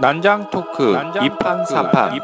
[0.00, 2.18] 난장 토크 이판 사판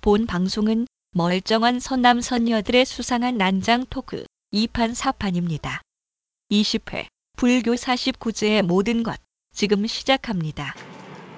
[0.00, 5.80] 본 방송은 멀쩡한 선남 선녀들의 수상한 난장 토크 2판 4판입니다.
[6.52, 9.16] 20회 불교 49제의 모든 것
[9.52, 10.76] 지금 시작합니다.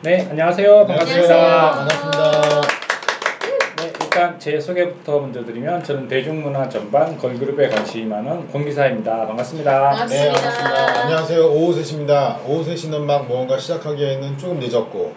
[0.03, 0.87] 네, 안녕하세요.
[0.87, 1.71] 반갑습니다.
[1.71, 2.48] 반갑습니다.
[4.19, 9.29] 네, 일단 제 소개부터 먼저 드리면 저는 대중문화 전반 걸그룹에 관심이 많은 권기사입니다.
[9.29, 10.07] 반갑습니다.
[10.09, 11.01] 네, 반갑습니다.
[11.03, 11.47] 안녕하세요.
[11.47, 12.45] 오후 3시입니다.
[12.45, 15.15] 오후 3시는 막 무언가 시작하기에는 조금 늦었고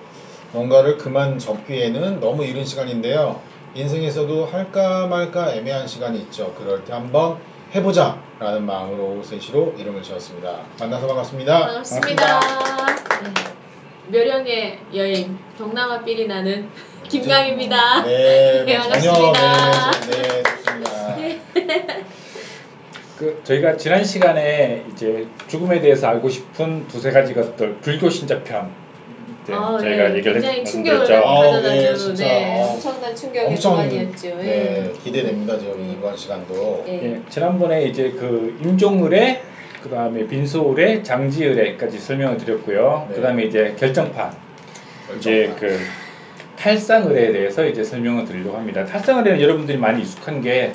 [0.52, 3.42] 뭔가를 그만 접기에는 너무 이른 시간인데요.
[3.74, 6.54] 인생에서도 할까 말까 애매한 시간이 있죠.
[6.60, 7.40] 그럴 때 한번
[7.74, 10.58] 해보자 라는 마음으로 오후 3시로 이름을 지었습니다.
[10.80, 11.60] 만나서 반갑습니다.
[11.60, 12.40] 반갑습니다.
[13.24, 14.20] 네.
[14.20, 16.70] 묘령의 여인 동남아 삘이 나는
[17.22, 18.04] 김강입니다.
[18.06, 19.92] 네, 네, 뭐 전혀 반갑습니다.
[20.02, 21.18] 네, 네, 좋습니다.
[23.20, 28.72] 그 저희가 지난 시간에 이제 죽음에 대해서 알고 싶은 두세 가지 것들 불교 신자편
[29.44, 30.16] 이제 아, 저희가 네.
[30.16, 31.28] 얘기를 굉장히 했- 충격을 말씀드렸죠.
[31.28, 32.24] 아, 네, 아주 진짜.
[32.24, 34.28] 네, 어, 엄청난 충격의 엄청 시간이었죠.
[34.38, 35.60] 네, 기대됩니다.
[35.60, 36.86] 지금 이번 시간도.
[36.88, 36.94] 예.
[36.94, 39.42] 예, 지난번에 이제 그 임종을의
[39.84, 43.08] 그 다음에 빈소을의 장지을의까지 설명을 드렸고요.
[43.10, 43.16] 네.
[43.16, 44.32] 그 다음에 이제 결정판
[45.18, 45.78] 이제 그
[46.62, 48.86] 탈상을에 대해서 이제 설명을 드리려고 합니다.
[48.86, 50.72] 탈상을에는 여러분들이 많이 익숙한 게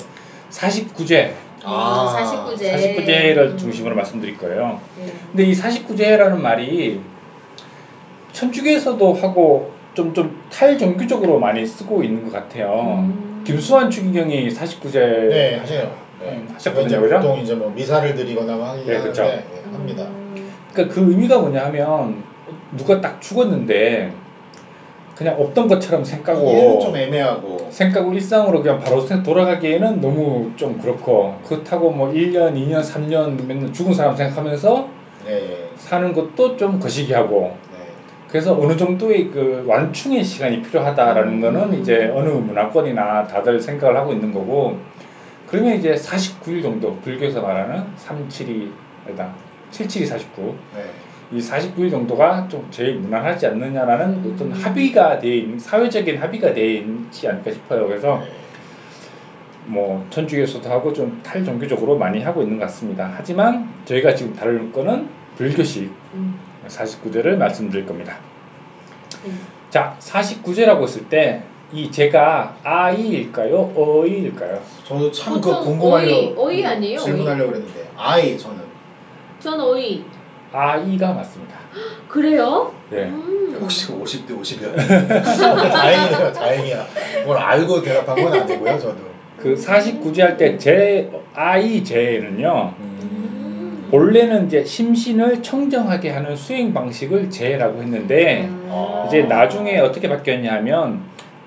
[0.49, 1.31] 49제,
[1.63, 2.73] 아, 49제.
[2.75, 3.57] 49제를 음.
[3.57, 4.81] 중심으로 말씀드릴 거예요.
[5.01, 5.13] 예.
[5.31, 6.99] 근데 이 49제라는 말이
[8.33, 12.97] 천주교에서도 하고 좀 좀 탈종교적으로 많이 쓰고 있는 것 같아요.
[12.99, 13.41] 음.
[13.45, 15.91] 김수환 추기경이 49제 네, 하세요.
[16.19, 16.31] 네.
[16.31, 17.15] 음, 하셨거든요, 그죠?
[17.15, 18.95] 보통 이제 뭐 미사를 드리거나 뭐 하긴 네.
[18.97, 20.03] 하는데 네, 합니다.
[20.03, 20.51] 음.
[20.73, 22.23] 그러니까 그 의미가 뭐냐 하면
[22.75, 24.26] 누가 딱 죽었는데
[25.17, 31.35] 그냥 없던 것처럼 생각하고 좀 애매하고 생각하고 일상으로 그냥 바로 생- 돌아가기에는 너무 좀 그렇고
[31.43, 34.87] 그렇다고 뭐 1년, 2년, 3년 맨날 죽은 사람 생각하면서
[35.25, 37.41] 네, 사는 것도 좀 거시기하고
[37.71, 37.77] 네.
[38.27, 41.41] 그래서 어느 정도의 그 완충의 시간이 필요하다라는 음.
[41.41, 44.77] 거는 이제 어느 문화권이나 다들 생각을 하고 있는 거고
[45.47, 48.71] 그러면 이제 49일 정도 불교에서 말하는 372
[49.07, 49.31] 아니다
[49.71, 50.83] 77이 49 네.
[51.31, 54.31] 이 49일 정도가 좀 제일 무난하지 않느냐라는 음.
[54.33, 57.87] 어떤 합의가 돼 있는 사회적인 합의가 돼 있지 않을까 싶어요.
[57.87, 58.31] 그래서 네.
[59.65, 63.11] 뭐 천주교에서도 하고 좀 탈종교적으로 많이 하고 있는 것 같습니다.
[63.15, 66.39] 하지만 저희가 지금 다룰 거는 불교식 음.
[66.67, 68.17] 49제를 말씀드릴 겁니다.
[69.25, 69.39] 음.
[69.69, 73.73] 자, 49제라고 했을 때 이 제가 아이일까요?
[73.75, 74.61] 어이일까요?
[74.85, 76.97] 저도 참그 보통 궁금하려고 오이, 오이 아니에요?
[76.99, 78.61] 질문하려고 그랬는데 아이 저는
[79.39, 80.05] 전 오이.
[80.51, 81.55] 아이가 맞습니다.
[82.07, 82.73] 그래요?
[82.89, 83.03] 네.
[83.05, 83.57] 음.
[83.59, 84.75] 혹시 50대 50이야?
[84.77, 86.85] 다행이네요, 다행이야.
[87.25, 88.97] 뭘 알고 대답한 건 아니고요, 저도.
[89.37, 92.73] 그 49제 할때 제 아이 제는요.
[92.79, 93.87] 음.
[93.91, 99.05] 본래는 이제 심신을 청정하게 하는 수행 방식을 제라고 했는데 아.
[99.07, 101.01] 이제 나중에 어떻게 바뀌었냐 하면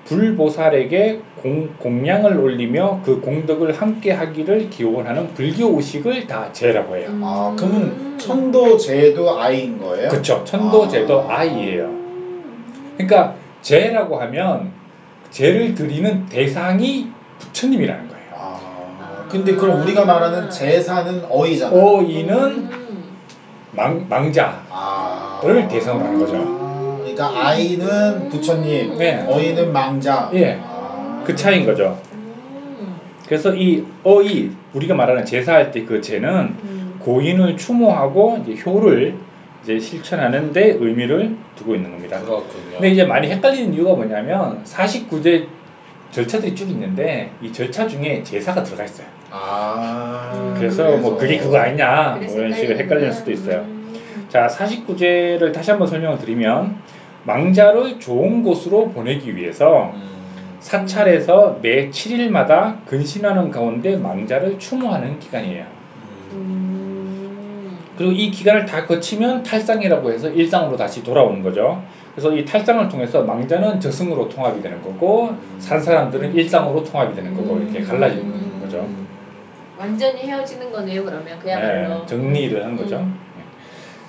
[0.05, 7.07] 불보살에게 공, 공양을 올리며 그 공덕을 함께 하기를 기원하는 불교 의식을 다 제라고 해요.
[7.09, 7.21] 음.
[7.23, 10.09] 아, 그러면 천도 제도 아이인 거예요?
[10.09, 10.43] 그쵸.
[10.45, 11.39] 천도제도 아.
[11.39, 11.89] 아이예요.
[12.97, 14.71] 그러니까 제라고 하면
[15.29, 17.07] 제를 드리는 대상이
[17.39, 18.21] 부처님이라는 거예요.
[18.35, 21.75] 아, 근데 그럼 우리가 말하는 제사는 어이잖아.
[21.75, 23.03] 어이는 음.
[23.71, 25.67] 망, 망자를 아.
[25.69, 26.60] 대상으로 하는 거죠.
[27.11, 29.25] 아, 그러니까 아이는 부처님, 네.
[29.27, 30.29] 어이는 망자.
[30.33, 30.59] 예.
[30.63, 31.23] 아.
[31.25, 31.99] 그 차이인 거죠.
[32.13, 32.95] 음.
[33.25, 36.29] 그래서 이 어이 우리가 말하는 제사할 때 그 제는
[36.63, 36.95] 음.
[36.99, 39.15] 고인을 추모하고 이제 효를
[39.63, 42.19] 이제 실천하는 데 의미를 두고 있는 겁니다.
[42.19, 42.71] 그렇군요.
[42.73, 45.45] 근데 이제 많이 헷갈리는 이유가 뭐냐면 49제
[46.11, 49.07] 절차들이 쭉 있는데 이 절차 중에 제사가 들어가 있어요.
[49.29, 50.31] 아.
[50.33, 50.55] 음.
[50.57, 52.77] 그래서 뭐 그게 그거 아니냐 뭐 그래서 이런 식으로.
[52.79, 53.57] 헷갈릴 수도 있어요.
[53.59, 53.95] 음.
[54.29, 56.75] 자 49제를 다시 한번 설명을 드리면
[57.23, 60.11] 망자를 좋은 곳으로 보내기 위해서 음.
[60.59, 65.65] 사찰에서 매 7일마다 근신하는 가운데 망자를 추모하는 기간이에요.
[66.33, 67.77] 음.
[67.97, 71.83] 그리고 이 기간을 다 거치면 탈상이라고 해서 일상으로 다시 돌아오는 거죠.
[72.13, 77.57] 그래서 이 탈상을 통해서 망자는 저승으로 통합이 되는 거고 산 사람들은 일상으로 통합이 되는 거고
[77.59, 78.87] 이렇게 갈라지는 거죠.
[79.77, 81.03] 완전히 헤어지는 거네요.
[81.03, 82.97] 그러면 그야말로 네, 정리를 하는 거죠.
[82.97, 83.17] 음.
[83.37, 83.43] 네.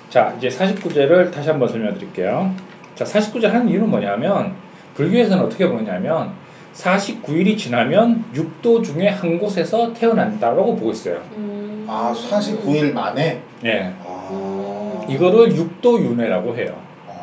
[0.09, 2.53] 자, 이제 49제를 다시 한번 설명해 드릴게요.
[2.95, 4.53] 자, 49제 하는 이유는 뭐냐면
[4.95, 6.33] 불교에서는 어떻게 보냐면
[6.73, 11.21] 49일이 지나면 육도 중에 한 곳에서 태어난다라고 보고 있어요.
[11.37, 11.85] 음.
[11.87, 13.41] 아, 49일 만에?
[13.65, 13.93] 예.
[14.05, 15.05] 아.
[15.07, 16.75] 이거를 육도윤회라고 해요.
[17.07, 17.13] 아.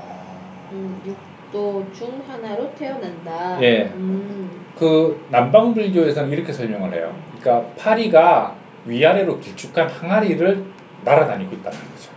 [0.73, 3.63] 음, 육도 중 하나로 태어난다.
[3.63, 3.93] 예.
[3.95, 4.51] 음.
[4.79, 7.15] 그 남방불교에서는 이렇게 설명을 해요.
[7.39, 8.55] 그러니까 파리가
[8.87, 10.65] 위아래로 길쭉한 항아리를
[11.05, 12.10] 날아다니고 있다는 거죠.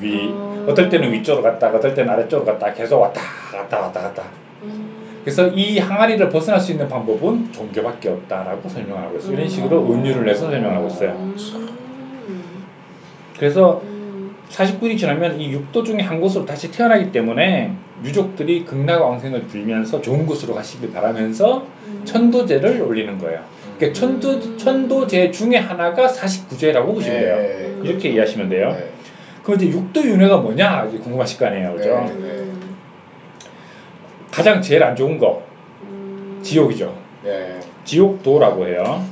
[0.00, 0.02] 음.
[0.02, 0.66] 위 어.
[0.68, 4.22] 어떨 때는 위쪽으로 갔다가 어떨 때는 아래쪽으로 갔다 계속 왔다 갔다 왔다 갔다.
[4.62, 4.90] 음.
[5.24, 9.32] 그래서 이 항아리를 벗어날 수 있는 방법은 종교밖에 없다라고 설명하고 있어요.
[9.34, 11.10] 이런 식으로 은유를 내서 설명하고 있어요.
[11.10, 11.36] 음.
[13.38, 14.34] 그래서 음.
[14.50, 17.72] 49일이 지나면 이 육도 중에 한 곳으로 다시 태어나기 때문에
[18.04, 22.02] 유족들이 극락왕생을 빌면서 좋은 곳으로 가시길 바라면서 음.
[22.04, 23.40] 천도제를 올리는 거예요.
[23.78, 27.36] 그러니까 천도, 천도제 중에 하나가 49제라고 보시면 돼요.
[27.36, 27.80] 네.
[27.82, 28.76] 이렇게 이해하시면 돼요.
[28.78, 28.90] 네.
[29.42, 31.88] 그럼 이제 육도 윤회가 뭐냐 이제 궁금하실 거 아니에요, 그죠?
[31.88, 32.12] 네.
[32.12, 32.76] 음.
[34.30, 35.42] 가장 제일 안 좋은 거
[35.82, 36.40] 음.
[36.42, 36.96] 지옥이죠.
[37.24, 37.60] 네.
[37.84, 39.04] 지옥도라고 해요.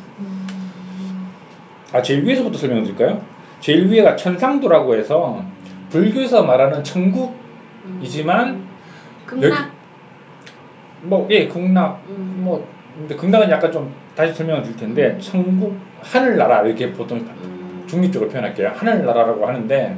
[1.92, 3.20] 아 제일 위에서부터 설명드릴까요?
[3.60, 5.44] 제일 위에가 천상도라고 해서
[5.90, 8.68] 불교에서 말하는 천국이지만 음.
[9.26, 9.70] 극락.
[11.02, 12.42] 뭐예 극락 음.
[12.44, 12.66] 뭐
[12.96, 17.84] 근데 극락은 약간 좀 다시 설명을 드릴 텐데 천국 하늘나라 이렇게 보통 음.
[17.88, 18.72] 중립적으로 표현할게요.
[18.74, 19.96] 하늘나라라고 하는데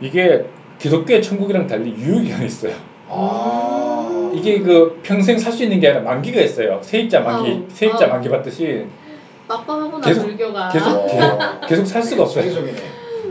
[0.00, 0.44] 이게
[0.78, 2.72] 기독교의 천국이랑 달리 유효기간이 있어요.
[3.08, 4.30] 아.
[4.34, 6.80] 이게 그 평생 살 수 있는 게 아니라 만기가 있어요.
[6.82, 8.10] 세입자 만기, 아우, 세입자 아우.
[8.10, 8.86] 만기 받듯이
[9.46, 10.68] 빡빡하구나 계속- 불교가.
[10.70, 11.06] 계속 어.
[11.60, 12.42] 계- 계속 살 수가 없어요.
[12.44, 12.78] 세계적이네.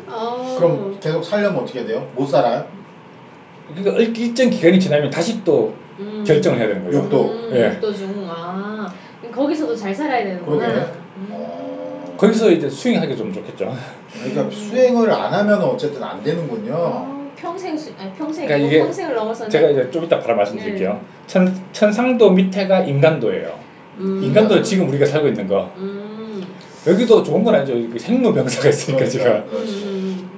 [0.08, 0.56] 어.
[0.58, 2.08] 그럼 계속 살려면 어떻게 돼요?
[2.16, 2.66] 못 살아요?
[3.76, 6.24] 그러니까 일- 일정 기간이 지나면 다시 또 음.
[6.26, 7.00] 결정을 해야 되는 거죠.
[7.00, 7.22] 육도.
[7.26, 7.66] 음, 예.
[7.74, 8.28] 육도 중.
[8.30, 8.92] 아.
[9.34, 10.68] 거기서도 잘 살아야 되는구나.
[10.68, 10.80] 그러게.
[11.18, 11.28] 음.
[11.32, 12.14] 어.
[12.18, 13.76] 거기서 이제 수행하기 좀 좋겠죠.
[14.14, 16.74] 그러니까 수행을 안 하면 어쨌든 안 되는군요.
[16.76, 20.94] 어, 평생 수, 아니 평생 그러니까 이게 평생을 넘어서는 제가 이제 좀 이따 바로 말씀드릴게요.
[20.94, 21.00] 네.
[21.28, 23.60] 천, 천상도 밑에가 인간도예요.
[23.98, 24.24] 음.
[24.24, 25.72] 인간도는 지금 우리가 살고 있는 거.
[25.78, 26.46] 음.
[26.86, 27.74] 여기도 좋은 건 아니죠.
[27.92, 29.26] 그 생로병사가 있으니까 지금.
[29.26, 29.84] 그러니까, 그렇지.
[29.86, 30.30] 음.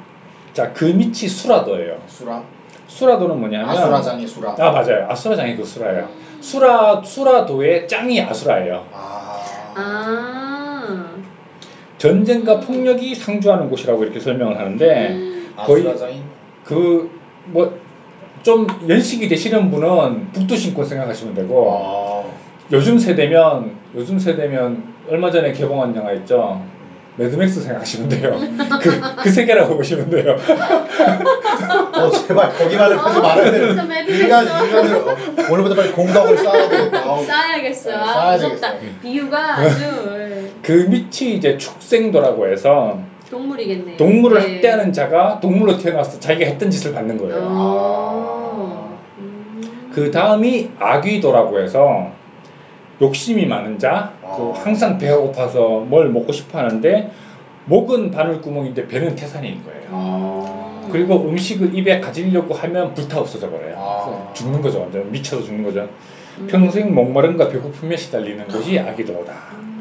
[0.54, 1.98] 자, 그 밑이 수라도예요.
[2.08, 2.44] 수라?
[2.88, 4.56] 수라도는 뭐냐면 아수라장이 수라.
[4.58, 5.08] 아 맞아요.
[5.10, 6.08] 아수라장이 그 수라예요.
[6.40, 8.86] 수라 수라도의 짱이 아수라예요.
[8.94, 9.44] 아.
[9.76, 10.35] 아.
[11.98, 15.18] 전쟁과 폭력이 상주하는 곳이라고 이렇게 설명을 하는데
[15.58, 16.22] 거의 아수라장이?
[16.66, 17.80] 그뭐
[18.44, 22.24] 좀 연식이 되시는 분은 북두신권 생각하시면 되고 아.
[22.72, 26.64] 요즘 세대면 요즘 세대면 얼마 전에 개봉한 영화 있죠.
[27.18, 28.38] 매드맥스 생각하시면 돼요.
[28.82, 30.36] 그, 그 세계라고 보시면 돼요.
[31.96, 33.70] 어 제발 거기만은 하지 말아야 돼.
[33.70, 34.44] 인간.
[34.46, 35.16] 인간을 어,
[35.50, 37.00] 오늘부터 빨리 공덕을 쌓아야 되겠다.
[37.08, 37.24] 아우.
[37.24, 37.90] 쌓아야겠어.
[37.90, 38.74] 네, 아, 쌓아야 무섭다.
[38.74, 39.00] 되겠어요.
[39.02, 39.84] 비유가 아주
[40.20, 40.35] 예,
[40.66, 43.98] 그 밑이 이제 축생도라고 해서 동물이겠네.
[43.98, 44.54] 동물을 네.
[44.56, 47.40] 학대하는 자가 동물로 태어나서 자기가 했던 짓을 받는 거예요.
[47.44, 49.00] 어.
[49.20, 49.92] 음.
[49.94, 52.12] 그 다음이 아귀도라고 해서
[53.00, 54.54] 욕심이 많은 자, 그 아.
[54.56, 57.12] 항상 배가 고파서 뭘 먹고 싶어 하는데
[57.66, 59.88] 목은 바늘구멍인데 배는 태산인 거예요.
[59.92, 60.90] 아.
[60.92, 63.76] 그리고 음식을 입에 가지려고 하면 불타 없어져 버려요.
[63.78, 64.34] 아.
[64.34, 64.82] 죽는 거죠.
[64.82, 65.88] 완전 미쳐서 죽는 거죠.
[66.40, 66.48] 음.
[66.50, 69.75] 평생 목마름과 배고픔에 시달리는 곳이 아기도다.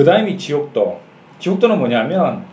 [0.00, 0.04] 음.
[0.04, 0.98] 그 다음이 지옥도.
[1.40, 2.44] 지옥도는 뭐냐면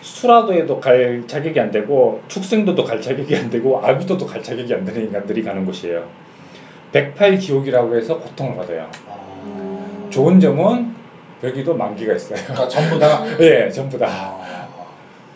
[0.00, 5.02] 수라도에도 갈 자격이 안 되고 축생도도 갈 자격이 안 되고 아귀도도 갈 자격이 안 되는
[5.02, 6.04] 인간들이 가는 곳이에요.
[6.92, 8.90] 108 지옥이라고 해서 고통을 받아요.
[9.08, 10.08] 아.
[10.10, 10.94] 좋은 점은
[11.44, 12.38] 여기도 만기가 있어요.
[12.44, 13.24] 그러니까 전부 다.
[13.40, 14.06] 예, 전부 다.
[14.08, 14.68] 아.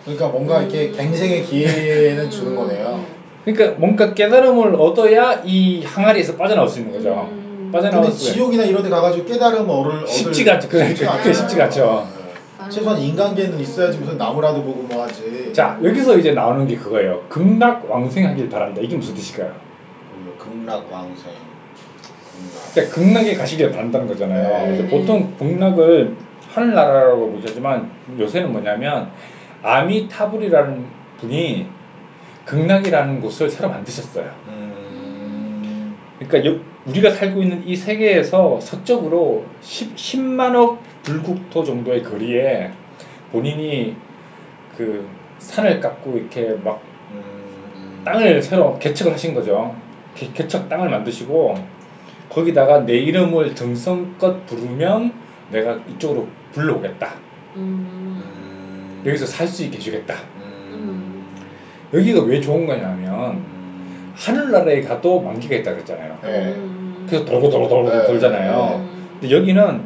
[0.05, 3.05] 그러니까 뭔가 이렇게 갱생의 기회는 주는 거네요.
[3.45, 7.31] 그러니까 뭔가 깨달음을 얻어야 이 항아리에서 빠져나올 수 있는 거죠.
[7.71, 7.73] 음.
[7.73, 10.69] 빠져나올 근데 수 지옥이나 이런 데 가가지고 깨달음을 얻을 쉽지가 않죠.
[10.69, 12.09] 그래, 쉽지가 그게 쉽지가 않죠.
[12.17, 12.69] 네.
[12.71, 15.53] 최소한 인간계는 있어야지 무슨 나무라도 보고 뭐 하지.
[15.53, 17.23] 자, 여기서 이제 나오는 게 그거예요.
[17.29, 18.81] 극락 왕생하길 바란다.
[18.83, 19.55] 이게 무슨 뜻일까요?
[20.15, 21.33] 음, 극락왕생.
[21.33, 22.73] 극락.
[22.75, 24.43] 그러니까 극락에 가시길 바란다는 거잖아요.
[24.49, 24.67] 네.
[24.77, 26.17] 그래서 보통 극락을
[26.53, 29.11] 하늘나라라고 보시지만 요새는 뭐냐면
[29.63, 30.85] 아미타불이라는
[31.19, 31.67] 분이
[32.45, 34.31] 극락이라는 곳을 새로 만드셨어요.
[34.49, 35.97] 음.
[36.19, 36.61] 그러니까 여-
[36.91, 42.71] 우리가 살고 있는 이 세계에서 서쪽으로 10, 10 만억 불국토 정도의 거리에
[43.33, 43.97] 본인이
[44.77, 46.83] 그 산을 깎고 이렇게 막
[47.13, 48.03] 음.
[48.05, 49.75] 땅을 새로 개척을 하신 거죠.
[50.15, 51.55] 개, 개척 땅을 만드시고
[52.29, 55.13] 거기다가 내 이름을 정성껏 부르면
[55.51, 57.15] 내가 이쪽으로 불러오겠다.
[57.57, 58.23] 음.
[58.25, 59.03] 음.
[59.07, 60.15] 여기서 살 수 있게 해주겠다.
[60.37, 61.25] 음.
[61.95, 64.13] 여기가 왜 좋은 거냐면 음.
[64.17, 66.19] 하늘나라에 가도 만기가 있다 그랬잖아요.
[66.23, 66.57] 네.
[67.11, 67.25] 음.
[67.25, 68.07] 그래서 돌고 돌고 돌고 네.
[68.07, 68.81] 돌잖아요.
[68.81, 69.19] 음.
[69.21, 69.83] 근데 여기는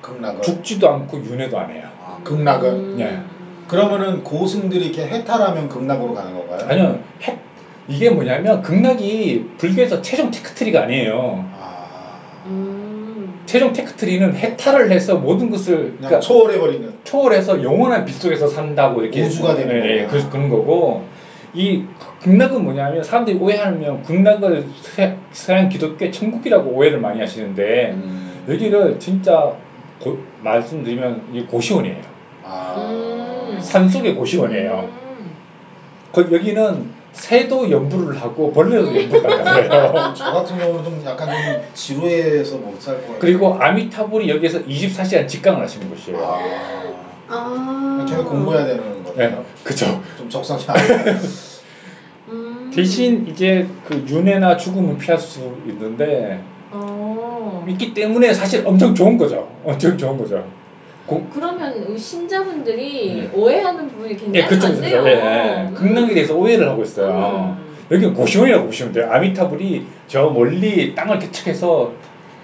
[0.00, 0.42] 극락은.
[0.42, 1.84] 죽지도 않고 윤회도 안 해요.
[2.04, 2.68] 아, 극락은.
[2.70, 2.96] 음.
[3.00, 3.20] 예.
[3.68, 6.68] 그러면은 고승들이 이렇게 해탈하면 극락으로 가는 건가요?
[6.68, 7.38] 아니요, 핵,
[7.88, 11.44] 이게 뭐냐면 극락이 불교에서 최종 테크트리가 아니에요.
[11.58, 12.18] 아.
[12.46, 13.40] 음.
[13.46, 16.92] 최종 테크트리는 해탈을 해서 모든 것을 그러니까 초월해버리는.
[17.04, 20.06] 초월해서 영원한 빛 속에서 산다고 이렇게 우주가 되는 예, 예.
[20.06, 21.04] 그, 그런 거고
[21.54, 21.84] 이
[22.22, 28.44] 극락은 뭐냐면 사람들이 오해하면 극락을 서- 서양 기독교의 천국이라고 오해를 많이 하시는데 음.
[28.48, 29.52] 여기를 진짜
[30.00, 31.96] 고- 말씀드리면 이 고시원이에요.
[32.44, 32.74] 아.
[33.50, 33.58] 음.
[33.60, 34.88] 산속의 고시원이에요.
[35.18, 35.30] 음.
[36.12, 40.12] 그 여기는 새도 연부를 하고 벌레도 연부를 한다고 해요.
[40.16, 43.18] 저 같은 경우는 좀 약간 좀 지루해서 못살것 같아요.
[43.18, 46.18] 그리고 아미타불이 여기에서 24시간 직강을 하시는 곳이에요.
[46.18, 46.92] 아,
[47.28, 48.06] 아.
[48.08, 49.44] 계속 공부해야 되는 네, 거네요.
[49.64, 50.00] 그죠.
[50.16, 50.94] 좀 적성이 아니에요.
[51.06, 51.51] 음.
[52.74, 57.64] 대신 이제 그 윤회나 죽음은 피할 수 있는데 어.
[57.68, 59.48] 있기 때문에 사실 엄청 좋은 거죠.
[59.64, 60.44] 엄청 좋은 거죠.
[61.06, 63.30] 고, 그러면 신자분들이 네.
[63.34, 65.06] 오해하는 부분이 굉장히 예, 그쪽에서 많네요.
[65.06, 65.10] 예,
[65.68, 65.74] 예.
[65.74, 67.56] 극락에 대해서 오해를 하고 있어요.
[67.58, 67.72] 음.
[67.90, 69.08] 여기는 고시원이라고 보시면 돼요.
[69.10, 71.92] 아미타불이 저 멀리 땅을 개척해서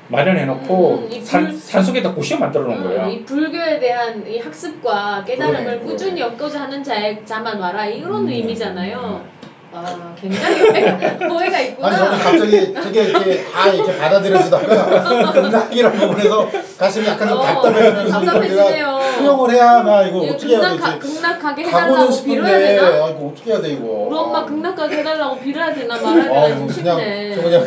[0.09, 3.09] 마련해놓고 음, 이 산, 불- 산속에다 고시원 만들어 놓은 음, 거예요.
[3.09, 6.33] 이 불교에 대한 이 학습과 깨달음을 그러네, 꾸준히 그러네.
[6.33, 8.29] 엮고자 하는 자의 자만 와라 이런 음.
[8.29, 9.25] 의미잖아요.
[9.73, 10.99] 아 굉장히 오해가,
[11.35, 11.89] 오해가 있구나.
[11.89, 16.49] 아니 저는 갑자기 되게 이렇게 다 이렇게 받아들여지다가 극락이라는 부분에서
[16.79, 18.98] 가슴이 약간 좀 어, 답답해지면서 이걸 답답해지네요.
[19.17, 20.99] 수용을 해야 하나 이거 예, 어떻게 해야 되지?
[20.99, 22.83] 극락 가게 가고는 해달라고 싶은데 빌어야 되나?
[23.05, 23.85] 아, 이거 어떻게 해야 돼 이거?
[24.09, 27.35] 우리 엄마 아, 극락 가게 해달라고 빌어야 되나 말아야 아, 되나 이거 좀 그냥 싶네.
[27.35, 27.67] 저 그냥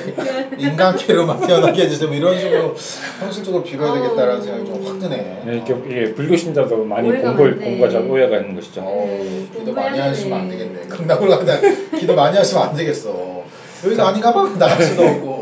[0.58, 2.08] 인간계로만 태어나게 해주세요.
[2.10, 2.76] 뭐 이런 식으로
[3.20, 4.42] 현실적으로 빌어야 되겠다라는 어.
[4.42, 5.42] 생각이 좀 확 드네.
[5.46, 8.82] 네, 이게, 이게 불교 신자도 많이 공부를 잘 오해가 있는 것이죠.
[8.82, 10.50] 어, 네, 기도 많이 하시면 안.
[10.50, 10.82] 되겠네.
[10.90, 11.60] 극락을 가다
[11.98, 13.42] 기도 많이 하시면 안 되겠어.
[13.86, 15.41] 여기가 아닌가 봐 나갈 수도 없고.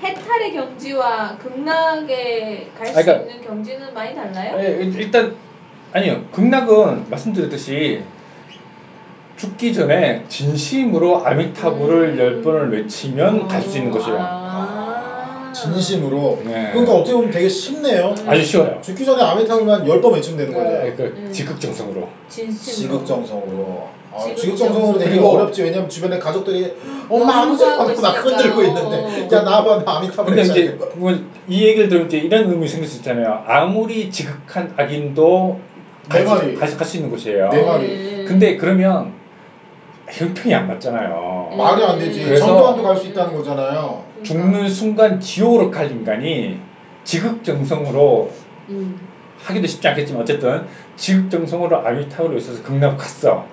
[0.00, 4.56] 해탈의 경지와 극락에 갈수 아, 그러니까- 있는 경지는 많이 달라요?
[4.60, 5.34] 예, 일- 일단
[5.92, 8.02] 아니요 극락은 말씀드렸듯이
[9.36, 12.18] 죽기 전에 진심으로 아미타불을 음.
[12.18, 14.18] 열 번을 외치면 갈 수 있는 어, 것이에요.
[14.20, 14.73] 아.
[15.54, 16.40] 진심으로.
[16.44, 16.70] 네.
[16.72, 18.14] 그러니까 어떻게 보면 되게 쉽네요.
[18.18, 18.28] 음.
[18.28, 18.78] 아주 쉬워요.
[18.82, 20.86] 죽기 전에 아미타불만 10번 외치면 되는 거죠.
[20.86, 21.30] 예, 그 음.
[21.32, 22.08] 지극정성으로.
[22.28, 22.98] 진심으로.
[23.04, 23.88] 지극정성으로.
[24.12, 24.36] 아, 지극정성.
[24.36, 25.62] 지극정성으로 되게 그리고- 어렵지.
[25.62, 26.74] 왜냐면 주변에 가족들이
[27.08, 28.10] 엄마 하고 하면서 막 있으니까.
[28.20, 28.64] 흔들고 어.
[28.64, 30.88] 있는데 야 나와봐 나 아미타불 근데 외쳐야 이제 될 거야.
[30.90, 33.42] 그건 이 얘기를 들으면 이제 이런 의미 생길 수 있잖아요.
[33.46, 35.58] 아무리 지극한 악인도
[36.10, 36.54] 내 말이.
[36.54, 37.48] 갈수 있는 곳이에요.
[37.48, 37.86] 내 말이.
[37.88, 38.24] 네.
[38.24, 39.12] 근데 그러면
[40.10, 41.48] 형평이 안 맞잖아요.
[41.52, 41.56] 음.
[41.56, 42.22] 말이 안 되지.
[42.24, 44.04] 그래서- 전도안도 갈 수 있다는 거잖아요.
[44.24, 46.58] 죽는 순간 지옥으로 갈 인간이
[47.04, 48.32] 지극정성으로
[48.70, 48.98] 음.
[49.38, 50.62] 하기도 쉽지 않겠지만 어쨌든
[50.96, 53.46] 지극정성으로 아미타불을 외쳐서 극락 갔어.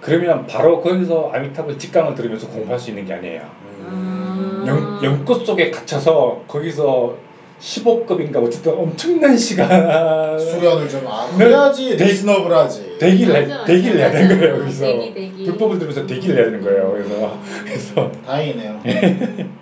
[0.00, 3.42] 그러면 바로 거기서 아미타불 직강을 들으면서 공부할 수 있는 게 아니에요.
[3.86, 4.64] 아.
[4.66, 7.16] 영, 영꽃 속에 갇혀서 거기서
[7.60, 11.96] 15급인가 어쨌든 엄청난 시간 수련을 좀 아, 네.
[11.96, 12.96] 대- 리스너블 하지.
[12.98, 14.60] 대기를 해, 맞아, 대기를 해야 되는 거예요.
[14.60, 15.44] 여기서 대기, 대기.
[15.44, 18.80] 불법을 들으면서 대기를 해야 되는 거예요 그래서 그래서 다행이네요.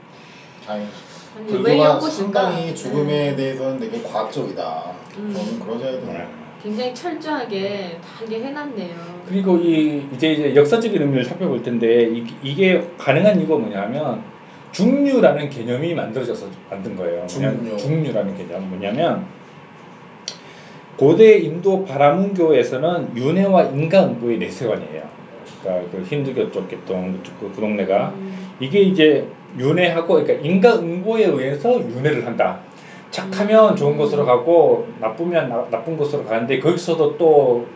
[0.69, 0.87] 다행.
[1.37, 2.01] 아니, 왜 불교가?
[2.01, 3.37] 상당히 죽음에 음.
[3.37, 4.93] 대해서는 되게 과학적이다.
[5.17, 5.35] 음.
[5.35, 6.05] 저는 그러셔야 돼요.
[6.07, 6.27] 네.
[6.63, 8.95] 굉장히 철저하게 다 이게 해놨네요.
[9.27, 14.23] 그리고 이 이제 이제 역사적인 의미를 살펴볼 텐데 이, 이게 가능한 이유가 뭐냐면
[14.73, 17.27] 중류라는 개념이 만들어져서 만든 거예요.
[17.27, 17.77] 중류.
[17.77, 19.25] 중류라는 개념 뭐냐면
[20.97, 25.09] 고대 인도 바라문교에서는 윤회와 인가응보의 내세관이에요.
[25.63, 28.49] 그러니까 그 힌두교 쪽 계통 그, 그 동네가 음.
[28.61, 32.61] 이게 이제 윤회하고 그러니까 인가응보에 의해서 윤회를 한다.
[33.11, 37.67] 착하면 좋은 곳으로 가고 나쁘면 나, 나쁜 곳으로 가는데 거기서도 또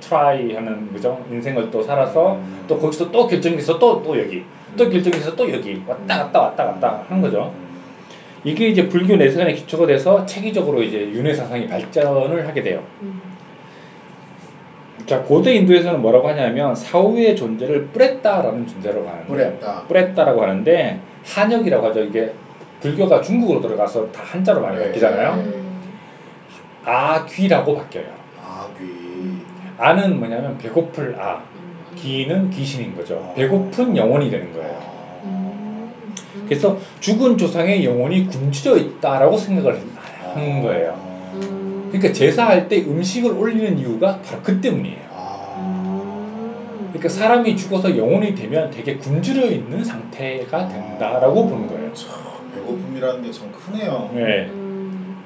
[0.00, 2.64] try 하는 그죠 인생을 또 살아서 음.
[2.66, 4.42] 또 거기서 또 결정해서 또 또 여기
[4.76, 7.52] 또 결정해서 또 여기 왔다 갔다 왔다 갔다 하는 거죠.
[8.44, 12.82] 이게 이제 불교 내세관의 기초가 돼서 체계적으로 이제 윤회 사상이 발전을 하게 돼요.
[13.02, 13.20] 음.
[15.06, 19.84] 자 고대 인도에서는 뭐라고 하냐면 사후의 존재를 뿌레따라는 존재라고 하는데 뿌레따.
[19.86, 22.00] 뿌레따라고 하는데 한역이라고 하죠.
[22.00, 22.32] 이게
[22.80, 24.86] 불교가 중국으로 들어가서 다 한자로 많이 네.
[24.86, 25.34] 바뀌잖아요.
[25.34, 25.66] 음.
[26.84, 28.06] 아귀라고 바뀌어요.
[28.44, 29.38] 아귀.
[29.78, 31.94] 아는 뭐냐면 배고플 아, 음.
[31.96, 33.32] 귀는 귀신인 거죠.
[33.36, 35.20] 배고픈 영혼이 되는 거예요.
[35.24, 35.92] 음.
[36.48, 39.80] 그래서 죽은 조상의 영혼이 굶주려 있다라고 생각을
[40.34, 41.05] 하는 거예요.
[41.96, 42.00] 음.
[42.00, 44.98] 그러니까 제사할 때 음식을 올리는 이유가 바로 그 때문이에요.
[45.12, 46.86] 아.
[46.92, 51.92] 그러니까 사람이 죽어서 영혼이 되면 되게 굶주려 있는 상태가 된다라고 보는 거예요.
[51.94, 52.10] 참,
[52.54, 54.10] 배고픔이라는 게 참 크네요.
[54.14, 54.46] 네.
[54.50, 55.16] 음.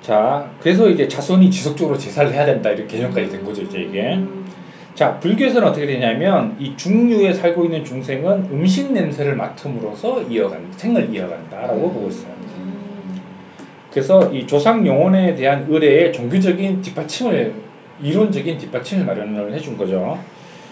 [0.00, 4.14] 자, 그래서 이제 자손이 지속적으로 제사를 해야 된다 이런 개념까지 된 거죠, 이제 이게.
[4.14, 4.42] 음.
[4.94, 11.92] 자, 불교에서는 어떻게 되냐면 이 중류에 살고 있는 중생은 음식 냄새를 맡음으로써 이어간 생을 이어간다라고
[11.92, 12.32] 보고 있어요.
[13.92, 13.92] 음.
[13.92, 17.54] 그래서 이 조상 영혼에 대한 의뢰에 종교적인 뒷받침을
[18.02, 20.18] 이론적인 뒷받침을 마련을 해준 거죠.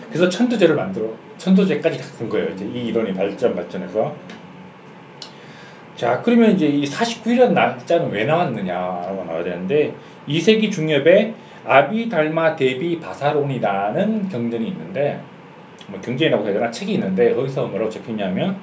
[0.09, 1.09] 그래서 천도제를 만들어
[1.39, 2.51] 천도제까지 간 거예요.
[2.51, 4.15] 이제 이 이론이 발전 발전해서.
[5.97, 9.95] 자, 그러면 이제 이 49일이라는 날짜는 왜 나왔느냐라고 나와야 되는데
[10.27, 11.35] 2세기 중엽에
[11.65, 15.21] 아비달마 대비 바사론이라는 경전이 있는데
[15.89, 18.57] 뭐 경전이라고 해야 되나 책이 있는데 거기서 뭐라고 적혀있냐면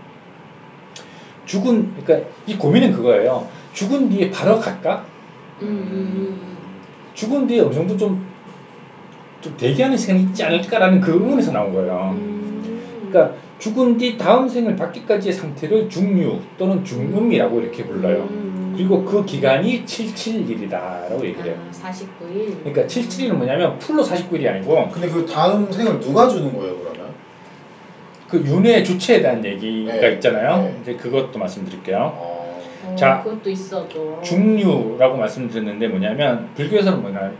[1.46, 3.48] 죽은 그러니까 이 고민은 그거예요.
[3.78, 5.06] 죽은 뒤에 바로 갈까?
[5.62, 6.40] 음.
[7.14, 8.38] 죽은 뒤에 어느 정도 좀
[9.42, 12.16] 좀 대기하는 시간이 있지 않을까라는 그 의문에서 나온 거예요.
[12.18, 13.08] 음.
[13.10, 18.28] 그러니까 죽은 뒤 다음 생을 받기까지의 상태를 중유 또는 중음이라고 이렇게 불러요.
[18.30, 18.74] 음.
[18.76, 21.56] 그리고 그 기간이 77일이다라고 얘기를 해요.
[21.84, 22.64] 아, 49일.
[22.64, 27.08] 그러니까 77일은 뭐냐면 풀로 49일이 아니고 근데 그 다음 생을 누가 주는 거예요 그러면?
[28.28, 30.14] 그 윤회 주체에 대한 얘기가 네.
[30.14, 30.64] 있잖아요.
[30.64, 30.78] 네.
[30.82, 31.98] 이제 그것도 말씀드릴게요.
[31.98, 32.37] 어.
[32.88, 34.20] 어, 자, 그것도 있어 또.
[34.24, 37.32] 중류라고 말씀드렸는데 뭐냐면 불교에서는 뭐냐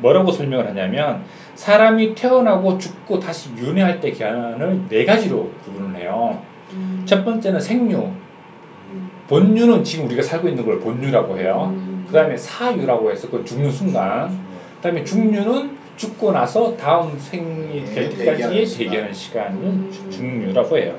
[0.00, 1.22] 뭐라고 설명을 하냐면
[1.54, 6.42] 사람이 태어나고 죽고 다시 윤회할 때 기한을 네 가지로 구분을 해요.
[6.72, 7.02] 음.
[7.04, 9.10] 첫 번째는 생류, 음.
[9.28, 11.70] 본류는 지금 우리가 살고 있는 걸 본류라고 해요.
[11.74, 12.04] 음.
[12.08, 14.28] 그 다음에 사유라고 해서 그 죽는 순간.
[14.76, 18.64] 그 다음에 중류는 죽고 나서 다음 생이 될 네, 때까지의.
[18.66, 19.88] 대기하는 시간을 음.
[19.92, 20.94] 주- 중류라고 해요.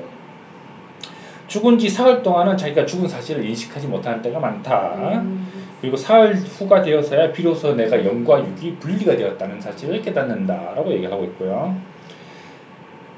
[1.48, 4.94] 죽은 지 사흘 동안은 자기가 죽은 사실을 인식하지 못하는 때가 많다.
[5.20, 5.46] 음.
[5.80, 11.76] 그리고 사흘 후가 되어서야 비로소 내가 영과 육이 분리가 되었다는 사실을 깨닫는다라고 얘기하고 있고요.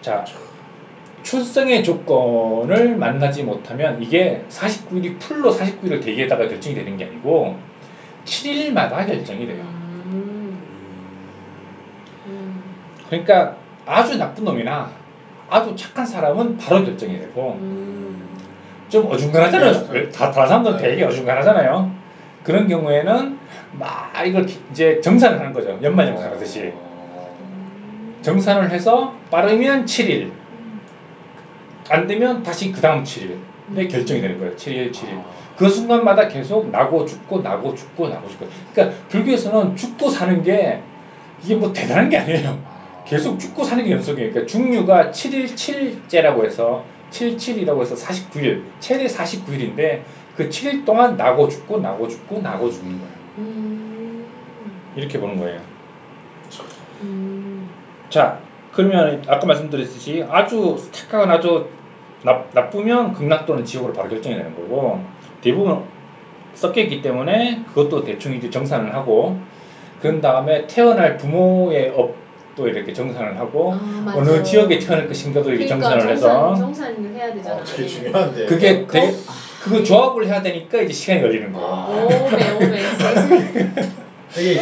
[0.03, 0.25] 자,
[1.23, 7.57] 출생의 조건을 만나지 못하면 이게 49일이 풀로 49일을 대기에다가 결정이 되는 게 아니고
[8.25, 9.63] 7일마다 결정이 돼요.
[9.63, 10.59] 음.
[12.27, 12.63] 음.
[13.09, 13.57] 그러니까
[13.87, 14.91] 아주 나쁜 놈이나
[15.49, 18.08] 아주 착한 사람은 바로 결정이 되고 음.
[18.89, 19.73] 좀 어중간하잖아요.
[19.73, 19.87] 네.
[19.91, 20.09] 왜?
[20.11, 20.83] 다 다른 사람들은 네.
[20.91, 21.91] 되게 어중간하잖아요.
[22.43, 23.39] 그런 경우에는
[23.73, 25.79] 막 이걸 기- 이제 정산을 하는 거죠.
[25.83, 26.73] 연말 정산 하듯이.
[28.23, 30.31] 정산을 해서 빠르면 7일,
[31.91, 34.55] 안 되면 다시 그 다음 7일에 결정이 되는 거예요.
[34.57, 35.23] 7일, 7일.
[35.57, 38.47] 그 순간마다 계속 나고 죽고 나고 죽고 나고 죽고.
[38.73, 40.81] 그러니까 불교에서는 죽고 사는 게
[41.43, 42.59] 이게 뭐 대단한 게 아니에요.
[43.07, 44.31] 계속 죽고 사는 게 연속이에요.
[44.31, 50.03] 그러니까 중류가 7일 7일째라고 해서 77이라고 해서 49일, 최대 49일인데
[50.37, 53.13] 그 7일 동안 나고 죽고 나고 죽고 나고 죽는 거예요.
[53.39, 54.27] 음.
[54.97, 55.61] 이렇게 보는 거예요.
[57.03, 57.69] 음.
[58.09, 58.41] 자,
[58.73, 61.69] 그러면 아까 말씀드렸듯이 아주 착하거나 아주
[62.23, 65.01] 나, 나쁘면 극락 또는 지옥으로 바로 결정이 되는 거고
[65.41, 65.85] 대부분
[66.55, 69.39] 섞여 있기 때문에 그것도 대충 이제 정산을 하고
[70.01, 72.15] 그런 다음에 태어날 부모의 업
[72.59, 74.13] 도 이렇게 정산을 하고 아.
[74.17, 77.55] 어느 지역에 태어날 것인가도 이렇게 그러니까 정산을 해서 정산, 정산을 해야 되잖아.
[77.61, 78.47] 어, 되게 중요한데.
[78.47, 79.13] 그게 거- 되게
[79.63, 81.67] 그거 조합을 해야 되니까 이제 시간이 걸리는 거예요.
[81.67, 81.89] 아.
[82.05, 83.45] 오메 오메 세상에.
[84.35, 84.61] 되게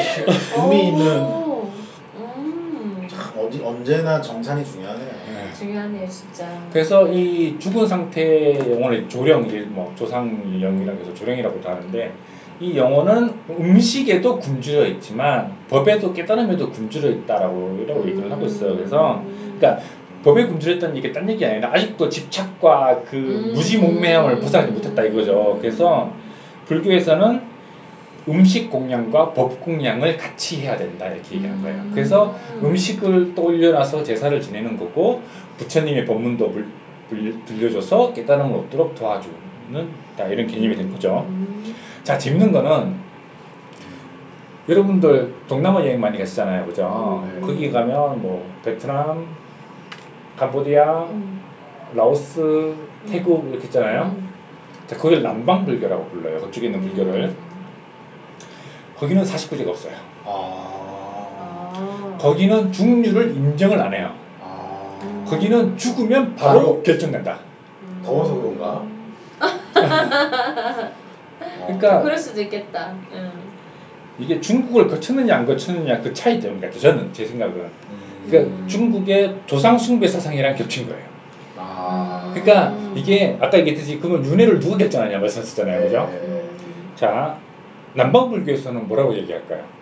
[0.59, 1.71] 의미 있는 오.
[2.17, 3.09] 음.
[3.39, 5.07] 어디 언제나 정산이 중요하네요.
[5.09, 5.53] 네.
[5.59, 6.47] 중요하네요 진짜.
[6.71, 10.29] 그래서 이 죽은 상태의 영혼을 조령, 이뭐 조상
[10.61, 12.13] 영이라고 해서 조령이라고도 하는데
[12.61, 18.77] 이 영혼은 음식에도 굶주려 있지만 법에도 깨달음에도 굶주려 있다라고 이라고 얘기를 하고 있어요.
[18.77, 19.57] 그래서 음.
[19.59, 19.83] 그러니까
[20.25, 23.53] 법에 굶주렸다는 이게 딴 얘기 아니라 아직도 집착과 그 음.
[23.55, 25.59] 무지몽매함을 벗어나지 못했다 이거죠.
[25.61, 26.13] 그래서
[26.67, 27.57] 불교에서는
[28.29, 31.83] 음식 공양과 법 공양을 같이 해야 된다 이렇게 얘기하는 거예요.
[31.93, 35.23] 그래서 음식을 또 올려놔서 제사를 지내는 거고
[35.59, 36.67] 부처님의 법문도 불,
[37.09, 41.25] 불, 들려줘서 깨달음을 얻도록 도와주는 다 이런 개념이 된 거죠.
[41.29, 41.75] 음.
[42.07, 42.95] 자 재밌는 거는
[44.69, 47.25] 여러분들 동남아 여행 많이 가시잖아요, 그죠?
[47.25, 47.41] 음.
[47.45, 49.27] 거기 가면 뭐 베트남,
[50.37, 51.41] 캄보디아, 음.
[51.97, 52.77] 라오스,
[53.11, 54.15] 태국 이렇게 있잖아요.
[54.17, 54.29] 음.
[54.87, 56.43] 자 거기를 남방 불교라고 불러요.
[56.43, 57.35] 그쪽에 있는 불교를
[58.97, 59.97] 거기는 49제가 없어요.
[60.25, 61.37] 아.
[61.41, 62.19] 아.
[62.21, 64.15] 거기는 중류를 인정을 안 해요.
[64.41, 65.25] 아.
[65.27, 66.83] 거기는 죽으면 바로 바로.
[66.85, 67.41] 결정된다.
[67.83, 68.03] 음.
[68.05, 68.85] 더워서 그런가?
[71.67, 72.95] 그러니까 그럴 수도 있겠다.
[73.13, 73.33] 응.
[74.19, 76.81] 이게 중국을 거쳤느냐 안 거쳤느냐 그 차이점 같아요.
[76.81, 77.57] 저는 제 생각은.
[77.57, 78.27] 음.
[78.27, 78.67] 그러니까 음.
[78.67, 81.05] 중국의 조상 숭배 사상이랑 겹친 거예요.
[81.57, 82.33] 아.
[82.35, 82.95] 그러니까 음.
[82.97, 86.09] 이게 아까 얘기했듯이 그러면 윤회를 누가 결정하냐 말씀하셨잖아요, 그죠?
[86.11, 86.19] 네.
[86.27, 86.51] 음.
[86.95, 87.39] 자
[87.95, 89.77] 남방 불교에서는 뭐라고 얘기할까요?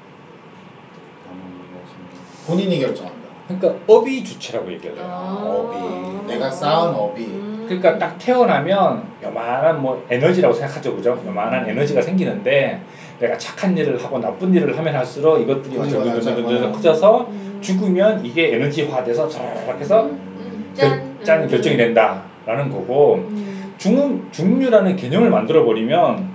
[2.46, 3.23] 본인이 결정한다.
[3.46, 4.96] 그러니까 업이 주체라고 얘기해요.
[5.00, 5.44] 아.
[5.44, 7.64] 업이 내가 쌓은 업이 음.
[7.66, 11.20] 그러니까 딱 태어나면 요만한 뭐 에너지라고 생각하죠, 그죠?
[11.26, 12.80] 요만한 에너지가 생기는데
[13.20, 16.72] 내가 착한 일을 하고 나쁜 일을 하면 할수록 이것들이 커지고 점점점점 나잖아.
[16.72, 17.58] 커져서 음.
[17.60, 20.72] 죽으면 이게 에너지화돼서 저렇게 해서 음.
[20.76, 21.24] 결, 짠.
[21.24, 21.48] 짠 음.
[21.48, 23.74] 결정이 된다라는 거고 음.
[23.78, 26.28] 중 중류라는 개념을 만들어 버리면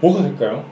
[0.00, 0.64] 뭐가 될까요?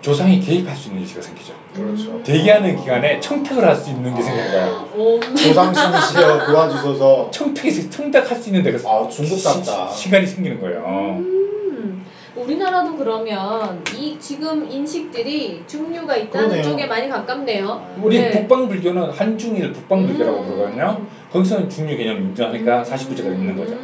[0.00, 1.52] 조상이 개입할 수 있는 여지가 생기죠.
[1.74, 2.22] 그렇죠.
[2.22, 4.88] 대기하는 기간에 청탁을 할 수 있는 게 생겨요.
[4.96, 5.20] 오.
[5.20, 7.30] 조상신이시여 도와주소서.
[7.30, 9.88] 청탁이 청탁할 수 있는 데가 아, 중국답다.
[9.88, 11.16] 시, 간이 생기는 거예요.
[11.18, 12.04] 음.
[12.36, 16.62] 우리나라도 그러면 이 지금 인식들이 중류가 있다는 그러네요.
[16.62, 17.96] 쪽에 많이 가깝네요.
[18.02, 18.30] 우리 네.
[18.30, 20.46] 북방 불교는 한중일 북방 불교라고 음.
[20.46, 21.06] 부르거든요.
[21.32, 22.84] 거기서는 중류 개념을 인정하니까 음.
[22.84, 23.76] 49제가 있는 거죠.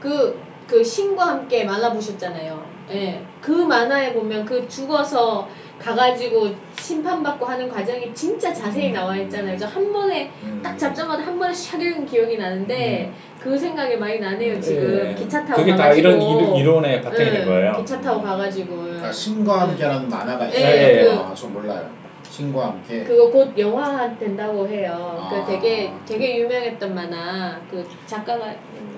[0.00, 2.71] 그, 그 신과 함께 만화 보셨잖아요.
[2.90, 3.22] 예.
[3.40, 9.56] 그 만화에 보면 그 죽어서 가가지고 심판받고 하는 과정이 진짜 자세히 나와 있잖아요.
[9.56, 10.60] 저 한 번에 음.
[10.62, 14.60] 딱 잡자마자 한 번에 샥 읽은 기억이 나는데 그 생각이 많이 나네요.
[14.60, 15.14] 지금 예.
[15.14, 17.72] 기차 타고 그게 다 가가지고 이런 이론, 이론의 바탕이 된 예, 거예요.
[17.78, 20.64] 기차 타고 가가지고 아, 신과 함께라는 만화가 있어요.
[20.64, 21.90] 예, 그- 아, 저 몰라요.
[22.32, 23.04] 신과 함께.
[23.04, 25.18] 그거 곧 영화 된다고 해요.
[25.20, 25.44] 아.
[25.44, 28.54] 그 되게 되게 유명했던 만화 그 작가가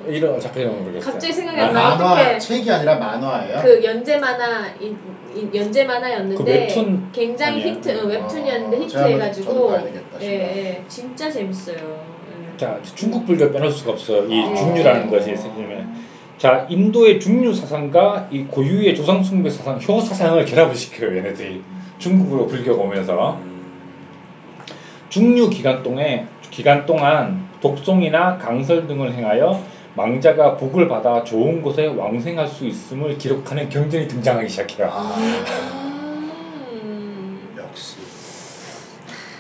[0.07, 1.13] 이런 작가 이름은 모르겠어요.
[1.13, 1.81] 갑자기 생각이 아, 안 나.
[1.97, 2.39] 만화 어떡해.
[2.39, 3.61] 책이 아니라 만화예요.
[3.63, 4.97] 그 연재 만화 인-
[5.35, 7.77] 인- 연재 만화였는데 그 웹툰 굉장히 아니에요?
[7.79, 11.77] 히트 어, 웹툰이었는데 아, 제가 한번 저도 히트해가지고 봐야 되겠다, 예, 예, 진짜 재밌어요.
[11.77, 12.57] 예.
[12.57, 14.27] 자, 중국 불교 빼놓을 수가 없어요.
[14.33, 14.55] 이 아.
[14.55, 15.93] 중유라는 것이 생기면.
[16.39, 21.63] 자, 인도의 중유 사상과 이 고유의 조상 숭배 사상, 효 사상을 결합을 시켜요, 얘네들이.
[22.05, 23.41] 중국으로 불교가 오면서.
[25.09, 29.63] 중류 기간 동에 기간 동안 독송이나 강설 등을 행하여
[29.95, 34.89] 망자가 복을 받아 좋은 곳에 왕생할 수 있음을 기록하는 경전이 등장하기 시작해요.
[34.91, 35.15] 아,
[36.73, 37.49] 음.
[37.57, 37.97] 역시.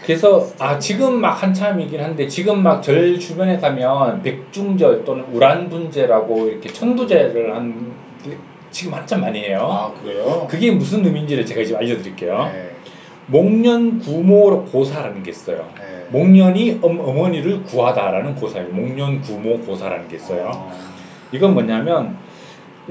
[0.06, 6.72] 그래서 아 지금 막 한참이긴 한데 지금 막 절 주변에 가면 백중절 또는 우란분제라고 이렇게
[6.72, 7.92] 천도제를 한
[8.74, 9.68] 지금 한참 많이 해요.
[9.70, 10.46] 아, 그래요?
[10.50, 12.50] 그게 무슨 의미인지를 제가 지금 알려드릴게요.
[12.52, 12.70] 네.
[13.26, 15.68] 목련 구모 고사라는 게 있어요.
[15.78, 16.06] 네.
[16.10, 18.68] 목련이 엄, 어머니를 구하다라는 고사예요.
[18.70, 20.50] 목련 구모 고사라는 게 있어요.
[20.52, 20.72] 어.
[21.30, 22.16] 이건 뭐냐면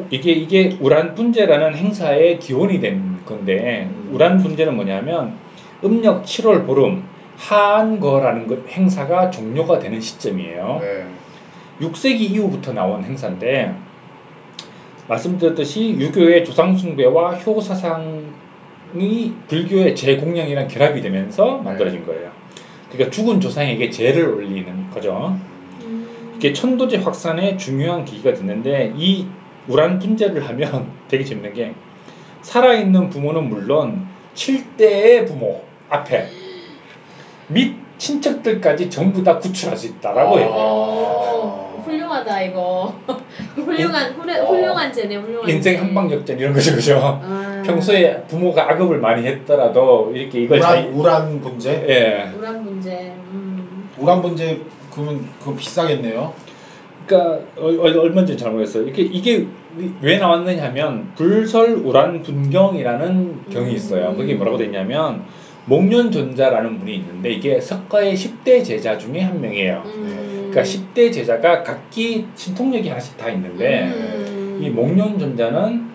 [0.09, 5.35] 이게 이게 우란 분제라는 행사의 기원이 된 건데 우란 분제는 뭐냐면
[5.83, 7.03] 음력 7월 보름
[7.37, 10.79] 하안거라는 것 행사가 종료가 되는 시점이에요.
[10.81, 11.05] 네.
[11.81, 13.75] 6세기 이후부터 나온 행사인데
[15.07, 22.31] 말씀드렸듯이 유교의 조상 숭배와 효 사상이 불교의 재공양이랑 결합이 되면서 만들어진 거예요.
[22.91, 25.37] 그러니까 죽은 조상에게 제를 올리는 거죠.
[25.81, 26.33] 음.
[26.37, 29.27] 이게 천도제 확산의 중요한 계기가 됐는데 이
[29.67, 31.73] 우란 분제를 하면 되게 재밌는 게
[32.41, 36.27] 살아있는 부모는 물론 7대의 부모 앞에
[37.49, 37.82] 및
[38.13, 40.47] 친척들까지 전부 다 구출할 수 있다라고 해요.
[40.49, 42.93] 오, 훌륭하다 이거.
[43.55, 44.45] 훌륭한 훌, 어.
[44.45, 45.49] 훌륭한 제네 훌륭한.
[45.49, 45.79] 인생 제.
[45.79, 46.99] 한방역전 이런 거죠, 그죠?
[47.23, 47.63] 아.
[47.65, 51.85] 평소에 부모가 악업을 많이 했더라도 이렇게 이걸 우란, 잘 우란 분재?
[51.87, 52.37] 예.
[52.37, 53.13] 우란 문제.
[53.31, 53.89] 음.
[53.97, 54.59] 우란 분재
[54.93, 56.33] 그러면 그거 비싸겠네요.
[57.07, 58.85] 그러니까 얼- 얼- 얼마인지 잘 모르겠어요.
[58.87, 59.47] 이게 이게
[60.01, 64.13] 왜 나왔느냐 하면 불설 우란 분경이라는 경이 있어요.
[64.15, 65.23] 그게 뭐라고 돼 있냐면
[65.65, 69.83] 목련존자라는 분이 있는데 이게 석가의 10대 제자 중에 한 명이에요.
[69.85, 70.49] 음.
[70.51, 74.59] 그러니까 10대 제자가 각기 신통력이 하나씩 다 있는데 음.
[74.61, 75.93] 이 목련존자는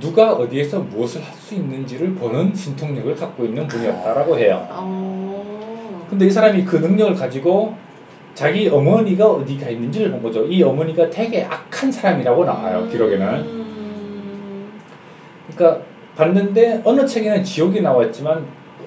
[0.00, 4.64] 누가 어디에서 무엇을 할 수 있는지를 보는 신통력을 갖고 있는 분이었다라고 해요.
[4.70, 6.06] 어.
[6.08, 7.74] 근데 이 사람이 그 능력을 가지고
[8.34, 10.46] 자기 어머니가 어디가 있는지를 본 거죠.
[10.46, 13.26] 이 어머니가 되게 악한 사람이라고 나와요, 기록에는.
[13.40, 14.70] 음.
[15.52, 15.82] 그러니까
[16.16, 18.44] 봤는데 어느 책에는 지옥이 나왔지만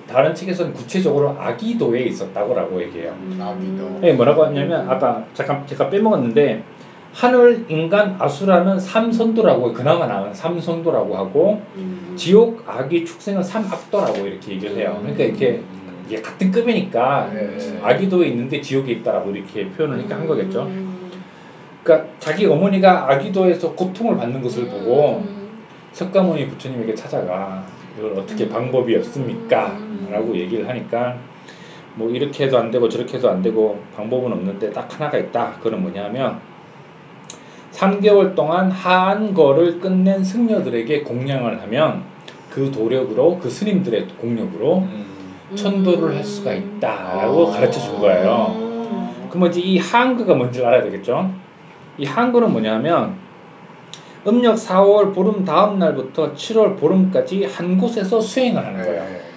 [0.08, 3.16] 다른 책에서는 구체적으로 아기도에 있었다고라고 얘기해요.
[3.20, 3.36] 음.
[3.38, 4.08] 나비도.
[4.08, 6.64] 예, 뭐라고 하냐면 아까 잠깐 제가 빼먹었는데
[7.14, 12.14] 하늘, 인간, 아수라는 삼선도라고 그나마 나은 삼선도라고 하고 음.
[12.16, 14.98] 지옥, 아기, 축생은 삼악도라고 이렇게 얘기를 해요.
[15.00, 15.62] 그러니까 이렇게
[16.08, 17.80] 이게 같은 급이니까 네.
[17.82, 20.64] 아기도에 있는데 지옥에 있다라고 이렇게 표현을 이렇게 한 거겠죠.
[20.64, 21.12] 음.
[21.84, 25.62] 그러니까 자기 어머니가 아기도에서 고통을 받는 것을 보고 음.
[25.92, 27.64] 석가모니 부처님에게 찾아가
[27.98, 29.78] 이걸 어떻게 방법이 없습니까?
[30.12, 31.18] 라고 얘기를 하니까
[31.96, 35.58] 뭐 이렇게 해도 안 되고 저렇게 해도 안 되고 방법은 없는데 딱 하나가 있다.
[35.62, 36.40] 그건 뭐냐면
[37.72, 42.04] 3개월 동안 한 거를 끝낸 승려들에게 공양을 하면
[42.50, 45.06] 그 도력으로 그 스님들의 공력으로 음.
[45.56, 47.52] 천도를 할 수가 있다라고 아.
[47.52, 48.56] 가르쳐 준 거예요.
[48.58, 49.28] 음.
[49.30, 51.32] 그러면 이제 이 한거가 뭔지 알아야 되겠죠?
[51.98, 53.16] 이 한거는 뭐냐면
[54.26, 59.33] 음력 4월 보름 다음 날부터 7월 보름까지 한 곳에서 수행을 하는 거예요.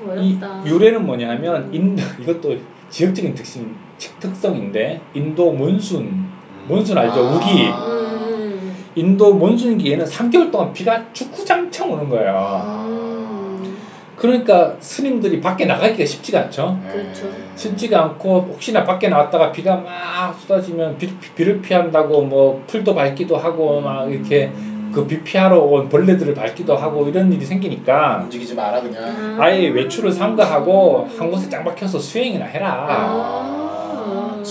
[0.00, 0.14] 네.
[0.14, 0.62] 참이 어렵다.
[0.66, 2.56] 유래는 뭐냐면 인도 이것도
[2.88, 3.74] 지역적인 특징
[4.18, 6.26] 특성인데 인도 몬순
[6.68, 7.20] 몬순 알죠?
[7.20, 7.32] 아.
[7.34, 8.76] 우기 음.
[8.94, 12.86] 인도 몬순기에는 3개월 동안 비가 주구장창 오는 거예요.
[12.88, 13.76] 음.
[14.16, 16.78] 그러니까 스님들이 밖에 나가기가 쉽지가 않죠.
[16.84, 16.92] 네.
[16.92, 17.30] 그렇죠.
[17.54, 23.80] 쉽지가 않고 혹시나 밖에 나왔다가 비가 막 쏟아지면 비, 비를 피한다고 뭐 풀도 밟기도 하고
[23.80, 24.79] 막 이렇게 음.
[24.92, 29.36] 그 비 피하러 온 벌레들을 밟기도 하고 이런 일이 생기니까 움직이지 마라 그냥.
[29.40, 32.86] 아예 외출을 삼가하고 한 곳에 짱 박혀서 수행이나 해라.
[32.88, 34.42] 아.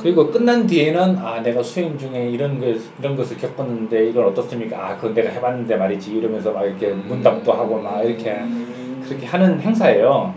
[0.00, 4.76] 그리고 끝난 뒤에는 아 내가 수행 중에 이런 것 이런 것을 겪었는데 이건 어떻습니까?
[4.78, 9.02] 아 그건 내가 해봤는데 말이지 이러면서 막 이렇게 문답도 하고 막 이렇게 음.
[9.04, 10.32] 그렇게 하는 행사예요.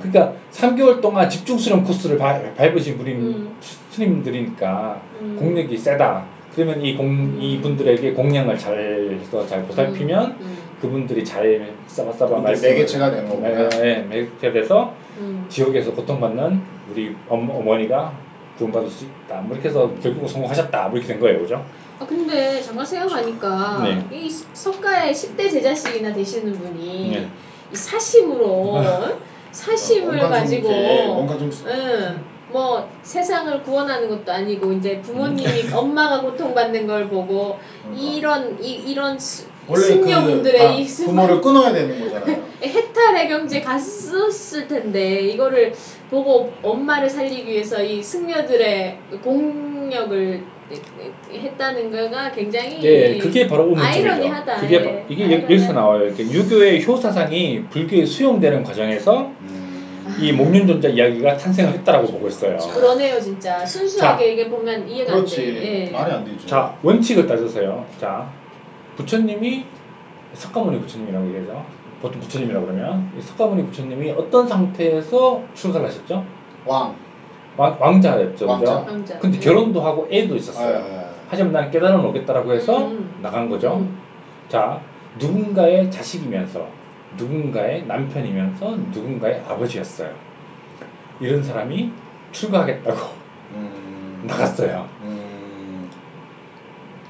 [0.00, 3.56] 그러니까 3개월 동안 집중 수련 코스를 밟, 밟으신 분이 음.
[3.90, 5.36] 스님들이니까 음.
[5.38, 6.35] 공력이 세다.
[6.56, 10.58] 그러면 이 공, 이분들에게 공양을 잘 해서 잘 보살피면 음.
[10.80, 13.68] 그분들이 잘 싸바싸바 말씀을 매개체가 되는 거구나.
[13.68, 15.44] 네, 네, 매개체 돼서 음.
[15.50, 18.10] 지옥에서 고통받는 우리 엄, 어머 니가
[18.56, 19.42] 구원받을 수 있다.
[19.42, 20.88] 뭐 이렇게 해서 결국은 성공하셨다.
[20.88, 21.62] 뭐 이렇게 된 거예요, 그죠?
[21.98, 24.16] 아 근데 잠깐 생각하니까 네.
[24.16, 27.28] 이 석가의 10대 제자씩이나 되시는 분이 네.
[27.70, 28.82] 이 사심으로
[29.56, 35.72] 사심을 뭔가 좀 가지고 이렇게 뭔가 좀 응, 뭐 세상을 구원하는 것도 아니고 이제 부모님이
[35.72, 38.12] 엄마가 고통받는 걸 보고 그러니까.
[38.12, 42.44] 이런 이, 이런 수- 원래 그, 아, 이 수- 부모를 끊어야 되는 거잖아요.
[42.62, 45.72] 해탈의 경지에 갔었을 텐데 이거를
[46.10, 50.44] 보고 엄마를 살리기 위해서 이 승려들의 공력을
[51.32, 53.72] 했다는 거가 굉장히 예, 그게 바로.
[53.76, 54.56] 아이러니하다.
[54.56, 54.82] 그게 예.
[54.82, 55.44] 바- 이게 아이러니하다.
[55.44, 56.04] 여기서 나와요.
[56.06, 60.16] 이렇게 유교의 효 사상이 불교에 수용되는 과정에서 음.
[60.20, 62.56] 이 목련존자 이야기가 탄생을 했다라고 보고 있어요.
[62.56, 65.36] 그러네요 진짜 순수하게 이게 보면 이해가 안 그렇지.
[65.36, 65.86] 돼.
[65.86, 65.90] 예.
[65.90, 66.46] 말이 안 되죠.
[66.46, 67.84] 자 원칙을 따져서요.
[68.00, 68.28] 자
[68.96, 69.64] 부처님이
[70.32, 71.64] 석가모니 부처님이라고 얘기하죠.
[72.02, 76.24] 보통 부처님이라고 그러면 이 석가모니 부처님이 어떤 상태에서 출가를 하셨죠?
[76.66, 76.94] 왕.
[77.56, 78.46] 왕, 왕자였죠.
[78.46, 78.80] 왕자.
[78.80, 78.92] 그죠?
[78.92, 79.18] 왕자.
[79.18, 79.40] 근데 예.
[79.40, 80.78] 결혼도 하고 애도 있었어요.
[80.78, 83.18] 아, 하지만 나는 깨달음을 얻겠다라고 해서 음.
[83.22, 83.78] 나간 거죠.
[83.78, 83.98] 음.
[84.48, 84.80] 자,
[85.18, 86.66] 누군가의 자식이면서,
[87.16, 90.10] 누군가의 남편이면서, 누군가의 아버지였어요.
[91.20, 91.90] 이런 사람이
[92.32, 92.98] 출가하겠다고
[93.54, 94.24] 음.
[94.26, 94.86] 나갔어요.
[95.02, 95.90] 음.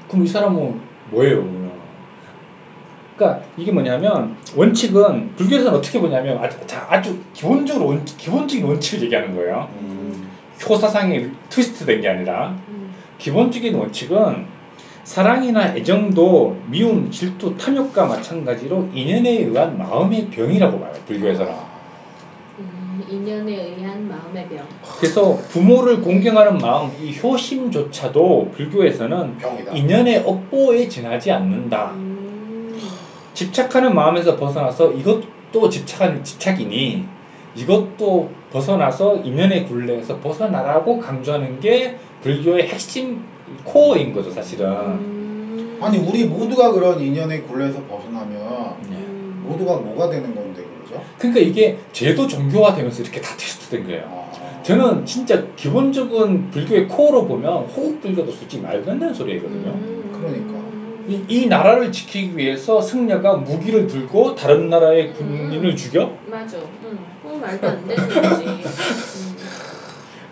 [0.07, 0.79] 그럼 이 사람은
[1.11, 1.67] 뭐예요, 그러면?
[3.17, 9.35] 그러니까 이게 뭐냐면 원칙은 불교에서는 어떻게 보냐면 아주, 자, 아주 기본적으로 원, 기본적인 원칙을 얘기하는
[9.35, 9.67] 거예요.
[10.67, 10.69] 음.
[10.69, 12.93] 효사상이 트위스트 된 게 아니라 음.
[13.17, 14.45] 기본적인 원칙은
[15.03, 20.91] 사랑이나 애정도 미움, 질투, 탐욕과 마찬가지로 인연에 의한 마음의 병이라고 봐요.
[21.07, 21.53] 불교에서는.
[22.59, 24.65] 음, 인연에 의한 마음의 병.
[24.99, 29.71] 그래서 부모를 공경하는 마음, 이 효심조차도 불교에서는 병이다.
[29.71, 31.91] 인연의 업보에 지나지 않는다.
[31.95, 32.77] 음.
[33.33, 37.05] 집착하는 마음에서 벗어나서 이것도 집착하는 집착이니
[37.57, 43.23] 이것도 벗어나서 인연의 굴레에서 벗어나라고 강조하는 게 불교의 핵심
[43.63, 44.67] 코어인 거죠, 사실은.
[44.67, 45.79] 음.
[45.81, 48.95] 아니 우리 모두가 그런 인연의 굴레에서 벗어나면 네.
[48.97, 49.45] 음.
[49.47, 51.03] 모두가 뭐가 되는 건데 그러죠?
[51.17, 54.03] 그러니까 이게 제도 종교화되면서 이렇게 다 테스트된 거예요.
[54.07, 54.63] 아.
[54.63, 59.69] 저는 진짜 기본적인 불교의 코어로 보면 호국 불교도 솔직히 말도 안 되는 소리거든요.
[59.69, 60.09] 음.
[60.13, 60.57] 그러니까.
[61.07, 65.75] 이, 이 나라를 지키기 위해서 승려가 무기를 들고 다른 나라의 군인을 음.
[65.75, 66.17] 죽여?
[66.29, 66.57] 맞아.
[67.27, 67.33] 응.
[67.33, 68.45] 그건 말도 안 되는 거지.
[68.45, 68.63] 음.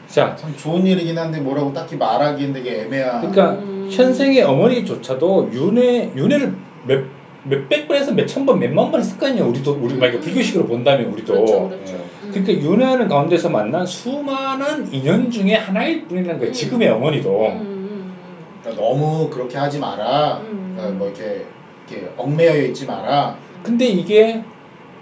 [0.08, 3.19] 자, 참 좋은 일이긴 한데 뭐라고 딱히 말하기엔 되게 애매한.
[3.19, 3.89] 그러니까 음.
[3.91, 6.55] 현생의 어머니조차도 윤회 윤회를
[6.86, 7.03] 몇
[7.47, 9.47] 몇백 번에서 몇천 번, 몇만 번 했을 거 아니에요.
[9.47, 10.21] 우리도 우리 만약에 음.
[10.21, 11.34] 불교식으로 본다면 우리도.
[11.34, 11.93] 그렇죠, 그렇죠.
[11.93, 11.97] 예.
[12.23, 12.31] 음.
[12.31, 16.51] 그러니까 윤회하는 가운데서 만난 수많은 인연 중에 하나일 뿐이라는 거예요.
[16.51, 16.53] 음.
[16.53, 17.47] 지금의 어머니도.
[17.47, 18.13] 음, 음,
[18.62, 20.41] 그러니까 너무 그렇게 하지 마라.
[20.43, 20.73] 음.
[20.75, 21.45] 그러니까 뭐 이렇게
[21.88, 23.38] 이렇게 얽매여 있지 마라.
[23.62, 24.43] 근데 이게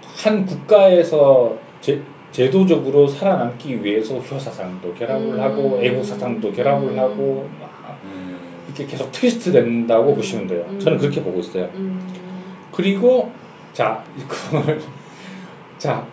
[0.02, 2.00] 한 국가에서 제,
[2.32, 5.40] 제도적으로 살아남기 위해서 효사상도 결합을 음.
[5.40, 6.98] 하고 애국사상도 결합을 음.
[6.98, 8.00] 하고 막
[8.66, 10.14] 이렇게 계속 트위스트 된다고 음.
[10.14, 10.64] 보시면 돼요.
[10.70, 10.80] 음.
[10.80, 11.68] 저는 그렇게 보고 있어요.
[11.74, 12.00] 음.
[12.72, 13.30] 그리고
[13.74, 14.80] 자 이걸
[15.76, 16.06] 자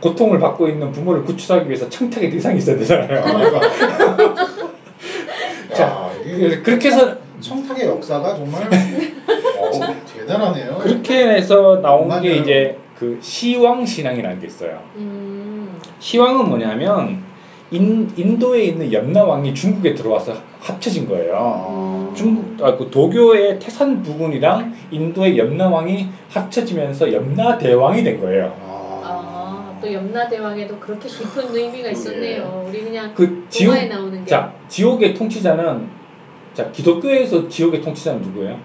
[0.00, 3.24] 고통을 받고 있는 부모를 구출하기 위해서 청탁의 대상이 있어야 되잖아요.
[3.24, 3.60] 그러니까.
[5.74, 8.62] 자, 야, 이게 그렇게 해서 청탁의 역사가 정말
[9.58, 9.70] 어,
[10.14, 10.78] 대단하네요.
[10.78, 12.36] 그렇게 해서 나온 게.
[12.36, 14.82] 이제 그 시왕 신앙이라는 게 있어요.
[14.96, 15.78] 음.
[15.98, 17.22] 시왕은 뭐냐면
[17.70, 21.34] 인, 인도에 있는 염라 왕이 중국에 들어와서 합쳐진 거예요.
[21.36, 22.12] 아.
[22.14, 28.56] 중국 아, 그 도교의 태산 부군이랑 인도의 염라 왕이 합쳐지면서 염라 대왕이 된 거예요.
[28.62, 32.66] 아, 또 염라 대왕에도 그렇게 깊은 의미가 있었네요.
[32.68, 34.26] 우리 그냥 그 지옥 동화에 나오는 게.
[34.26, 35.88] 자 지옥의 통치자는
[36.54, 38.58] 자 기독교에서 지옥의 통치자는 누구예요?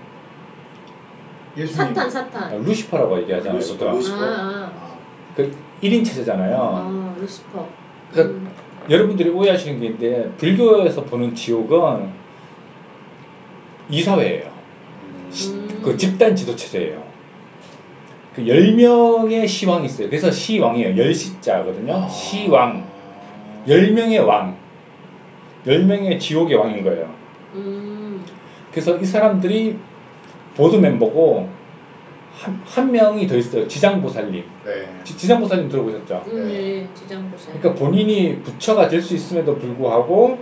[1.57, 1.93] 예수님.
[1.93, 2.63] 사탄 아, 사탄.
[2.63, 3.57] 루시퍼라고 얘기하잖아요.
[3.57, 3.91] 루시퍼.
[3.91, 4.17] 루시퍼.
[4.17, 4.71] 아, 아.
[4.73, 4.97] 아.
[5.35, 6.55] 그 1인 체제잖아요.
[6.57, 7.67] 아, 루시퍼.
[8.13, 8.51] 그 음.
[8.89, 12.09] 여러분들이 오해하시는 게 있는데 불교에서 보는 지옥은
[13.89, 14.51] 이사회예요.
[15.03, 15.81] 음.
[15.83, 17.03] 그 집단 지도 체제예요.
[18.35, 20.07] 그 10명의 시왕이 있어요.
[20.09, 20.97] 그래서 시왕이에요.
[20.97, 21.93] 열시자거든요.
[21.93, 22.07] 아.
[22.07, 22.85] 시왕.
[23.67, 24.57] 10명의 왕.
[25.65, 27.13] 10명의 지옥의 왕인 거예요.
[27.55, 28.25] 음.
[28.71, 29.77] 그래서 이 사람들이
[30.55, 31.49] 보드 멤버고
[32.33, 33.67] 한, 한 명이 더 있어요.
[33.67, 34.43] 지장보살님.
[34.65, 34.71] 네.
[35.03, 36.23] 지, 지장보살님 들어보셨죠?
[36.27, 36.53] 음, 네.
[36.81, 37.53] 예, 지장보살.
[37.59, 40.39] 그러니까 본인이 부처가 될 수 있음에도 불구하고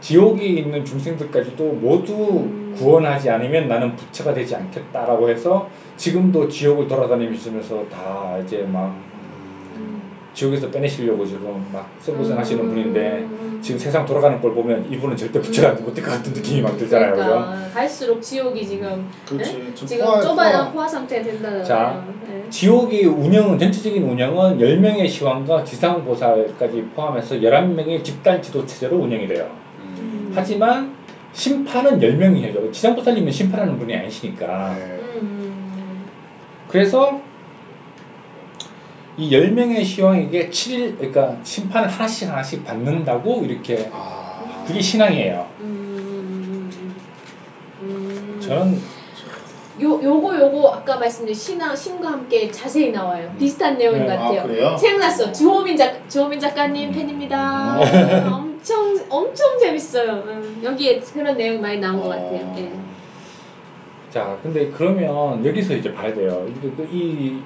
[0.00, 2.74] 지옥에 있는 중생들까지도 모두 음.
[2.76, 9.09] 구원하지 않으면 나는 부처가 되지 않겠다라고 해서 지금도 지옥을 돌아다니면서 다 이제 막 음.
[10.34, 13.58] 지옥에서 빼내시려고 지금 막 썩고생 하시는 음, 분인데 음.
[13.62, 17.24] 지금 세상 돌아가는 걸 보면 이분은 절대 붙여가 못될 것 같은 느낌이 막 들잖아요, 그죠?
[17.24, 19.52] 그러니까 갈수록 지옥이 지금 그렇지.
[19.58, 19.74] 네?
[19.74, 21.64] 좀 지금 포화- 좁아야 포화- 상태 된다잖아요.
[21.64, 22.44] 자, 네.
[22.48, 29.48] 지옥의 운영은 전체적인 운영은 10명의 시왕과 지상보살까지 포함해서 11명의 집단 지도 체제로 운영이 돼요.
[29.80, 30.32] 음.
[30.34, 30.94] 하지만
[31.32, 32.72] 심판은 10명이죠.
[32.72, 34.74] 지상보살님은 심판하는 분이 아니시니까.
[34.78, 35.00] 네.
[35.22, 36.04] 음.
[36.68, 37.20] 그래서
[39.20, 44.64] 이 10명의 시왕에게 7일 그러니까 심판을 하나씩 하나씩 받는다고 이렇게 아.
[44.66, 45.46] 그게 신앙이에요.
[45.60, 46.70] 음.
[47.82, 48.38] 음.
[48.40, 48.80] 저는
[49.82, 53.30] 요 요거 요거 아까 말씀드린 신앙 신과 함께 자세히 나와요.
[53.38, 54.06] 비슷한 내용인 네.
[54.06, 54.40] 것 같아요.
[54.40, 54.76] 아, 그래요?
[54.78, 55.32] 생각났어.
[55.32, 57.78] 주호민 작 주호민 작가님 팬입니다.
[57.78, 58.32] 음.
[58.32, 60.12] 엄청 엄청 재밌어요.
[60.26, 62.54] 음, 여기에 그런 내용 많이 나온 것 같아요.
[62.56, 62.72] 예.
[64.10, 66.46] 자, 근데 그러면 여기서 이제 봐야 돼요.
[66.48, 67.38] 이- 그- 이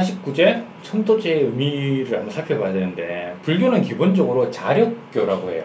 [0.00, 5.64] 49제 천도제의 의미를 한번 살펴봐야 되는데 불교는 기본적으로 자력교라고 해요.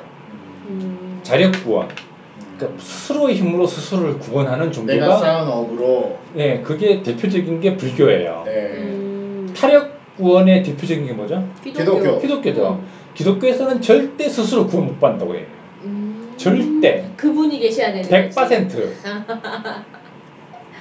[0.67, 1.19] 음.
[1.23, 1.89] 자력구원.
[2.57, 8.43] 그러니까 스스로의 힘으로 스스로를 구원하는 내가 종교가 쌓은 업으로 네, 그게 대표적인 게 불교예요.
[8.45, 8.51] 네.
[8.77, 9.53] 음.
[9.55, 11.47] 타력 구원의 대표적인 게 뭐죠?
[11.63, 12.19] 기독교.
[12.19, 12.83] 기독교죠.
[13.15, 15.45] 기독교에서는 절대 스스로 구원 못 받는다고 해요.
[15.83, 16.33] 음.
[16.37, 17.09] 절대.
[17.17, 18.89] 그분이 계셔야 되는 100%.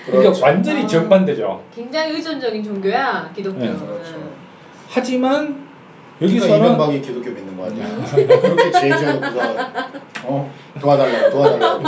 [0.06, 0.44] 그러니까 그렇죠.
[0.44, 0.86] 완전히 아.
[0.86, 1.62] 정반대죠.
[1.74, 3.58] 굉장히 의존적인 종교야 기독교.
[3.58, 4.32] 네, 그렇죠.
[4.88, 5.66] 하지만
[6.18, 7.86] 그러니까 여기서는 이명박이 기독교 믿는 거 아니야?
[8.14, 9.40] 그렇게 죄 지어놓고서
[10.24, 11.82] 어 도와달라고 도와달라고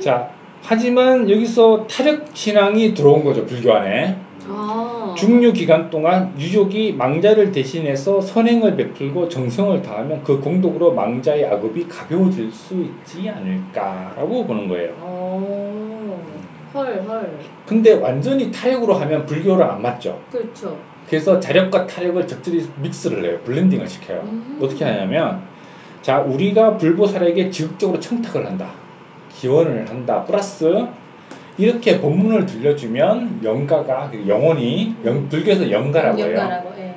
[0.00, 0.30] 자,
[0.62, 4.16] 하지만 여기서 타력 신앙이 들어온 거죠, 불교 안에.
[4.48, 5.14] 아.
[5.16, 12.50] 중류 기간 동안 유족이 망자를 대신해서 선행을 베풀고 정성을 다하면 그 공덕으로 망자의 악업이 가벼워질
[12.50, 14.94] 수 있지 않을까라고 보는 거예요.
[15.00, 16.33] 어.
[16.74, 17.38] 헐 헐.
[17.66, 20.20] 근데 완전히 타력으로 하면 불교랑 안 맞죠.
[20.30, 20.76] 그렇죠.
[21.08, 23.38] 그래서 자력과 타력을 적절히 mix를 해요.
[23.44, 24.20] blending을 시켜요.
[24.24, 24.58] 음.
[24.60, 25.42] 어떻게 하냐면
[26.02, 28.70] 자 우리가 불보살에게 지극적으로 청탁을 한다.
[29.36, 30.24] 기원을 한다.
[30.24, 30.86] 플러스
[31.56, 36.36] 이렇게 법문을 들려주면 영가가 그 영혼이 영, 불교에서 영가라고 해요.
[36.36, 36.72] 연가라고.
[36.78, 36.94] 예.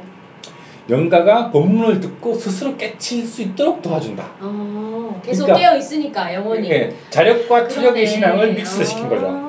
[0.89, 4.23] 영가가 법문을 듣고 스스로 깨칠 수 있도록 도와준다.
[4.39, 5.21] 어.
[5.23, 6.69] 계속 그러니까- 깨어 있으니까 영혼이.
[6.71, 7.75] 예, 자력과 그러네.
[7.75, 9.27] 타력의 신앙을 mix를 시킨 거죠.
[9.27, 9.47] 아.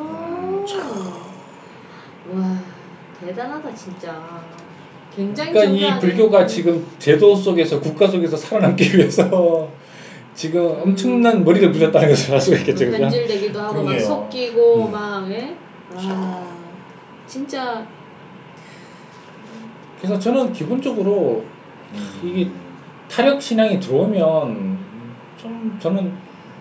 [2.34, 2.58] 와
[3.28, 4.40] 대단하다 진짜.
[5.14, 6.00] 굉장히 그러니까 이.
[6.00, 9.68] 불교가 지금 제도 속에서 국가 속에서 살아남기 위해서
[10.34, 12.98] 지금 엄청난 머리를 굴렸다는 것을 알 수가 있겠죠, 그죠?
[12.98, 14.06] 변질되기도 하고 막 그러게요.
[14.06, 14.92] 섞이고 음.
[14.92, 15.56] 막 예?
[15.94, 16.46] 와
[17.26, 17.86] 진짜
[19.98, 21.44] 그래서 저는 기본적으로
[22.22, 22.48] 이게
[23.10, 24.78] 타력 신앙이 들어오면
[25.36, 26.12] 좀 저는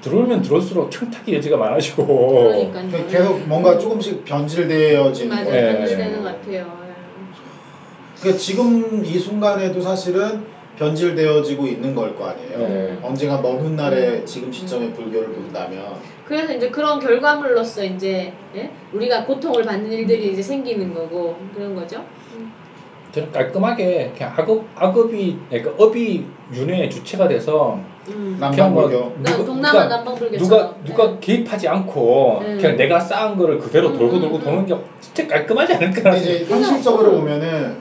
[0.01, 3.07] 들어오면 들어올수록 청탁의 여지가 많아지고 그러니까요.
[3.07, 5.45] 계속 뭔가 조금씩 변질되어지는 맞아요.
[5.45, 5.71] 거예요.
[5.71, 5.77] 네.
[5.79, 6.77] 변질되는 것 같아요.
[6.83, 6.88] 예.
[8.19, 10.41] 그러니까 지금 이 순간에도 사실은
[10.77, 12.57] 변질되어지고 있는 걸 거 아니에요.
[12.60, 12.99] 네.
[13.03, 18.69] 언젠가 먼 훗날에 지금 시점에 불교를 본다면 그래서 이제 그런 결과물로서 이제 예?
[18.93, 22.03] 우리가 고통을 받는 일들이 이제 생기는 거고 그런 거죠.
[23.11, 28.37] 저는 깔끔하게 그냥 악업, 악업이 그러니까 업이 윤회의 주체가 돼서 음.
[28.39, 29.13] 그냥 뭐 남방불교.
[29.23, 31.17] 나 누가- 동남아 그러니까 누가 누가 예.
[31.19, 32.57] 개입하지 않고 네.
[32.57, 34.41] 그냥 내가 쌓은 거를 그대로 음, 돌고 음, 돌고 음.
[34.43, 37.19] 도는 게 진짜 깔끔하지 않을까 근데 이제 현실적으로 어.
[37.19, 37.77] 보면은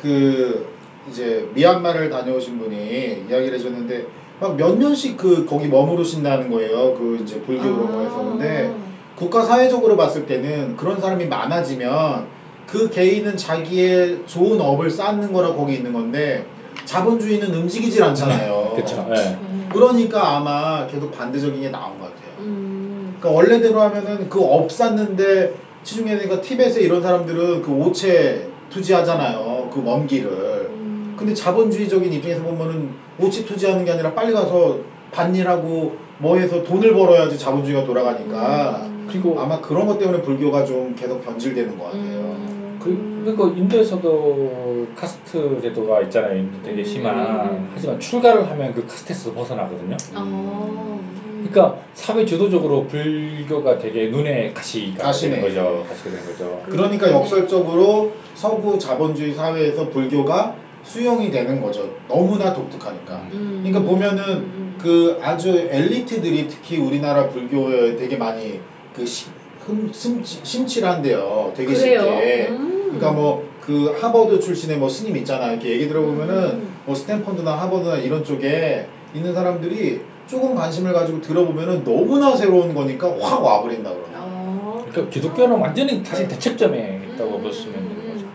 [0.00, 0.66] 그
[1.08, 4.04] 이제 미얀마를 다녀오신 분이 이야기를 해줬는데
[4.40, 6.94] 막 몇 년씩 그 거기 머무르신다는 거예요.
[6.94, 8.72] 그 이제 불교 그런 거에서 근데
[9.14, 12.26] 국가 사회적으로 봤을 때는 그런 사람이 많아지면
[12.70, 16.44] 그 개인은 자기의 좋은 업을 쌓는 거라 거기 있는 건데
[16.84, 18.72] 자본주의는 움직이질 않잖아요.
[18.76, 19.06] 그렇죠.
[19.16, 19.38] 예.
[19.40, 19.68] 음.
[19.72, 22.30] 그러니까 아마 계속 반대적인 게 나온 것 같아요.
[22.38, 23.16] 음.
[23.18, 29.70] 그러니까 원래대로 하면은 그 업 쌓는데 시중에 그러니까 티벳에 이런 사람들은 그 오체 투지하잖아요.
[29.72, 30.30] 그먼 길을.
[30.70, 31.14] 음.
[31.18, 34.78] 근데 자본주의적인 입장에서 보면은 오체 투지하는 게 아니라 빨리 가서
[35.10, 39.06] 밭일하고 뭐 해서 돈을 벌어야지 자본주의가 돌아가니까 음.
[39.10, 42.59] 그리고 아마 그런 것 때문에 불교가 좀 계속 변질되는 것 같아요.
[42.86, 43.22] 음.
[43.24, 46.38] 그, 그리고 인도에서도 카스트 제도가 있잖아요.
[46.38, 47.16] 인도 되게 음, 심한.
[47.16, 47.70] 음, 음.
[47.74, 49.96] 하지만 출가를 하면 그 카스트에서 벗어나거든요.
[50.14, 51.00] 어.
[51.02, 51.48] 음.
[51.50, 55.36] 그러니까 사회 주도적으로 불교가 되게 눈에 가시가 가시네.
[55.36, 55.84] 되는 거죠.
[55.88, 56.62] 가시가 되는 거죠.
[56.66, 61.90] 그러니까 역설적으로 서구 자본주의 사회에서 불교가 수용이 되는 거죠.
[62.08, 63.28] 너무나 독특하니까.
[63.32, 63.62] 음.
[63.62, 64.78] 그러니까 보면은 음.
[64.80, 68.60] 그 아주 엘리트들이 특히 우리나라 불교에 되게 많이
[68.94, 69.32] 그 심,
[69.66, 71.52] 흠, 심, 심칠한데요.
[71.56, 72.00] 되게 그래요?
[72.00, 72.48] 쉽게.
[72.50, 72.82] 음.
[72.86, 75.52] 그러니까 뭐 그 하버드 출신의 뭐 스님 있잖아요.
[75.52, 76.74] 이렇게 얘기 들어보면은 음.
[76.86, 83.44] 뭐 스탠퍼드나 하버드나 이런 쪽에 있는 사람들이 조금 관심을 가지고 들어보면은 너무나 새로운 거니까 확
[83.44, 84.24] 와버린다 그러나.
[84.24, 84.84] 어.
[84.90, 88.26] 그러니까 기독교는 완전히 사실 대책점에 있다고 음, 보시면 되는 음, 거죠.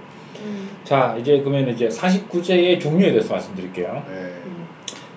[0.46, 0.70] 음.
[0.86, 4.04] 자, 이제 그러면 이제 49제의 종류에 대해서 말씀드릴게요.
[4.08, 4.14] 네.
[4.46, 4.66] 음.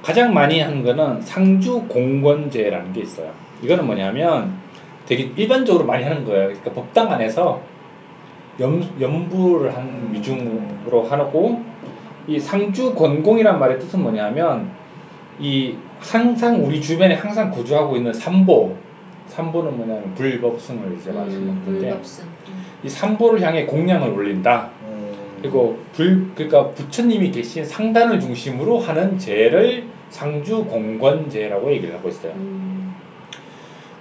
[0.03, 3.33] 가장 많이 하는 거는 상주 공권제라는 게 있어요.
[3.63, 4.58] 이거는 뭐냐면
[5.09, 6.49] 되게 일반적으로 많이 하는 거예요.
[6.49, 7.63] 그러니까 법당 안에서
[8.61, 11.63] 연, 연부를 한 위중으로 하고
[12.27, 14.71] 이 상주 권공이란 말의 뜻은 뭐냐면
[15.41, 18.77] 이 항상 우리 주변에 항상 거주하고 있는 삼보
[19.29, 22.25] 삼보는 뭐냐면 불법승을 이제 말하는 음, 건데 불법승.
[22.25, 22.65] 음.
[22.85, 24.71] 이 삼보를 향해 공양을 올린다.
[24.83, 25.39] 음.
[25.41, 32.33] 그리고 불 그러니까 부처님이 계신 상단을 중심으로 하는 제를 상주 공권제라고 얘기를 하고 있어요.
[32.33, 32.95] 음.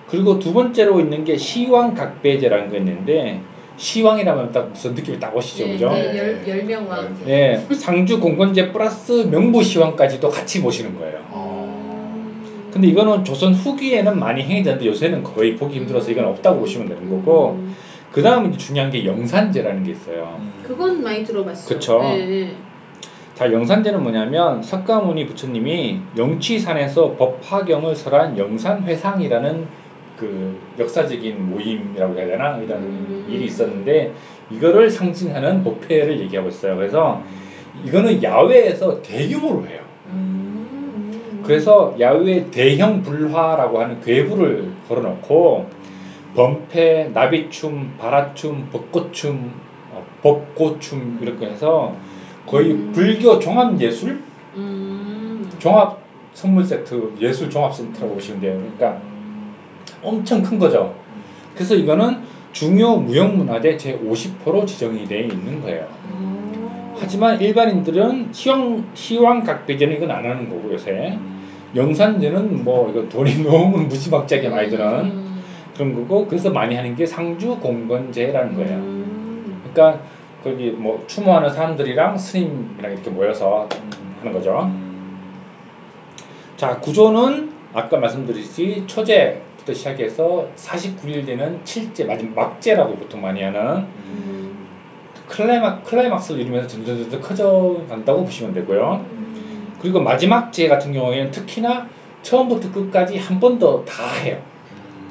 [0.09, 3.41] 그리고 두 번째로 있는 게 시왕각배제라는 거 있는데
[3.75, 5.89] 시왕이라면 딱 무슨 느낌이 딱 오시죠, 네, 그죠?
[5.91, 6.17] 네.
[6.17, 7.17] 열- 열명왕.
[7.25, 11.19] 네, 상주 공권제 플러스 명부 시왕까지도 같이 보시는 거예요.
[11.33, 12.69] 음.
[12.71, 17.51] 근데 이거는 조선 후기에는 많이 행해졌는데 요새는 거의 보기 힘들어서 이건 없다고 보시면 되는 거고
[17.59, 17.75] 음.
[18.11, 20.37] 그 다음 이제 중요한 게 영산제라는 게 있어요.
[20.39, 20.51] 음.
[20.63, 21.67] 그건 많이 들어봤어.
[21.69, 21.99] 그쵸.
[22.01, 22.55] 네, 네.
[23.35, 29.67] 자, 영산제는 뭐냐면 석가모니 부처님이 영취산에서 법화경을 설한 영산회상이라는
[30.17, 33.25] 그 역사적인 모임이라고 해야 되나 이런 음.
[33.29, 34.13] 일이 있었는데
[34.49, 36.75] 이거를 상징하는 법회를 얘기하고 있어요.
[36.75, 37.21] 그래서
[37.85, 39.81] 이거는 야외에서 대규모로 해요.
[40.07, 41.41] 음.
[41.45, 45.69] 그래서 야외 대형 불화라고 하는 괴부를 걸어놓고
[46.35, 49.51] 범패, 나비춤, 바라춤, 벚꽃춤,
[49.91, 51.95] 어, 벚꽃춤 이렇게 해서
[52.45, 52.91] 거의 음.
[52.93, 54.21] 불교 종합 예술,
[54.55, 55.49] 음.
[55.59, 55.99] 종합
[56.33, 58.53] 선물 세트, 예술 종합 세트라고 보시면 돼요.
[58.77, 59.01] 그러니까
[60.03, 60.95] 엄청 큰 거죠.
[61.55, 62.21] 그래서 이거는
[62.51, 65.87] 중요 무형문화재 제 50호로 지정이 되어 있는 거예요.
[66.11, 66.95] 어.
[66.99, 71.17] 하지만 일반인들은 시황 시황각배제는 이건 안 하는 거고 요새
[71.75, 75.43] 영산제는 뭐 이거 돈이 너무 무지막지하게 많이 드는 음.
[75.75, 78.77] 그런 거고 그래서 많이 하는 게 상주 공건제라는 거예요.
[78.77, 79.61] 음.
[79.73, 80.03] 그러니까
[80.43, 83.67] 거기 뭐 추모하는 사람들이랑 스님이랑 이렇게 모여서
[84.19, 84.71] 하는 거죠.
[86.55, 93.59] 자 구조는 아까 말씀드렸듯이 초제 부터 시작해서 49일 되는 칠제 마지막 막제라고 보통 많이 하는
[93.59, 94.67] 음.
[95.27, 99.05] 클라이막 클라이막스를 이루면서 점점점 커져 간다고 보시면 되고요.
[99.11, 99.73] 음.
[99.81, 101.87] 그리고 마지막 제 같은 경우에는 특히나
[102.21, 104.41] 처음부터 끝까지 한 번 더 다 해요.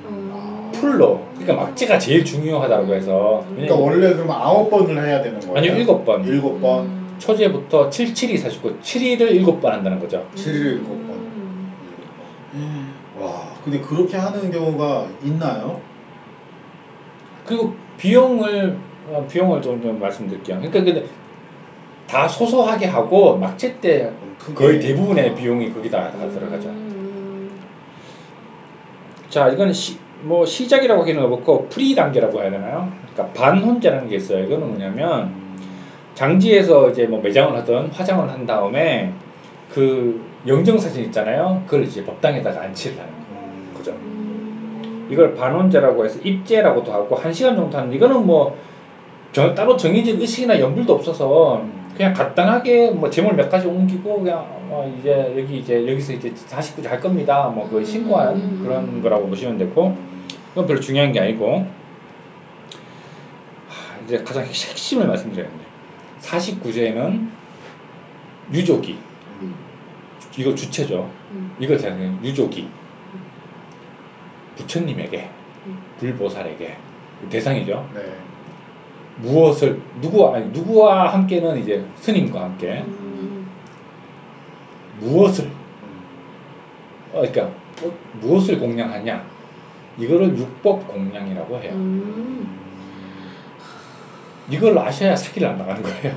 [0.05, 0.73] 어.
[0.75, 1.27] 풀로.
[1.35, 3.45] 그러니까 막제가 제일 중요하다고 해서.
[3.51, 5.57] 그러니까 원래 그럼 아홉 번을 해야 되는 거예요?
[5.59, 6.25] 아니요, 일곱 번.
[6.25, 6.85] 일곱 번.
[6.87, 7.17] 음.
[7.19, 10.27] 초제부터 77이 49, 7일을 일곱 번 한다는 거죠.
[10.35, 11.17] 칠일 일곱 번.
[12.55, 12.86] 음.
[13.67, 15.81] 근데 그렇게 하는 경우가 있나요?
[17.45, 20.59] 그리고 비용을 어, 비용을 좀, 좀 말씀드릴게요.
[20.59, 21.05] 그러니까 근데
[22.07, 24.13] 다 소소하게 하고 막제 때.
[24.55, 26.69] 거의 대부분의 비용이 거기다 다 들어가죠.
[26.69, 27.51] 음.
[29.29, 32.93] 자, 이건 시, 뭐 시작이라고 하기는 어렵고 pre 단계라고 해야 되나요?
[33.13, 34.45] 그러니까 반혼제라는 게 있어요.
[34.45, 35.35] 이거는 뭐냐면
[36.15, 39.13] 장지에서 이제 뭐 매장을 하든 화장을 한 다음에
[39.73, 41.65] 그 영정 사진 있잖아요.
[41.67, 43.26] 그걸 이제 법당에다가 안치를 하는 거예요.
[45.07, 45.13] 음.
[45.13, 48.57] 이걸 반혼제라고 해서 입제라고도 하고 한 시간 정도 하는 이거는 뭐
[49.33, 51.65] 정- 따로 정해진 의식이나 연불도 없어서
[51.97, 54.39] 그냥 간단하게 뭐 제물 몇 가지 옮기고 그냥
[54.71, 57.49] 어 이제 여기 이제 여기서 이제 49주 할 겁니다.
[57.55, 58.61] 뭐 그 신고한 음.
[58.63, 59.97] 그런 거라고 보시면 되고
[60.51, 61.67] 그건 별로 중요한 게 아니고
[63.69, 65.65] 하, 이제 가장 핵- 핵심을 말씀드렸는데
[66.21, 67.29] 49제는
[68.53, 68.99] 유족이
[69.43, 69.55] 음.
[70.39, 71.11] 이거 주체죠.
[71.33, 71.57] 음.
[71.59, 72.19] 이걸 생각해요.
[72.23, 72.69] 유족이
[74.57, 75.31] 부처님에게
[75.67, 75.83] 음.
[75.99, 76.77] 불보살에게
[77.31, 77.89] 대상이죠.
[77.95, 78.01] 네.
[79.19, 83.49] 무엇을 누구와 아니 누구와 함께는 이제 스님과 함께 음.
[85.01, 85.51] 무엇을
[87.13, 87.51] 어, 그러니까
[87.81, 89.25] 뭐, 무엇을 공양하냐
[89.99, 91.73] 이거를 육법 공양이라고 해요.
[91.75, 92.67] 음.
[94.51, 96.17] 이걸 아셔야 사기를 안 나가는 거예요.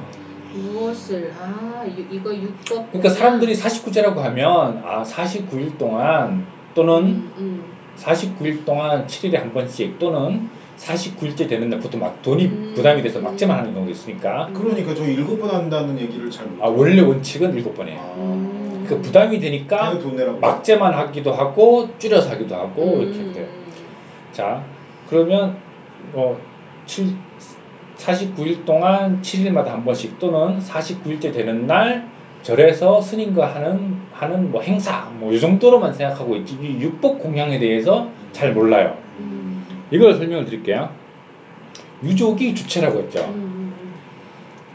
[0.54, 7.64] 무엇을 아 유, 이거 육법 그러니까 사람들이 49제라고 하면 아 49일 동안 또는 음,
[8.00, 8.38] 음.
[8.40, 12.74] 49일 동안 7일에 한 번씩 또는 49일째 되는 날 보통 막 돈이 음.
[12.76, 16.64] 부담이 돼서 막제만 하는 경우도 있으니까 그러니까 저 일곱 번 한다는 얘기를 잘 못.
[16.64, 18.00] 아 원래 원칙은 일곱 번이에요.
[18.18, 18.86] 음.
[18.88, 19.92] 그 부담이 되니까.
[20.40, 23.02] 막제만 하기도 하고 줄여서 하기도 하고 음.
[23.02, 23.48] 이렇게 돼요.
[24.32, 24.64] 자
[25.10, 25.58] 그러면
[26.14, 26.40] 뭐
[26.86, 27.08] 7,
[27.98, 32.10] 49일 동안 7일마다 한 번씩 또는 49일째 되는 날
[32.44, 38.10] 절에서 스님과 하는 하는 뭐 행사 뭐 이 정도로만 생각하고 있지 이 육법 공양에 대해서
[38.32, 38.98] 잘 몰라요.
[39.20, 39.66] 음.
[39.92, 40.90] 이걸 설명을 드릴게요.
[42.04, 43.20] 유족이 주체라고 했죠.
[43.34, 43.74] 음.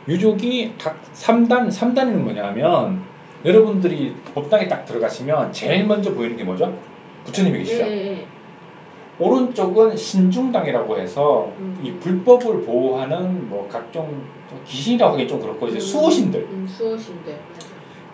[0.09, 3.03] 유족이 각 3단, 3단은 뭐냐면
[3.45, 6.77] 여러분들이 법당에 딱 들어가시면 제일 먼저 보이는 게 뭐죠?
[7.25, 7.85] 부처님이 예, 계시죠.
[7.85, 8.27] 예, 예.
[9.19, 11.81] 오른쪽은 신중당이라고 해서 음.
[11.83, 14.23] 이 불법을 보호하는 뭐 각종
[14.67, 17.39] 귀신이라고 하기 좀 그렇고 이제 수호신들 음, 수호신들.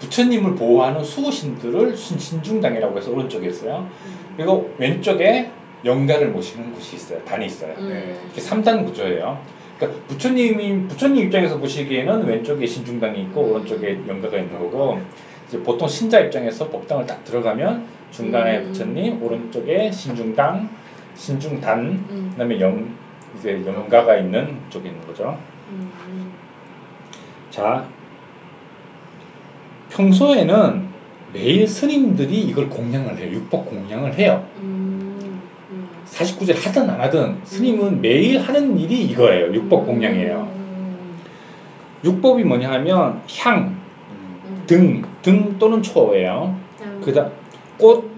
[0.01, 3.89] 부처님을 보호하는 수호신들을 신- 신중당이라고 해서 오른쪽에 있어요.
[4.07, 4.35] 음.
[4.37, 5.51] 그리고 왼쪽에
[5.85, 7.23] 영가를 모시는 곳이 있어요.
[7.25, 7.75] 단이 있어요.
[7.79, 8.19] 음.
[8.25, 9.41] 이렇게 3단 구조예요.
[9.79, 15.01] 그러니까 부처님이 부처님 입장에서 보시기에는 왼쪽에 신중당이 있고 오른쪽에 영가가 있는 거고
[15.49, 18.65] 이제 보통 신자 입장에서 법당을 딱 들어가면 중간에 음.
[18.67, 20.69] 부처님, 오른쪽에 신중당,
[21.15, 21.79] 신중단,
[22.11, 22.29] 음.
[22.33, 22.95] 그다음에 영
[23.39, 25.39] 이제 영가가 있는 쪽에 있는 거죠.
[25.71, 26.33] 음.
[27.51, 27.87] 자,
[29.91, 30.89] 평소에는
[31.33, 33.33] 매일 스님들이 이걸 공양을 해요.
[33.33, 34.45] 육법 공양을 해요.
[34.59, 35.41] 음.
[35.71, 35.89] 음.
[36.07, 39.53] 49제를 하든 안 하든 스님은 매일 하는 일이 이거예요.
[39.55, 40.51] 육법 공양이에요.
[40.55, 41.19] 음.
[42.05, 43.77] 육법이 뭐냐 하면 향,
[44.11, 44.63] 음.
[44.67, 46.57] 등, 등 또는 초예요.
[46.81, 47.31] 향, 그다
[47.79, 48.11] 꽃.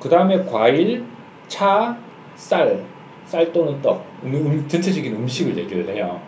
[0.00, 1.04] 그 다음에 과일,
[1.46, 1.98] 차,
[2.34, 2.82] 쌀,
[3.26, 6.20] 쌀 또는 떡, 음, 음, 전체적인 음식을 얘기를 해요.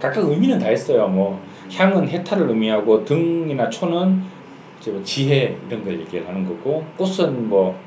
[0.00, 1.06] 각각 의미는 다 있어요.
[1.08, 1.40] 뭐
[1.72, 4.22] 향은 해탈을 의미하고 등이나 초는
[4.80, 7.78] 이제 뭐 지혜 이런 걸 얘기를 하는 거고 꽃은 뭐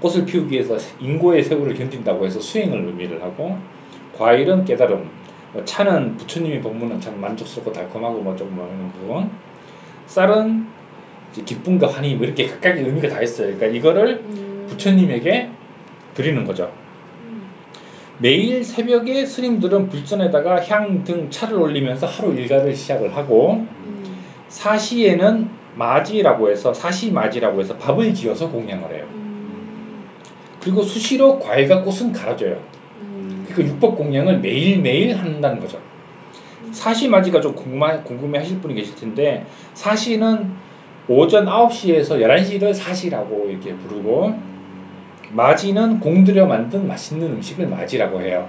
[0.00, 3.58] 꽃을 피우기 위해서 인고의 세월을 견딘다고 해서 수행을 의미를 하고
[4.16, 5.08] 과일은 깨달음,
[5.52, 9.30] 뭐 차는 부처님이 법문은 참 만족스럽고 달콤하고 뭐 이런 부분,
[10.06, 10.66] 쌀은
[11.44, 13.54] 기쁨과 환희 뭐 이렇게 각각의 의미가 다 있어요.
[13.54, 14.66] 그러니까 이거를 음.
[14.68, 15.50] 부처님에게
[16.14, 16.72] 드리는 거죠.
[18.16, 18.22] 음.
[18.22, 24.04] 매일 새벽에 스님들은 불전에다가 향 등 차를 올리면서 하루 일과를 시작을 하고 음.
[24.48, 29.04] 사시에는 마지라고 해서 사시 마지라고 해서 밥을 지어서 공양을 해요.
[29.12, 30.04] 음.
[30.60, 32.60] 그리고 수시로 과일과 꽃은 갈아줘요.
[33.00, 33.46] 음.
[33.48, 35.78] 그러니까 육법 공양을 매일매일 한다는 거죠.
[36.72, 40.50] 사시 마지가 좀 궁금하, 궁금해 하실 분이 계실 텐데 사시는
[41.08, 44.34] 오전 9시에서 11시를 사시라고 이렇게 부르고
[45.36, 48.48] 마지는 공들여 만든 맛있는 음식을 마지라고 해요.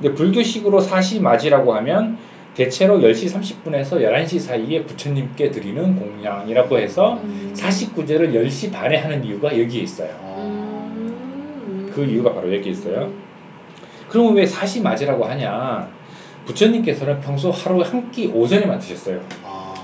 [0.00, 2.18] 근데 불교식으로 사시 마지라고 하면
[2.54, 7.52] 대체로 10시 30분에서 11시 사이에 부처님께 드리는 공양이라고 해서 음.
[7.56, 10.10] 49제를 10시 반에 하는 이유가 여기에 있어요.
[10.22, 11.90] 음.
[11.94, 13.10] 그 이유가 바로 여기 있어요.
[14.08, 15.88] 그러면 왜 사시 맞이라고 하냐?
[16.46, 19.20] 부처님께서는 평소 하루 한 끼 오전에만 드셨어요.
[19.44, 19.74] 아.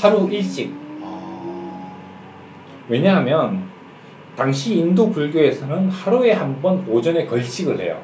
[0.00, 0.72] 하루 일찍.
[1.02, 1.92] 아.
[2.88, 3.65] 왜냐하면
[4.36, 7.98] 당시 인도 불교에서는 하루에 한 번 오전에 걸식을 해요.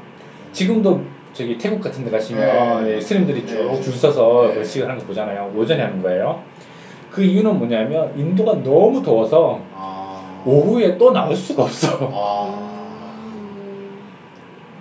[0.53, 1.03] 지금도
[1.33, 2.97] 저기 태국 같은 데 가시면 네.
[2.97, 3.47] 예, 스님들이 네.
[3.77, 4.55] 쭉줄 서서 네.
[4.57, 5.53] 걸식을 하는 거 보잖아요.
[5.57, 6.43] 오전에 하는 거예요.
[7.11, 10.43] 그 이유는 뭐냐면 인도가 너무 더워서 아.
[10.47, 12.11] 오후에 또 나올 수가 없어.
[12.13, 12.69] 아.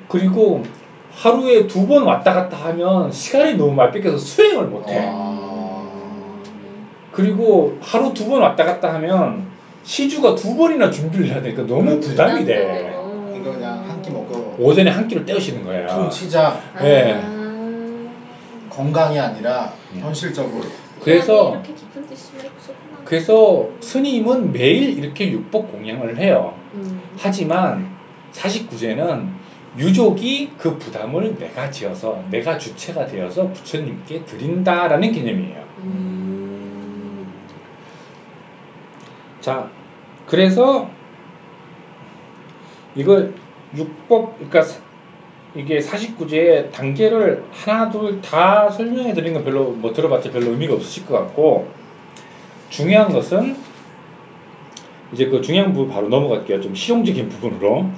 [0.08, 0.64] 그리고
[1.14, 4.97] 하루에 두 번 왔다 갔다 하면 시간이 너무 많이 뺏겨서 수행을 못해.
[5.12, 5.82] 아.
[7.12, 9.51] 그리고 하루 두 번 왔다 갔다 하면
[9.84, 12.09] 시주가 두 번이나 준비를 해야 되니까 너무 그렇지.
[12.09, 12.93] 부담이 돼.
[13.36, 15.88] 이거 그냥 한 끼 먹고 오전에 한 끼를 때우시는 거예요.
[15.88, 16.59] 퉁 치자.
[16.84, 17.21] 예.
[17.23, 17.41] 아.
[18.69, 19.99] 건강이 아니라 음.
[19.99, 20.63] 현실적으로.
[21.03, 23.01] 그래서 이렇게 깊은 뜻이 있었구나.
[23.05, 26.53] 그래서 스님은 매일 이렇게 육법 공양을 해요.
[26.75, 27.01] 음.
[27.17, 27.89] 하지만
[28.34, 29.27] 49제는
[29.77, 35.63] 유족이 그 부담을 내가 지어서 내가 주체가 되어서 부처님께 드린다라는 개념이에요.
[35.79, 36.20] 음.
[39.41, 39.69] 자,
[40.27, 40.89] 그래서
[42.95, 43.33] 이걸
[43.75, 44.79] 육법, 그러니까 사-
[45.55, 51.05] 이게 49제의 단계를 하나, 둘 다 설명해 드리는 건 별로, 뭐 들어봤자 별로 의미가 없으실
[51.05, 51.67] 것 같고,
[52.69, 53.55] 중요한 것은,
[55.11, 56.61] 이제 그 중요한 부분 바로 넘어갈게요.
[56.61, 57.89] 좀 실용적인 부분으로.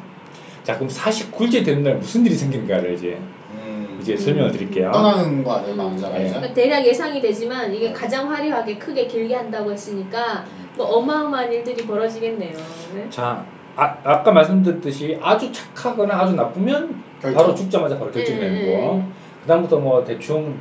[0.63, 3.19] 자, 그럼 49제 되는 날 무슨 일이 생기는가를 이제,
[3.51, 3.99] 음.
[4.01, 4.91] 이제 설명을 드릴게요.
[4.91, 6.29] 떠나는 거 아니에요, 망자가 네.
[6.29, 7.93] 그러니까 대략 예상이 되지만 이게 네.
[7.93, 10.43] 가장 화려하게 크게 길게 한다고 했으니까
[10.75, 12.53] 뭐 어마어마한 일들이 벌어지겠네요.
[12.95, 13.09] 네?
[13.09, 13.45] 자,
[13.75, 17.41] 아, 아까 말씀드렸듯이 아주 착하거나 아주 나쁘면 결정.
[17.41, 18.93] 바로 죽자마자 바로 결정되는 네, 거.
[18.95, 19.07] 네.
[19.41, 20.57] 그다음부터 뭐 대충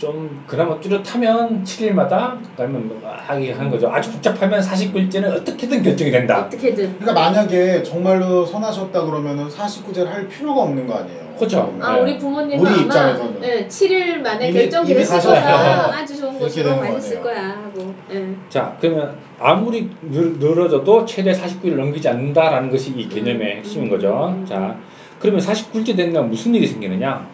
[0.00, 3.86] 좀 그나마 뚜렷하면 7일마다 그다음에 막 하게 하는 거죠.
[3.92, 6.46] 아주 복잡하면 49일째는 어떻게든 결정이 된다.
[6.46, 6.96] 어떻게든.
[6.98, 11.20] 그러니까 만약에 정말로 선하셨다 그러면은 49제를 할 필요가 없는 거 아니에요?
[11.36, 11.76] 그렇죠.
[11.82, 12.00] 아 네.
[12.00, 13.40] 우리 부모님은 우리 아마 입장에서는.
[13.40, 15.40] 네, 7일 만에 이미- 결정됐을 이미 가셨어요.
[15.42, 15.92] 거야.
[15.98, 17.22] 아주 좋은 이렇게 곳으로 되는 가셨을.
[17.22, 17.94] 거야 하고.
[18.10, 18.34] 네.
[18.48, 23.90] 자, 그러면 아무리 늘, 늘어져도 최대 49일을 넘기지 않는다라는 것이 이 개념의 음, 핵심인 음,
[23.90, 24.28] 거죠.
[24.34, 24.46] 음, 음.
[24.46, 24.76] 자,
[25.18, 27.26] 그러면 49일째 되면 무슨 일이 생기느냐?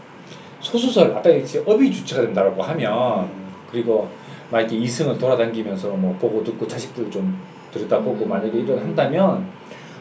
[0.66, 3.28] 소수설, 아까 이제 업이 주체가 된다고 하면
[3.70, 4.08] 그리고
[4.50, 7.40] 막 이렇게 이승을 돌아다니면서 뭐 보고 듣고 자식들 좀
[7.72, 8.28] 들여다보고 음.
[8.28, 9.46] 만약에 이런 한다면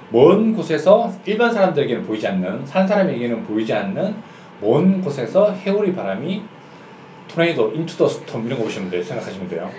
[0.09, 4.16] 먼 곳에서 일반 사람들에게는 보이지 않는 산 사람에게는 보이지 않는
[4.61, 6.41] 먼 곳에서 해오리 바람이
[7.28, 9.70] 토네이도 인투 더 스톰 이런 거 보시면 돼요 생각하시면 돼요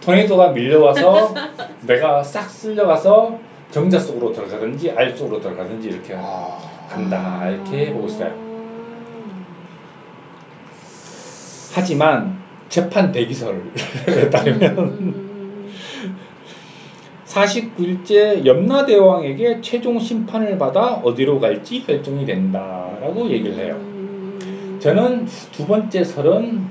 [0.00, 1.34] 토네이도가 밀려와서
[1.82, 3.38] 내가 싹 쓸려가서
[3.70, 6.58] 정자 속으로 들어가든지 알 속으로 들어가든지 이렇게 아.
[6.88, 8.28] 간다 이렇게 보고 있어요.
[8.28, 9.44] 음.
[11.76, 12.38] 하지만
[12.70, 13.60] 재판 대기설에
[14.32, 15.72] 따르면 음.
[17.26, 23.74] 49일째 염라대왕에게 최종 심판을 받아 어디로 갈지 결정이 된다라고 얘기를 해요.
[23.74, 24.78] 음.
[24.80, 26.64] 저는 두 번째 설은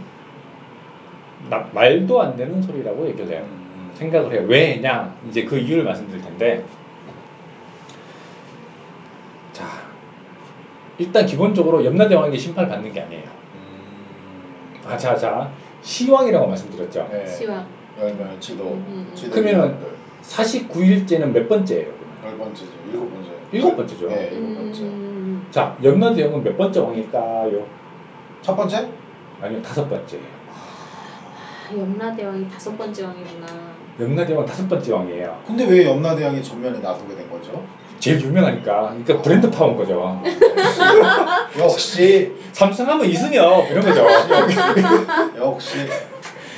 [1.52, 3.46] 나- 말도 안 되는 소리라고 얘기를 해요.
[3.48, 3.92] 음.
[3.94, 4.46] 생각을 해요.
[4.48, 5.16] 왜냐?
[5.30, 6.66] 이제 그 이유를 말씀드릴 텐데.
[9.54, 9.66] 자,
[10.98, 13.35] 일단 기본적으로 염라대왕에게 심판을 받는 게 아니에요.
[14.86, 14.92] 음.
[14.92, 17.08] 아, 자, 자, 시왕이라고 말씀드렸죠.
[17.12, 17.26] 네.
[17.26, 17.66] 시황.
[18.00, 18.64] 열면 지도.
[18.64, 19.16] 음, 음, 음.
[19.16, 19.96] 지도 그러면은 위원들.
[20.22, 21.94] 49일째는 몇 번째예요?
[22.22, 22.26] 그러면?
[22.26, 22.72] 열 번째죠.
[22.92, 23.30] 일곱 번째.
[23.52, 24.08] 일곱 번째죠.
[24.10, 24.82] 네, 일곱 번째.
[24.84, 25.48] 음.
[25.52, 27.66] 자, 염라대왕은 몇 번째 왕일까요?
[28.42, 28.90] 첫 번째?
[29.42, 30.26] 아니요, 다섯 번째예요.
[30.52, 33.46] 아, 염라대왕이 다섯 번째 왕이구나.
[34.00, 35.42] 염라대왕 다섯 번째 왕이에요.
[35.46, 37.64] 근데 왜 염라대왕이 전면에 나서게 된 거죠?
[38.06, 38.90] 제일 유명하니까.
[38.90, 40.22] 그러니까 브랜드 파워인 거죠.
[41.58, 44.06] 역시 삼성하면 이승엽 이런 거죠.
[45.40, 45.80] 역시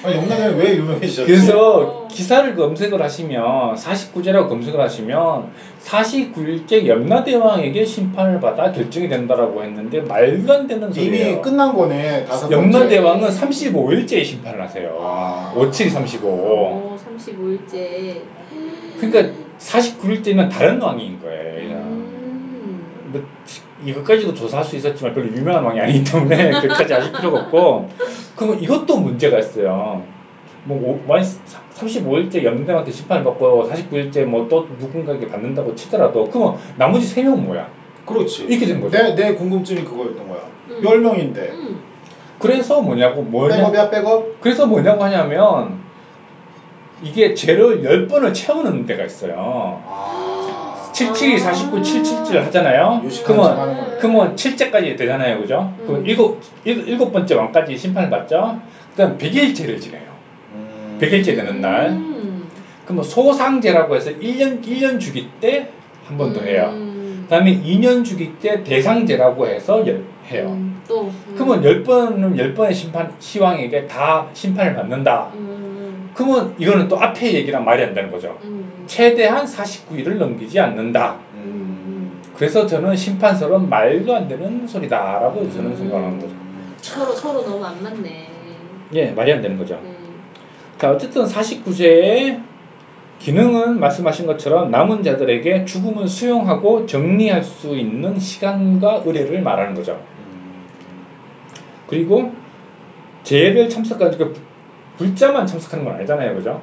[0.04, 1.26] 아, 염라대왕이 왜 유명해지셨지?
[1.26, 5.52] 그래서 기사를 검색을 하시면 49제라고 검색을 하시면
[5.86, 11.30] 49일째 염라대왕에게 심판을 받아 결정이 된다라고 했는데 말도 안 되는 소리예요.
[11.32, 12.78] 이미 끝난 거네 다섯 번째.
[12.78, 14.98] 염라대왕은 35일째에 심판을 하세요.
[15.00, 15.54] 아.
[15.56, 16.28] 57이 35.
[16.28, 18.22] 오, 35일째.
[19.00, 21.76] 그러니까 49일째는 다른 왕인 거예요.
[21.78, 22.84] 음.
[23.12, 23.24] 뭐,
[23.84, 27.90] 이것까지도 조사할 수 있었지만 별로 유명한 왕이 아니기 때문에 그까지 아실 필요가 없고
[28.36, 30.04] 그러면 이것도 문제가 있어요.
[30.64, 37.70] 뭐 35일째 염라대왕한테 심판을 받고 49일째 뭐 또 누군가에게 받는다고 치더라도 그러면 나머지 3명은 뭐야?
[38.06, 38.46] 그렇지.
[38.46, 38.98] 이렇게 된 거죠.
[38.98, 40.42] 내, 내 궁금증이 그거였던 거야.
[40.70, 40.82] 음.
[40.84, 41.80] 열 명인데 음.
[42.40, 44.42] 그래서 뭐냐고 뭐냐 백업이야 백업?
[44.42, 45.80] 그래서 뭐냐고 하냐면
[47.04, 49.82] 이게 죄를 10번을 채우는 데가 있어요.
[49.86, 50.92] 아.
[50.94, 53.04] 77이 49, 777 하잖아요.
[53.24, 53.98] 그러면.
[54.00, 55.40] 그러면 7제까지 되잖아요.
[55.40, 55.74] 그죠?
[55.86, 56.06] 그럼 음.
[56.08, 58.60] 일곱, 일, 일곱 번째 왕까지 심판을 받죠.
[58.96, 60.02] 그 다음 100일째를 지내요.
[60.56, 60.98] 음.
[61.00, 61.90] 100일째 되는 날.
[61.90, 62.48] 음.
[62.86, 65.70] 그러면 소상제라고 해서 1년, 1년 주기 때
[66.08, 66.70] 한 번 더 해요.
[66.74, 67.26] 음.
[67.26, 70.48] 그 다음에 2년 주기 때 대상제라고 해서 열- 해요.
[70.50, 71.04] 음, 또.
[71.04, 71.34] 음.
[71.36, 75.32] 그러면 10번은 10번의 심판, 시왕에게 다 심판을 받는다.
[75.34, 76.10] 음.
[76.14, 78.38] 그러면 이거는 또 앞에 얘기랑 말이 안 되는 거죠.
[78.44, 78.84] 음.
[78.88, 81.18] 최대한 49일을 넘기지 않는다.
[81.36, 82.22] 음.
[82.36, 85.52] 그래서 저는 심판설은 말도 안 되는 소리다라고 음.
[85.52, 86.34] 저는 생각하는 거죠.
[86.82, 88.28] 서로 서로 너무 안 맞네.
[88.94, 89.76] 예, 말이 안 되는 거죠.
[89.76, 89.96] 음.
[90.78, 92.42] 자, 어쨌든 49세의
[93.20, 100.00] 기능은 말씀하신 것처럼 남은 자들에게 죽음을 수용하고 정리할 수 있는 시간과 의뢰를 말하는 거죠.
[101.88, 101.90] 음.
[101.90, 102.32] 그리고
[103.24, 104.34] 제를 참석하는 그
[104.98, 106.62] 불자만 참석하는 건 아니잖아요, 그죠?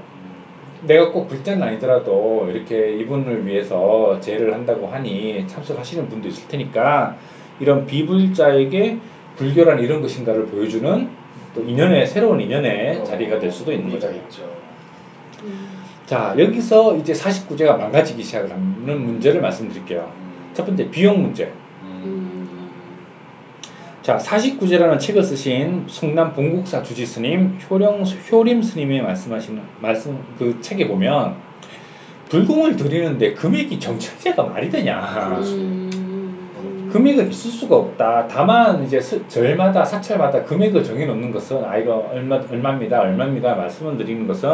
[0.82, 7.16] 내가 꼭 불자는 아니더라도 이렇게 이분을 위해서 제를 한다고 하니 참석하시는 분도 있을 테니까
[7.60, 8.98] 이런 비불자에게
[9.36, 11.08] 불교란 이런 것인가를 보여주는
[11.54, 14.08] 또 인연의 새로운 인연의 자리가 될 수도 있는 거죠.
[15.44, 15.68] 음.
[16.06, 20.12] 자 여기서 이제 49제가 망가지기 시작을 하는 문제를 말씀드릴게요.
[20.14, 20.50] 음.
[20.52, 21.52] 첫 번째 비용 문제.
[24.04, 30.86] 자 49제라는 책을 쓰신 성남 봉국사 주지 스님 효령 효림 스님의 말씀하시는 말씀 그 책에
[30.86, 31.36] 보면
[32.28, 35.38] 불공을 드리는데 금액이 정찰제가 말이 되냐?
[35.54, 36.90] 음.
[36.92, 38.28] 금액은 있을 수가 없다.
[38.28, 44.26] 다만 이제 스- 절마다 사찰마다 금액을 정해놓는 것은 아 이거 얼마 얼마입니다, 얼마입니다 말씀을 드리는
[44.26, 44.50] 것은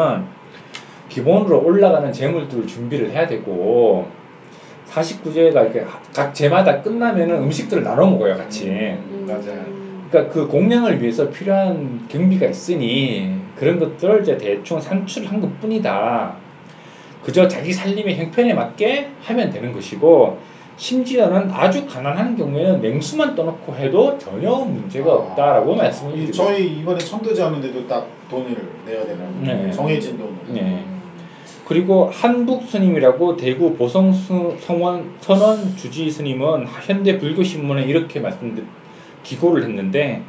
[1.08, 4.06] 기본으로 올라가는 재물들 준비를 해야 되고
[4.90, 8.68] 49제가 이렇게 각 제마다 끝나면은 음식들을 나눠 먹어요 같이.
[8.68, 9.64] 음, 맞아요.
[10.10, 16.34] 그러니까 그 공양을 위해서 필요한 경비가 있으니 그런 것들을 이제 대충 산출한 것 뿐이다.
[17.22, 20.38] 그저 자기 살림의 형편에 맞게 하면 되는 것이고
[20.76, 26.16] 심지어는 아주 가난한 경우에는 냉수만 떠놓고 해도 전혀 문제가 없다라고 말씀을 아.
[26.16, 29.70] 이, 드리고 저희 이번에 천도제 하는데도 딱 돈을 내야 되는 네.
[29.70, 30.32] 정해진 돈을.
[30.48, 30.84] 네.
[31.70, 38.66] 그리고 한북 스님이라고 대구 보성 수- 성원 선원 주지 스님은 현대 불교 신문에 이렇게 말씀
[39.22, 40.20] 기고를 했는데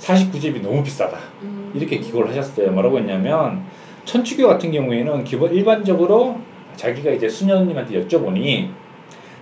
[0.00, 1.16] 49제비 너무 비싸다.
[1.44, 1.72] 음.
[1.74, 2.72] 이렇게 기고를 하셨어요.
[2.72, 3.62] 뭐라고 했냐면
[4.04, 6.38] 천주교 같은 경우에는 기본 일반적으로
[6.76, 8.68] 자기가 이제 수녀님한테 여쭤보니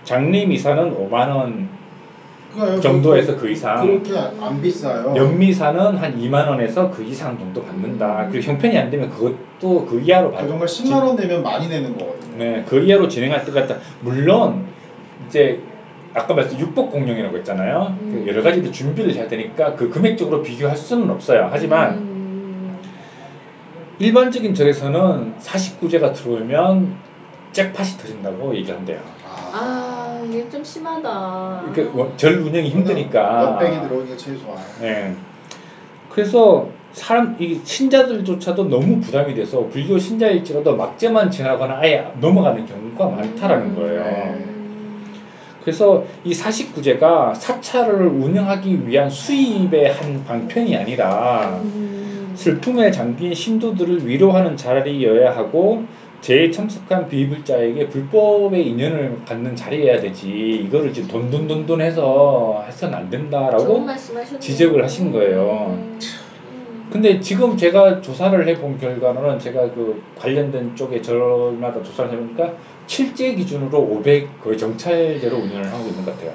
[0.05, 1.67] 장례 미사는 5만 원,
[2.81, 3.85] 정도에서 그 이상.
[3.85, 5.13] 그렇게 안 비싸요.
[5.15, 8.27] 연미사는 한 2만 원에서 그 이상 정도 받는다.
[8.31, 10.47] 그리고 형편이 안 되면 그것도 그 이하로 그 받.
[10.47, 12.37] 정말 10만 원 내면 많이 내는 거거든요.
[12.37, 13.77] 네, 그 이하로 진행할 것 같다.
[14.01, 14.65] 물론
[15.27, 15.61] 이제
[16.13, 17.95] 아까 말씀 육복 공룡이라고 했잖아요.
[17.99, 18.25] 그 음.
[18.27, 21.47] 여러 가지를 준비를 해야 되니까 그 금액적으로 비교할 수는 없어요.
[21.51, 22.77] 하지만 음.
[23.99, 26.95] 일반적인 절에서는 49제가 들어오면
[27.53, 28.99] 잭팟이 터진다고 얘기를 한대요.
[29.25, 31.63] 아 이게 좀 심하다.
[31.71, 33.57] 이게 뭐절 운영이 힘드니까.
[33.59, 34.59] 몇백이 들어오니까 최소한.
[34.81, 35.13] 예.
[36.09, 43.75] 그래서 사람 이 신자들조차도 너무 부담이 돼서 불교 신자일지라도 막제만 지나거나 아예 넘어가는 경우가 많다라는
[43.75, 44.01] 거예요.
[44.01, 45.05] 음.
[45.61, 52.33] 그래서 이 49제가 사찰을 운영하기 위한 수입의 한 방편이 아니라 음.
[52.35, 55.85] 슬픔에 잠긴 신도들을 위로하는 자리여야 하고
[56.21, 60.29] 재에 참석한 비불자에게 불법의 인연을 갖는 자리여야 되지
[60.67, 63.63] 이거를 지금 돈돈돈돈 해서 해서는 안 된다라고.
[64.39, 65.67] 지적을 하신 거예요.
[65.71, 65.99] 음.
[65.99, 66.89] 음.
[66.91, 72.53] 근데 지금 제가 조사를 해본 결과로는 제가 그 관련된 쪽에 저마다 조사를 해보니까
[72.85, 76.33] 실제 기준으로 500 거의 정찰제로 운영을 하고 있는 것 같아요.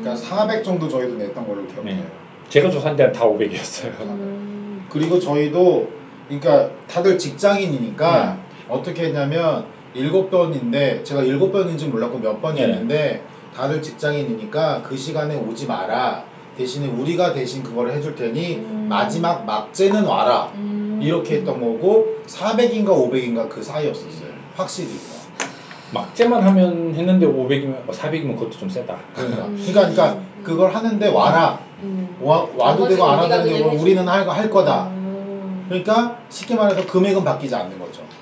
[0.00, 1.96] 그러니까 400 정도 저희도 냈던 걸로 기억해요.
[1.96, 2.04] 네.
[2.48, 4.00] 제가 조사한 데는 다 500이었어요.
[4.00, 4.86] 음.
[4.88, 5.88] 그리고 저희도
[6.26, 8.38] 그러니까 다들 직장인이니까
[8.72, 15.66] 어떻게 했냐면 일곱 번인데 제가 일곱 번인지 몰랐고 몇 번이었는데 다들 직장인이니까 그 시간에 오지
[15.66, 16.24] 마라
[16.56, 18.86] 대신에 우리가 대신 그거를 해줄 테니 음.
[18.88, 21.00] 마지막 막제는 와라 음.
[21.02, 24.90] 이렇게 했던 거고 400인가 500인가 그 사이였었어요 확실히
[25.92, 28.96] 막제만 하면 했는데 500이면 400이면 그것도 좀 세다.
[29.14, 29.62] 그러니까 음.
[29.66, 32.16] 그러니까, 그러니까 그걸 하는데 와라 음.
[32.20, 33.70] 와, 와도 되고 안 와도 되고.
[33.76, 35.66] 우리는 할, 할 거다 음.
[35.68, 38.21] 그러니까 쉽게 말해서 금액은 바뀌지 않는 거죠 아,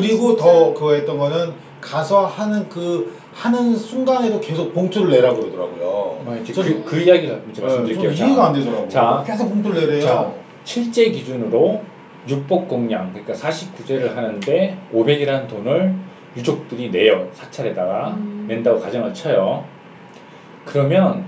[0.00, 0.36] 그리고.
[0.36, 6.22] 더 그거 했던 거는 가서 하는 그 하는 순간에도 계속 봉투를 내라 그러더라고요.
[6.24, 8.14] 뭐 이제 전- 그, 그 이야기를 이제 네, 말씀드릴게요.
[8.14, 8.88] 전 이해가 안 되더라고요.
[8.88, 9.22] 자.
[9.26, 10.00] 계속 봉투를 내래요.
[10.00, 10.32] 자,
[10.64, 11.82] 실제 기준으로
[12.28, 15.94] 육복 공양 그러니까 49제를 하는데 500이라는 돈을
[16.36, 18.46] 유족들이 내요 사찰에다가 음.
[18.48, 19.64] 낸다고 가정을 쳐요.
[20.64, 21.24] 그러면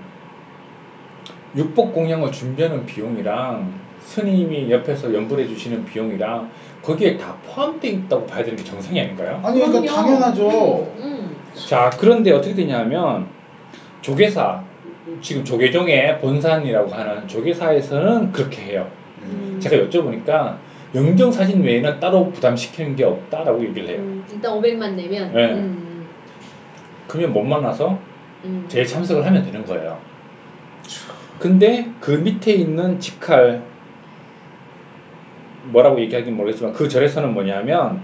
[1.56, 6.50] 육복 공양을 준비하는 비용이랑 스님이 옆에서 연불해 주시는 비용이랑
[6.82, 9.40] 거기에 다 포함되어 있다고 봐야 되는 게 정상이 아닌가요?
[9.44, 9.86] 아니 그러니까 그럼요.
[9.88, 10.92] 당연하죠.
[10.98, 11.36] 음.
[11.54, 13.26] 자, 그런데 어떻게 되냐면
[14.00, 14.62] 조계사
[15.20, 18.88] 지금 조계종의 본산이라고 하는 조계사에서는 그렇게 해요.
[19.22, 19.58] 음.
[19.60, 20.56] 제가 여쭤보니까
[20.94, 23.98] 영정 사진 외에는 따로 부담시키는 게 없다라고 얘기를 해요.
[23.98, 24.24] 음.
[24.32, 25.32] 일단 500만 내면.
[25.34, 25.52] 네.
[25.52, 26.06] 음.
[27.06, 27.98] 그러면 못 만나서
[28.44, 28.64] 음.
[28.68, 29.98] 제일 참석을 하면 되는 거예요.
[31.38, 33.62] 근데 그 밑에 있는 직할
[35.70, 38.00] 뭐라고 얘기하긴 모르겠지만 그 절에서는 뭐냐면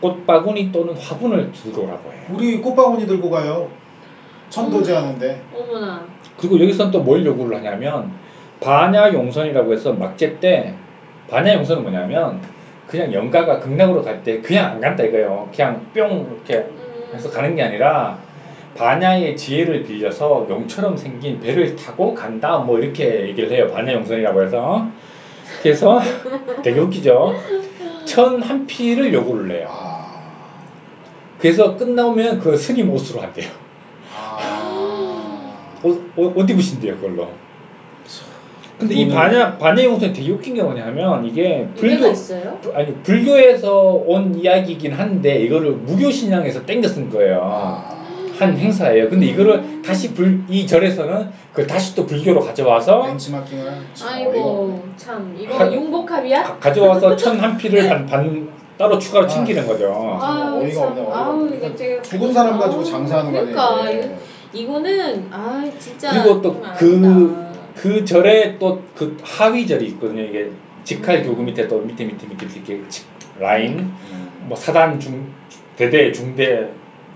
[0.00, 2.22] 꽃바구니 또는 화분을 들고 오라고 해요.
[2.30, 3.68] 우리 꽃바구니 들고 가요.
[4.50, 5.42] 천도제 하는데.
[5.54, 6.04] 어머나.
[6.36, 8.12] 그리고 여기서는 또뭘 요구를 하냐면
[8.60, 10.74] 반야 용선이라고 해서 막제 때
[11.28, 12.40] 반야 용선은 뭐냐면
[12.86, 15.48] 그냥 영가가 극락으로 갈 때 그냥 안 간다 이거예요.
[15.54, 17.10] 그냥 뿅 이렇게 음.
[17.14, 18.18] 해서 가는 게 아니라
[18.76, 23.68] 반야의 지혜를 빌려서 용처럼 생긴 배를 타고 간다 뭐 이렇게 얘기를 해요.
[23.72, 24.86] 반야 용선이라고 해서
[25.62, 26.00] 그래서
[26.62, 27.34] 되게 웃기죠.
[28.04, 29.68] 천 한 피를 요구를 해요.
[29.70, 30.22] 아.
[31.38, 33.50] 그래서 끝나면 그 스님 옷으로 한대요.
[34.14, 35.78] 아.
[35.82, 37.28] 옷, 옷, 옷 입으신대요 그걸로.
[38.78, 42.58] 근데 이 그거는- 반야 반야용선이 되게 웃긴 게 뭐냐면 이게 불교 있어요?
[42.74, 47.84] 아니 불교에서 온 이야기이긴 한데 이거를 무교 신앙에서 땡겨 쓴 거예요.
[48.34, 48.44] 아.
[48.44, 49.08] 한 행사예요.
[49.08, 53.72] 근데 이거를 다시 불, 이 절에서는 그 다시 또 불교로 가져와서 벤치마킹을
[54.04, 54.82] 아이고.
[54.96, 56.42] 참 이거 하- 융복합이야?
[56.42, 59.92] 가, 가져와서 천 한 피를 반, 반 따로 추가로 챙기는 거죠.
[60.20, 60.88] 아, 어이가 참.
[60.88, 61.46] 없네, 아우.
[61.54, 64.00] 이거 제가- 죽은 사람 가지고 아우, 장사하는 거 그러니까 아니에요.
[64.02, 64.14] 이거,
[64.52, 67.44] 이거는 아 진짜 그리고 또좀 그.
[67.76, 70.22] 그 절에 또 그 하위 절이 있거든요.
[70.22, 70.48] 이게
[70.84, 73.06] 직할 교구 밑에 또 밑에 밑에 밑에 이렇게 직-
[73.40, 74.28] 라인 음.
[74.48, 75.32] 뭐 사단 중
[75.76, 76.68] 대대 중대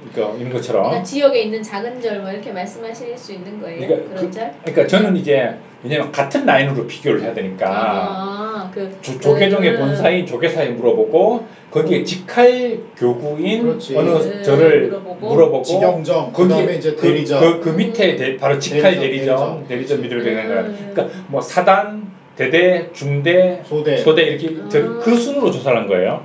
[0.06, 3.80] 이거 이런 것처럼 그러니까 지역에 있는 작은 절 뭐 이렇게 말씀하실 수 있는 거예요?
[3.80, 4.52] 그러니까 그런 그- 절?
[4.64, 9.78] 그러니까 저는 이제 왜냐면 같은 라인으로 비교를 해야 되니까 아, 그 조, 조계종의 음.
[9.78, 13.96] 본사인 조계사에 물어보고 거기에 직할 교구인 그렇지.
[13.96, 15.28] 어느 음, 절을 물어보고.
[15.28, 17.40] 물어보고 직영정, 거기에 그다음에 이제 그- 대리점.
[17.40, 20.60] 그, 그 밑에 대- 바로 직할 대리점, 대리점 대리점 밑으로 되는 거야.
[20.62, 20.90] 음.
[20.94, 23.96] 그러니까 뭐 사단 대대 중대 소대.
[23.98, 25.00] 소대 이렇게 절- 음.
[25.00, 26.24] 그 순으로 조사를 한 거예요.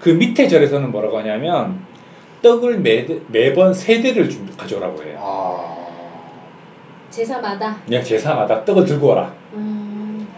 [0.00, 1.80] 그 밑에 절에서는 뭐라고 하냐면
[2.44, 5.18] 떡을 매, 매번 세 대를 준- 가져오라고 해요.
[5.18, 5.74] 아.
[7.08, 7.76] 제사마다.
[7.86, 9.32] 그냥 제사마다 떡을 들고 와라.
[9.54, 10.28] 음,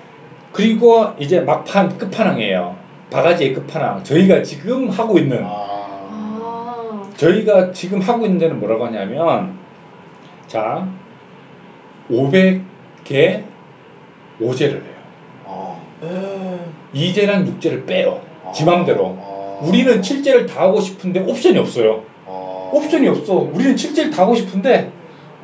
[0.52, 2.76] 그리고 이제 막판 끝판왕이에요.
[3.10, 4.04] 바가지의 끝판왕.
[4.04, 5.48] 저희가 지금 하고 있는 아.
[5.48, 9.58] 아, 저희가 지금 하고 있는 데는 뭐라고 하냐면
[10.46, 10.86] 자
[12.08, 13.42] 500개
[14.40, 14.96] 5제를 해요.
[15.46, 15.76] 아.
[16.94, 18.20] 2제랑 6제를 빼요.
[18.44, 18.52] 아.
[18.52, 19.18] 지 맘대로.
[19.60, 19.64] 아.
[19.64, 22.04] 우리는 7제를 다 하고 싶은데 옵션이 없어요.
[22.26, 22.70] 아.
[22.72, 23.34] 옵션이 없어.
[23.34, 24.92] 우리는 7제를 다 하고 싶은데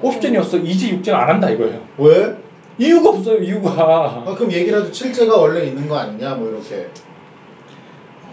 [0.03, 0.59] 옵션이 없어.
[0.59, 1.81] 2제, 6제는 안 한다 이거예요.
[1.99, 2.37] 왜?
[2.79, 3.39] 이유가 없어요.
[3.39, 4.25] 이유가.
[4.27, 6.89] 아, 그럼 얘기라도 칠제가 원래 있는 거 아니냐 뭐 이렇게.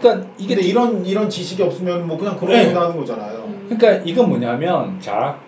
[0.00, 2.46] 그러니까 이게 근데 이런 이런 지식이 없으면 뭐 그냥 네.
[2.46, 3.44] 그러고 나는 거잖아요.
[3.46, 3.66] 음.
[3.68, 5.38] 그러니까 이건 뭐냐면 자,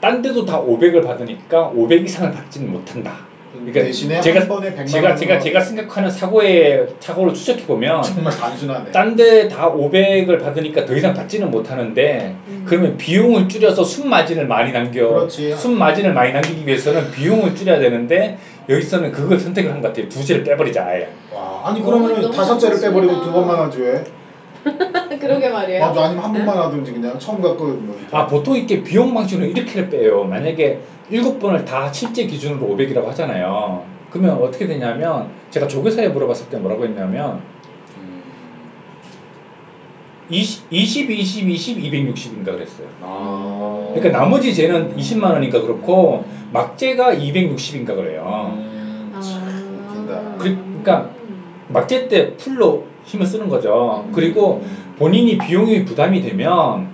[0.00, 3.25] 딴 데도 다 500을 받으니까 500 이상을 받지는 못한다.
[3.56, 8.02] 그러니까 대신에 제가 한 번에 100만 제가 원 제가 제가 생각하는 사고의 사고를 추적해 보면
[8.02, 8.92] 정말 단순하네.
[8.92, 12.62] 딴 데 다 500을 받으니까 더 이상 받지는 못하는데 음.
[12.66, 15.54] 그러면 비용을 줄여서 순 마진을 많이 남겨 그렇지.
[15.56, 18.38] 순 마진을 많이 남기기 위해서는 비용을 줄여야 되는데
[18.68, 20.08] 여기서는 그걸 선택을 한 것 같아요.
[20.08, 21.08] 두 개를 빼버리자 아예.
[21.32, 23.22] 와, 아니 너무- 그러면은 너무 다섯째를 빼버리고.
[23.22, 24.04] 두 번만 하지 왜?
[25.20, 25.84] 그러게 말이에요.
[25.84, 27.98] 아주 아니면 한 번만 하든지 그냥 처음 갖고 뭐.
[28.10, 30.24] 아 보통 이렇게 비용 방식으로 이렇게 빼요.
[30.24, 33.84] 만약에 일곱 번을 다 실제 기준으로 500이라고 하잖아요.
[34.10, 37.40] 그러면 어떻게 되냐면 제가 조교사에 물어봤을 때 뭐라고 했냐면
[37.98, 38.22] 음.
[40.30, 42.88] 20, 20, 20, 20, 260인가 그랬어요.
[43.02, 43.90] 아.
[43.94, 48.52] 그러니까 나머지 쟤는 20만 원이니까 그렇고 막재가 260인가 그래요.
[48.56, 49.20] 음, 아.
[49.20, 49.42] 참
[49.88, 50.36] 웃긴다.
[50.38, 51.10] 그래- 그러니까
[51.68, 54.04] 막재 때 풀로 힘을 쓰는 거죠.
[54.06, 54.12] 음.
[54.12, 54.62] 그리고
[54.98, 56.88] 본인이 비용이 부담이 되면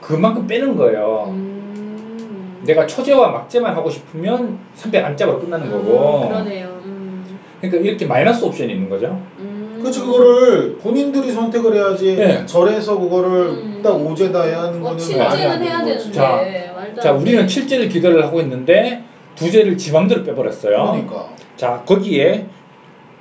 [0.00, 1.26] 그만큼 빼는 거예요.
[1.28, 2.62] 음.
[2.64, 6.22] 내가 초재와 막재만 하고 싶으면 300 안짝으로 끝나는 거고.
[6.22, 6.80] 음, 그러네요.
[6.84, 7.38] 음.
[7.60, 9.20] 그러니까 이렇게 마이너스 옵션이 있는 거죠.
[9.38, 9.78] 음.
[9.80, 12.46] 그렇지 그거를 본인들이 선택을 해야지 네.
[12.46, 13.80] 절에서 그거를 음.
[13.82, 16.10] 딱 오제다 해야 하는 어, 거는 말이 안 되는 거지.
[16.12, 16.12] 되는데.
[16.12, 17.46] 자, 자, 안 우리는 돼.
[17.46, 19.04] 칠제를 기대를 하고 있는데
[19.34, 20.76] 두제를 지 맘대로 빼버렸어요.
[20.76, 21.28] 그러니까.
[21.56, 22.46] 자, 거기에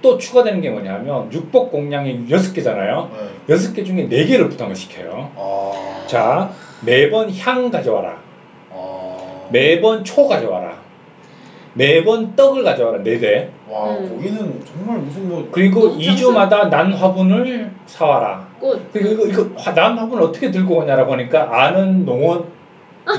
[0.06, 3.10] 또 추가되는 게 뭐냐면 육복 공량이 6개잖아요.
[3.48, 3.56] 네.
[3.56, 5.32] 6개 중에 4개를 부담을 시켜요.
[5.36, 6.04] 아.
[6.06, 6.52] 자,
[6.86, 8.20] 매번 향 가져와라.
[8.72, 9.18] 아.
[9.50, 10.76] 매번 초 가져와라.
[11.74, 13.00] 매번 떡을 가져와라.
[13.00, 13.48] 4대.
[13.68, 14.16] 와 음.
[14.16, 18.48] 거기는 정말 무슨 뭐 그리고 너무 2주마다 난 화분을 사와라.
[18.60, 18.94] 꽃.
[18.94, 22.46] 그리고 이거, 이거 화- 난 화분을 어떻게 들고 오냐라고 하니까 아는 농원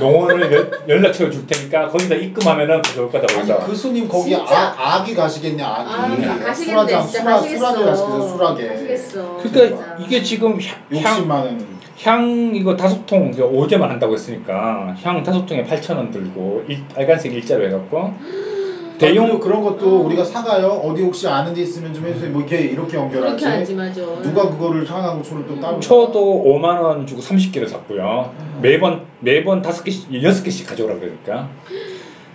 [0.00, 3.66] 농원을 연- 연락처를 줄 테니까 거기다 입금하면은 가져올 거다 아니 거기서.
[3.66, 4.54] 그 스님 거기 진짜.
[4.76, 6.54] 아, 악이 가시겠냐 악이 아, 가시겠네.
[6.54, 7.66] 수라장 진짜 수라 가시겠어.
[7.72, 9.36] 수라게 가시겠어 수라게 가시겠어.
[9.42, 9.96] 그러니까 진짜.
[10.00, 15.22] 이게 지금 향, 향, 60만 원 향 이거 다섯 통 이거 오제만 한다고 했으니까 향
[15.22, 18.12] 다섯 통에 8천 원 들고 일, 빨간색 일자로 해갖고
[18.98, 20.02] 대용 그런 것도 어.
[20.04, 23.74] 우리가 사가요 어디 혹시 아는 데 있으면 좀 해주세요 뭐 이렇게 이렇게 연결하지 그렇게 하지
[23.74, 24.00] 맞아.
[24.22, 28.32] 누가 그거를 향하고 초를 또 따로 초도 5만 원 주고 30개를 샀고요.
[28.62, 31.48] 매번 매번 다섯 개씩 여섯 개씩 가져오라 그러니까.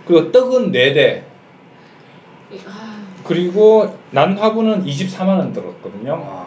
[0.06, 1.22] 그리고 떡은 4대.
[2.66, 6.12] 아, 그리고 난 화분은 24만 원 들었거든요.
[6.12, 6.46] 와.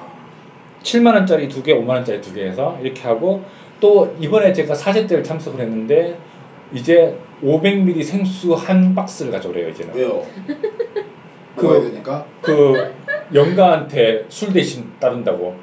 [0.83, 3.43] 7만 원짜리 두 개, 5만 원짜리 두 개 해서 이렇게 하고
[3.79, 6.17] 또 이번에 제가 사제 때를 참석을 했는데
[6.75, 9.95] 이제 500ml 생수 한 박스를 가져오래요 이제는.
[9.95, 10.23] 왜요?
[11.55, 12.73] 그- 먹어야 되니까 그
[13.33, 15.55] 영가한테 술 대신 따른다고.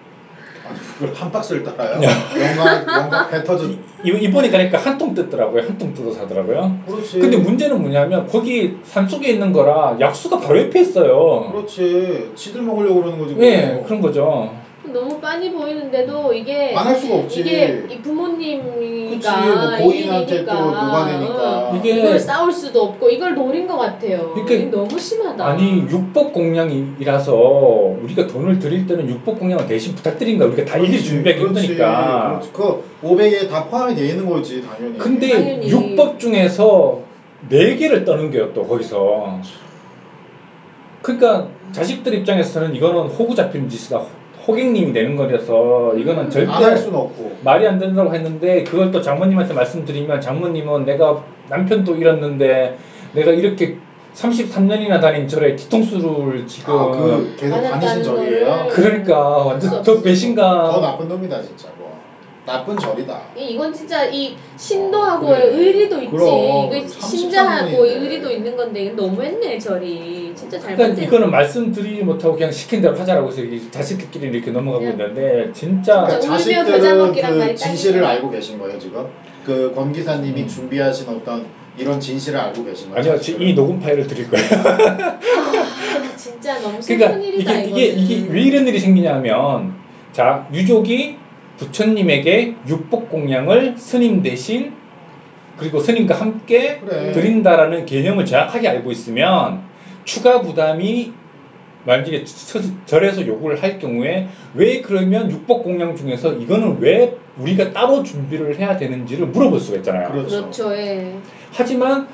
[0.67, 2.01] 아니 그걸 한 박스를 따라요
[2.41, 3.67] 영광 영광 배 터져
[4.05, 5.63] 이, 이번에 가니까 한 통 뜯더라고요.
[5.63, 6.79] 한 통 뜯어서 하더라고요.
[6.87, 11.51] 그렇지 근데 문제는 뭐냐면 거기 산 속에 있는 거라 약수가 바로 옆에 있어요.
[11.53, 13.45] 그렇지 지들 먹으려고 그러는 거지 뭐.
[13.45, 14.55] 예, 그런 거죠.
[14.85, 20.45] 너무 빤히 보이는데도 이게 안 할 수가 없지 이게 이 부모님이니까 그치, 뭐 고인한테.
[20.45, 21.71] 또 녹아내니까.
[21.73, 21.79] 응.
[21.79, 24.35] 이게- 이걸 싸울 수도 없고 이걸 노린 것 같아요.
[24.37, 25.45] 이게- 이게 너무 심하다.
[25.47, 27.33] 아니 육복 공양이라서
[28.03, 32.41] 우리가 돈을 드릴 때는 육복 공양을 대신 부탁드린가 우리가 다 일일이 준비하기 힘드니까.
[32.41, 32.51] 그렇지.
[32.53, 35.69] 그 500에 다 포함이 되어 있는 거지 당연히 근데 당연히.
[35.69, 37.01] 육법 중에서
[37.49, 39.39] 네 개를 떠는 게요 또 거기서.
[41.03, 44.05] 그러니까 자식들 입장에서는 이거는 호구 잡히는 짓이다.
[44.47, 47.37] 호객님이 되는 거라서 이거는 절대 안 할 수는 없고.
[47.45, 52.77] 말이 안 된다고 했는데 그걸 또 장모님한테 말씀드리면 장모님은 내가 남편도 잃었는데
[53.15, 53.77] 내가 이렇게
[54.15, 58.47] 33년이나 다닌 절에 뒤통수를 지금 아, 그 계속 다니신 절이에요?
[58.47, 60.03] 거를- 그러니까 할 완전 수 더.
[60.03, 60.71] 배신감.
[60.73, 61.69] 더 나쁜 놈이다 진짜.
[61.79, 61.82] 뭐
[62.45, 65.55] 나쁜 절이다 이- 이건 진짜 이 신도하고의 아, 그래.
[65.55, 66.11] 의리도 있지.
[66.11, 66.29] 그럼,
[66.73, 67.87] 이거 33 신자하고.
[67.87, 70.33] 의리도 있는 건데 이건 너무했네 절이.
[70.35, 71.05] 진짜 그러니까 잘못된.
[71.05, 76.19] 이거는 말씀드리지 못하고 그냥 시킨 대로 하자라고 해서 이 자식들끼리 이렇게 넘어가고 있는데 진짜 그러니까
[76.19, 78.05] 겨자 자식들은 그 진실을.
[78.05, 79.07] 알고 계신 거예요 지금
[79.47, 80.49] 그 권 기사님이 음.
[80.49, 81.47] 준비하신 어떤
[81.79, 83.47] 이런 진실을 알고 계신 거예요 아니요 자식들은.
[83.47, 84.47] 이 녹음 파일을 드릴 거예요.
[84.47, 87.85] 아, 진짜 너무 슬픈 그러니까 일이다 이게.
[87.87, 89.75] 이게 이게 왜 이런 일이 생기냐면
[90.13, 91.22] 자 유족이
[91.67, 94.73] 부처님에게 육복 공양을 스님 대신
[95.57, 97.13] 그리고 스님과 함께 그래.
[97.13, 99.61] 드린다라는 개념을 정확하게 알고 있으면
[100.05, 101.13] 추가 부담이
[101.85, 108.03] 만약에 서- 절에서 요구를 할 경우에 왜 그러면 육복 공양 중에서 이거는 왜 우리가 따로
[108.03, 110.11] 준비를 해야 되는지를 물어볼 수가 있잖아요.
[110.11, 110.29] 그렇죠.
[110.43, 110.77] 그렇죠.
[110.77, 111.15] 예.
[111.53, 112.07] 하지만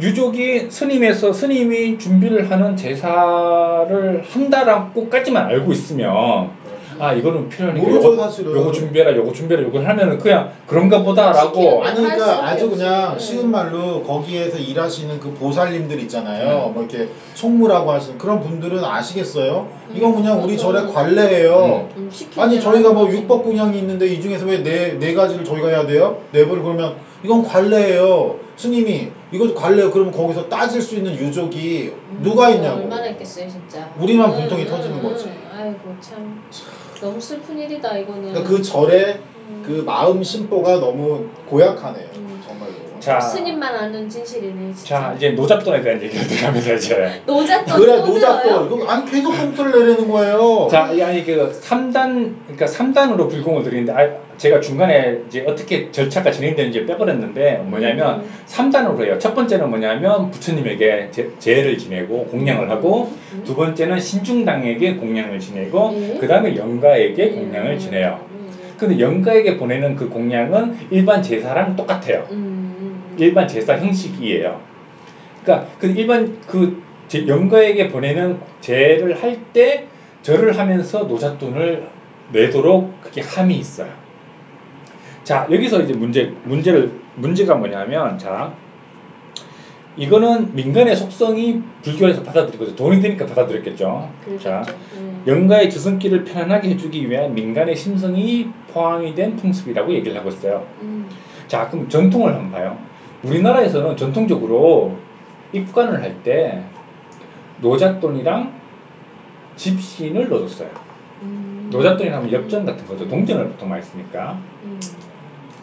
[0.00, 6.50] 유족이 스님에서 스님이 준비를 하는 제사를 한다라고까지만 알고 있으면
[6.98, 8.52] 아 이거는 필요하니까 모르죠, 요거, 사실은.
[8.56, 12.70] 요거 준비해라 요거 준비해라 요거 하면은 그냥 그런가 보다라고 아니 할 그러니까 아주.
[12.70, 13.18] 그냥 응.
[13.18, 16.02] 쉬운 말로 거기에서 일하시는 그 보살님들 네.
[16.02, 16.70] 있잖아요.
[16.74, 19.68] 뭐 이렇게 총무라고 하시는 그런 분들은 아시겠어요?
[19.94, 20.72] 이건 그냥 우리 그렇죠.
[20.72, 21.88] 절의 관례예요.
[21.96, 23.08] 음, 시키는 아니 저희가 뭐.
[23.10, 26.18] 육법공양이 있는데 이 중에서 왜 네 네 가지를 저희가 해야 돼요?
[26.32, 28.36] 네벌 그러면 이건 관례예요.
[28.56, 32.80] 스님이 이거 관례 그러면 거기서 따질 수 있는 유족이 음, 누가 있냐고.
[32.82, 33.88] 얼마나 있겠어요 진짜.
[33.98, 35.30] 우리만 공통이 터지는 거지.
[35.56, 36.42] 아이고 참
[37.00, 38.28] 너무 슬픈 일이다 이거는.
[38.30, 39.62] 그러니까 그 절의 음.
[39.64, 42.27] 그 마음 심보가 너무 고약하네요.
[42.98, 43.00] 음.
[43.00, 45.00] 자, 스님만 아는 진실이네 진짜.
[45.00, 48.66] 자 이제 노잣돈에 대한 얘기를 들어가면서 이제 노잣돈 그래 또 노잣돈?
[48.66, 50.68] 이거 아니 계속 똥소리 내려는 거예요.
[50.70, 56.30] 자, 이 아니 그 3단 그러니까 3단으로 불공을 드리는데 아, 제가 중간에 이제 어떻게 절차가
[56.30, 58.30] 진행되는지 빼버렸는데 뭐냐면 음.
[58.46, 59.18] 3단으로 해요.
[59.18, 63.42] 첫 번째는 뭐냐면 부처님에게 제, 제를 지내고 공양을 하고 음.
[63.44, 66.18] 두 번째는 신중당에게 공양을 지내고 예.
[66.18, 67.78] 그다음에 영가에게 공양을 음.
[67.78, 68.20] 지내요.
[68.30, 68.50] 음.
[68.78, 72.26] 근데 영가에게 보내는 그 공양은 일반 제사랑 똑같아요.
[72.30, 72.67] 음.
[73.18, 73.22] 음.
[73.22, 74.60] 일반 제사 형식이에요.
[75.42, 79.86] 그러니까 그 일반 그 제- 영가에게 보내는 제를 할 때
[80.22, 81.88] 절을 하면서 노잣돈을
[82.32, 83.88] 내도록 그게 함이 있어요.
[85.24, 88.52] 자 여기서 이제 문제 문제를 문제가 뭐냐면 자
[89.96, 92.76] 이거는 민간의 속성이 불교에서 받아들이거든요.
[92.76, 94.10] 돈이 되니까 받아들였겠죠.
[94.40, 94.62] 자 그렇죠.
[94.96, 95.22] 음.
[95.26, 100.66] 영가의 저승길을 편안하게 해주기 위한 민간의 심성이 포함이 된 풍습이라고 얘기를 하고 있어요.
[100.82, 101.08] 음.
[101.48, 102.78] 자, 그럼 전통을 한번 봐요.
[103.22, 104.96] 우리나라에서는 전통적으로
[105.52, 106.62] 입관을 할 때
[107.60, 108.52] 노잣돈이랑
[109.56, 110.68] 집신을 넣어줬어요.
[111.22, 111.68] 음.
[111.72, 113.08] 노잣돈이라 하면 엽전 같은 거죠.
[113.08, 114.38] 동전을 보통 많이 쓰니까.
[114.64, 114.78] 음.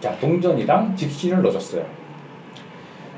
[0.02, 1.86] 자, 동전이랑 집신을 넣어줬어요.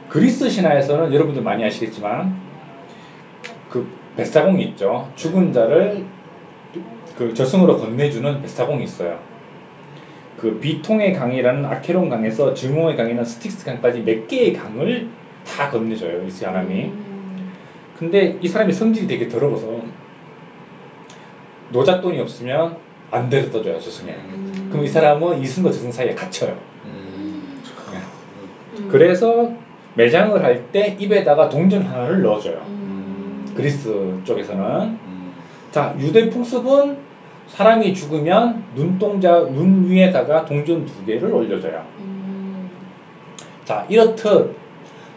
[0.10, 2.36] 그리스 신화에서는 여러분들 많이 아시겠지만
[3.70, 5.12] 그 뱃사공이 있죠.
[5.16, 6.06] 죽은 자를
[7.18, 9.20] 그 저승으로 건네주는 뱃사공이 있어요.
[10.38, 15.10] 그 비통의 강이라는 아케론 강에서 증오의 강이나 스틱스 강까지 몇 개의 강을
[15.46, 16.86] 다 건네줘요 이 사람이.
[16.86, 17.54] 음.
[17.98, 19.82] 근데 이 사람이 성질이 되게 더러워서
[21.72, 22.78] 노잣돈이 없으면
[23.10, 24.12] 안 데려다 줘요 저승에.
[24.12, 24.68] 음.
[24.72, 26.56] 그럼 이 사람은 이승과 저승 사이에 갇혀요.
[26.86, 27.62] 음.
[28.78, 28.90] 음.
[28.92, 29.52] 그래서
[29.96, 32.64] 매장을 할 때 입에다가 동전 하나를 넣어줘요.
[32.68, 33.52] 음.
[33.56, 35.34] 그리스 쪽에서는 음.
[35.72, 37.07] 자 유대 풍습은
[37.50, 41.86] 사람이 죽으면 눈동자 눈 위에다가 동전 두 개를 올려줘요.
[42.00, 42.70] 음.
[43.66, 44.56] 자 이렇듯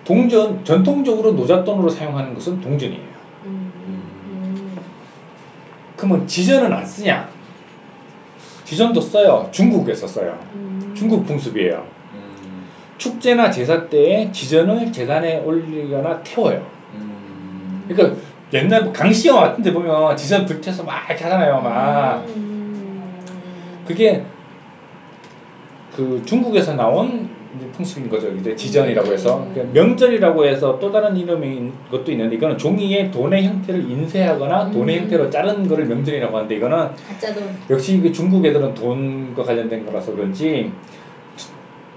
[0.05, 3.11] 동전 전통적으로 노잣돈으로 사용하는 것은 동전이에요.
[3.45, 3.73] 음.
[3.87, 4.79] 음.
[5.97, 7.29] 그러면 지전은 안 쓰냐?
[8.65, 9.49] 지전도 써요.
[9.51, 10.39] 중국에서 써요.
[10.55, 10.93] 음.
[10.97, 11.87] 중국 풍습이에요.
[12.15, 12.67] 음.
[12.99, 16.67] 축제나 제사 때에 지전을 재단에 올리거나 태워요.
[16.95, 17.85] 음.
[17.89, 18.21] 그러니까
[18.53, 21.61] 옛날 뭐 강시영 같은 데 보면 지전 불태서 막 이렇게 하잖아요.
[21.61, 22.25] 막.
[22.29, 23.13] 음.
[23.87, 24.25] 그게
[25.95, 27.29] 그 중국에서 나온
[27.73, 28.29] 풍습인 거죠.
[28.33, 29.51] 이제 지전이라고 해서 음.
[29.53, 35.03] 그러니까 명절이라고 해서 또 다른 이름인 것도 있는데 이거는 종이에 돈의 형태를 인쇄하거나 돈의 음.
[35.03, 36.89] 형태로 자른 거를 명절이라고 하는데 이거는.
[37.71, 40.71] 역시 그 중국 애들은 돈과 관련된 거라서 그런지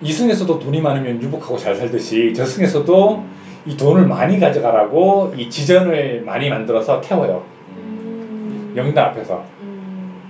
[0.02, 3.24] 이승에서도 돈이 많으면 유복하고 잘 살듯이 저승에서도
[3.66, 7.46] 이 돈을 많이 가져가라고 이 지전을 많이 만들어서 태워요.
[7.70, 8.74] 음.
[8.76, 9.46] 명당 앞에서.
[9.62, 10.22] 음.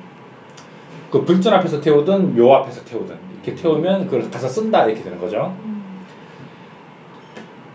[1.09, 5.55] 그 불전 앞에서 태우든 묘 앞에서 태우든 이렇게 태우면 그걸 가서 쓴다 이렇게 되는 거죠.
[5.63, 5.83] 음.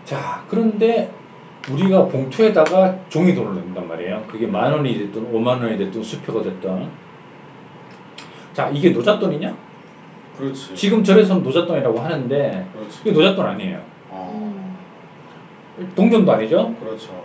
[0.05, 1.11] 자 그런데
[1.69, 4.23] 우리가 봉투에다가 종이 돈을 넣는단 말이에요.
[4.27, 6.87] 그게 만 원이 됐든 오만 원이 됐든 수표가 됐든
[8.53, 9.55] 자 이게 노잣돈이냐?
[10.37, 10.73] 그렇지.
[10.75, 12.99] 지금 절에서는 노잣돈이라고 하는데 그렇지.
[13.01, 13.81] 이게 노잣돈 아니에요.
[14.09, 14.58] 어.
[15.79, 15.91] 음.
[15.95, 16.75] 동전도 아니죠.
[16.79, 17.23] 그렇죠.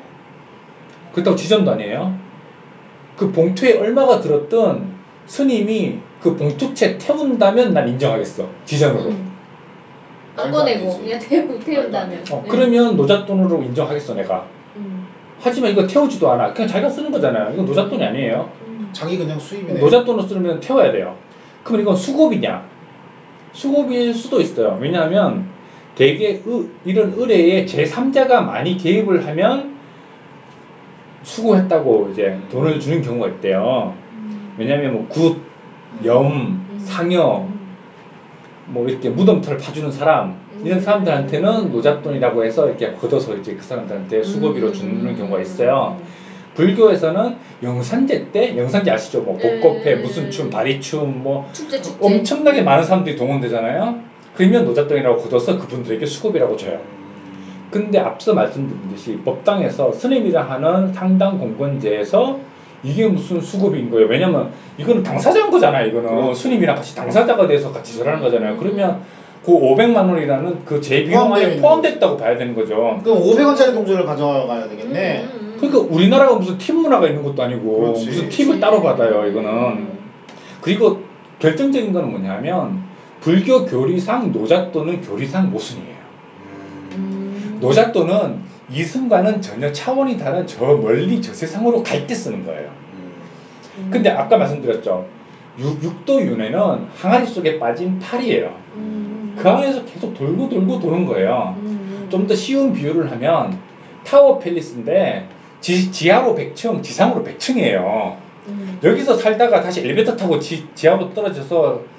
[1.13, 2.17] 그렇다고 지전도 아니에요.
[3.17, 4.95] 그 봉투에 얼마가 들었든
[5.27, 8.49] 스님이 그 봉투채 태운다면 난 인정하겠어.
[8.65, 9.11] 지전으로.
[9.11, 9.33] 음.
[10.37, 10.99] 안 꺼내고.
[10.99, 12.25] 그냥 태우 태운다면.
[12.33, 12.49] 어, 네.
[12.49, 14.47] 그러면 노잣돈으로 인정하겠어 내가.
[14.77, 15.07] 음.
[15.41, 16.53] 하지만 이거 태우지도 않아.
[16.53, 17.53] 그냥 자기가 쓰는 거잖아요.
[17.55, 18.51] 이거 노잣돈이 아니에요.
[18.67, 18.89] 음.
[18.93, 19.79] 자기 그냥 수입이네.
[19.79, 21.17] 노잣돈으로 쓰면 태워야 돼요.
[21.63, 22.65] 그럼 이건 수급이냐?
[23.53, 24.77] 수급일 수도 있어요.
[24.81, 25.47] 왜냐하면
[25.95, 29.75] 대개 의- 이런 의뢰에 제3자가 많이 개입을 하면
[31.23, 33.95] 수고했다고 이제 돈을 주는 경우가 있대요.
[34.13, 34.55] 음.
[34.59, 35.37] 왜냐하면 뭐 굿,
[36.05, 36.79] 염, 음.
[36.79, 37.61] 상여, 음.
[38.67, 44.73] 뭐 이렇게 무덤털 파주는 사람 이런 사람들한테는 노잣돈이라고 해서 이렇게 걷어서 이제 그 사람들한테 수고비로
[44.73, 45.99] 주는 경우가 있어요.
[46.55, 49.23] 불교에서는 영산제 때 영산제 아시죠?
[49.23, 50.03] 뭐 복고패, 음.
[50.03, 52.05] 무슨 춤, 다리춤 뭐 축제 축제.
[52.07, 53.99] 엄청나게 많은 사람들이 동원되잖아요.
[54.37, 56.81] 그러면 노잣돈이라고 걷어서 그분들에게 수고비라고 줘요.
[57.71, 62.39] 근데 앞서 말씀드린 듯이 법당에서 스님이라 하는 상당 공권제에서
[62.85, 64.07] 이게 무슨 수급인 거예요.
[64.07, 65.89] 왜냐면 이거는 당사자인 거잖아요.
[65.89, 66.35] 이거는 그렇죠.
[66.35, 68.57] 스님이랑 같이 당사자가 돼서 같이 절하는 거잖아요.
[68.59, 69.01] 그러면
[69.45, 73.01] 그 500만 원이라는 그 제비용 있는 포함됐다고 봐야 되는 거죠.
[73.03, 75.23] 그럼 500원짜리 동전을 가져가야 되겠네.
[75.23, 75.57] 음, 음, 음.
[75.59, 78.07] 그러니까 우리나라가 무슨 팁 문화가 있는 것도 아니고 그렇지.
[78.07, 79.27] 무슨 팁을 따로 받아요.
[79.27, 79.89] 이거는
[80.61, 81.01] 그리고
[81.39, 82.84] 결정적인 거는 뭐냐면
[83.25, 85.97] 불교 교리상 노잣돈은 교리상 모순이에요.
[86.93, 87.57] 음.
[87.59, 92.69] 노잣돈은 이승과는 전혀 차원이 다른 저 멀리 저 세상으로 갈 때 쓰는 거예요.
[93.79, 93.89] 음.
[93.91, 95.07] 근데 아까 말씀드렸죠.
[95.59, 98.55] 육, 육도 윤회는 항아리 속에 빠진 팔이에요.
[98.75, 99.35] 음.
[99.39, 101.57] 그 안에서 계속 돌고 돌고 도는 거예요.
[101.61, 102.09] 음.
[102.11, 103.59] 좀더 쉬운 비유를 하면
[104.05, 105.29] 타워 팰리스인데
[105.63, 108.17] 지, 지하로 100층, 지상으로 100층이에요.
[108.49, 108.79] 음.
[108.85, 111.94] 여기서 살다가 다시 엘리베이터 타고 지, 지하로 떨어져서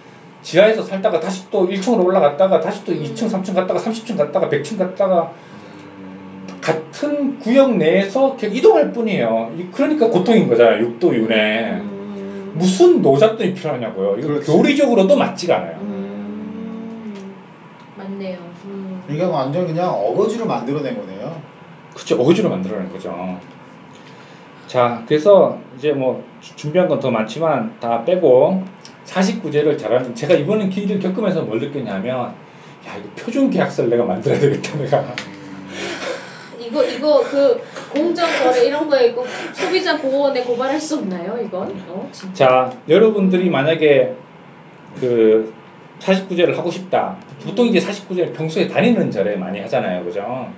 [0.46, 5.32] 지하에서 살다가 다시 또 1층으로 올라갔다가 다시 또 2층, 3층 갔다가 30층 갔다가 100층 갔다가
[6.62, 9.52] 같은 구역 내에서 계속 이동할 뿐이에요.
[9.58, 10.82] 이- 그러니까 고통인 거잖아요.
[10.84, 11.80] 육도 윤회.
[11.82, 12.52] 음.
[12.54, 14.18] 무슨 노잣돈이 필요하냐고요.
[14.20, 14.52] 이거 그렇지.
[14.52, 15.78] 교리적으로도 맞지가 않아요.
[15.82, 17.14] 음.
[17.98, 18.38] 맞네요.
[18.66, 19.04] 음.
[19.10, 21.42] 이게 완전 그냥 어거지로 만들어낸 거네요.
[21.96, 23.40] 그쵸 어거지로 만들어낸 거죠.
[24.68, 28.64] 자, 그래서 이제 뭐 주- 준비한 건 더 많지만 다 빼고
[29.06, 32.34] 49제를 잘하는 제가 이번엔 길을 겪으면서 뭘 느꼈냐면
[32.88, 35.16] 야 이거 표준 계약서를 내가 만들어야 되겠다 내가
[36.60, 37.62] 이거 이거 그
[37.94, 41.40] 공정 거래 이런 거에 꼭 소비자 보호원에 고발할 수 없나요?
[41.44, 41.72] 이건?
[41.88, 42.10] 어.
[42.34, 44.16] 자 여러분들이 만약에
[45.00, 45.54] 그
[46.00, 50.50] 49제를 하고 싶다 보통 이제 49제를 평소에 다니는 절에 많이 하잖아요 그죠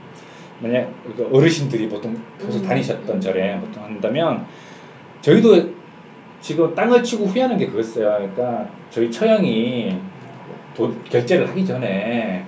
[0.60, 2.64] 만약 그 어르신들이 보통 평소 음.
[2.64, 4.46] 다니셨던 절에 보통 한다면
[5.22, 5.77] 저희도
[6.42, 9.98] 지금 땅을 치고 후회하는 게 그거였어요 그러니까 저희 처형이
[10.76, 12.46] 도- 결제를 하기 전에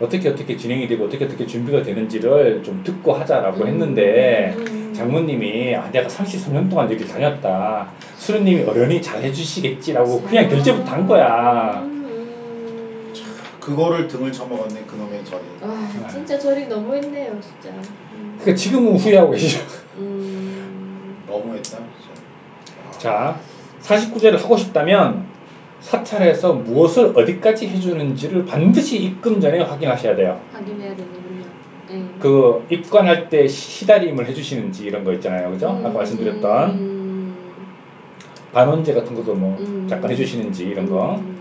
[0.00, 4.92] 어떻게 어떻게 진행이 되고 어떻게 어떻게 준비가 되는지를 좀 듣고 하자라고 했는데 음.
[4.94, 11.82] 장모님이 아 내가 33년 동안 여기 다녔다 수련님이 어련히 잘 해주시겠지라고 그냥 결제부터 한 거야
[11.84, 13.12] 음.
[13.60, 15.42] 그거를 등을 쳐먹었네 그놈의 절이.
[15.62, 17.68] 아 진짜 저리 너무했네요 진짜.
[18.14, 18.36] 음.
[18.40, 19.60] 그러니까 지금은 후회하고 계시죠
[19.98, 21.22] 음.
[21.28, 21.78] 너무했다.
[22.98, 23.38] 자
[23.82, 25.26] 49제를 하고 싶다면
[25.80, 31.44] 사찰에서 무엇을 어디까지 해주는지를 반드시 입금 전에 확인하셔야 돼요 확인해야 되는군요.
[31.88, 32.04] 네.
[32.18, 37.36] 그 입관할 때 시다림을 해주시는지 이런 거 있잖아요 그죠 음, 아까 말씀드렸던 음.
[38.52, 39.86] 반원제 같은 것도 뭐 음.
[39.88, 41.38] 잠깐 해주시는지 이런 거 음.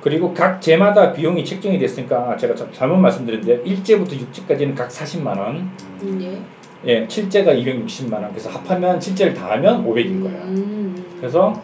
[0.00, 5.70] 그리고 각 제마다 비용이 책정이 됐으니까 제가 참- 잘못 말씀드렸는데 1제부터 6제까지는 각 40만 원,
[6.02, 6.44] 음.
[6.86, 6.90] 예.
[6.90, 8.30] 예, 7제가 260만 원.
[8.30, 10.42] 그래서 합하면 7제를 다 하면 500인 거예요.
[10.44, 11.04] 음.
[11.18, 11.60] 그래서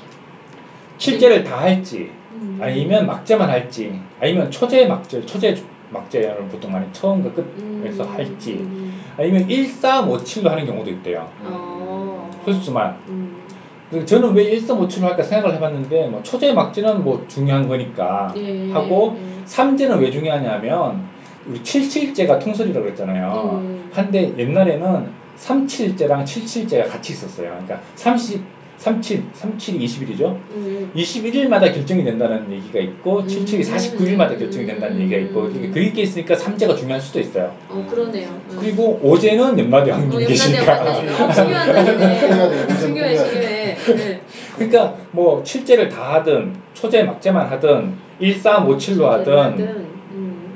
[0.98, 2.58] 7제를 다 할지 음.
[2.60, 5.56] 아니면 막제만 할지 아니면 초제 막제, 초제
[5.90, 8.14] 막제를 보통 많이 처음과 끝에서 음.
[8.14, 9.00] 할지 음.
[9.16, 11.30] 아니면 1357로 하는 경우도 있대요.
[11.42, 12.30] 어.
[12.46, 12.98] 횟수만.
[13.08, 13.42] 음.
[13.90, 18.72] 그 저는 왜 1357로 할까 생각을 해봤는데 뭐 초제 막제는 뭐 중요한 거니까 예.
[18.72, 19.44] 하고 예.
[19.44, 21.13] 3제는 왜 중요하냐면
[21.48, 23.60] 우리 77제가 통설이라고 그랬잖아요.
[23.62, 23.90] 음.
[23.92, 25.06] 한데 옛날에는
[25.38, 27.48] 37제랑 77제가 같이 있었어요.
[27.50, 28.40] 그러니까 30,
[28.78, 30.22] 37, 37이 20일이죠.
[30.50, 30.90] 음.
[30.94, 33.26] 21일마다 결정이 된다는 얘기가 있고 음.
[33.26, 35.70] 77이 49일마다 결정이 된다는 얘기가 있고 음.
[35.72, 37.54] 그게 있으니까 3제가 중요할 수도 있어요.
[37.68, 38.28] 어 그러네요.
[38.50, 38.56] 음.
[38.60, 41.14] 그리고 5제는 연마대 어, 왕님이 계시니까 왕님.
[41.14, 42.34] 어, 거네.
[42.34, 43.16] 오전 중요해.
[43.16, 43.76] 중요해.
[43.96, 44.20] 네.
[44.56, 49.83] 그러니까 뭐 7제를 다 하든 초제 막제만 하든 1357로 하든 음.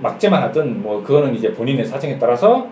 [0.00, 2.68] 막제만 하든 뭐 그거는 이제 본인의 사정에 따라서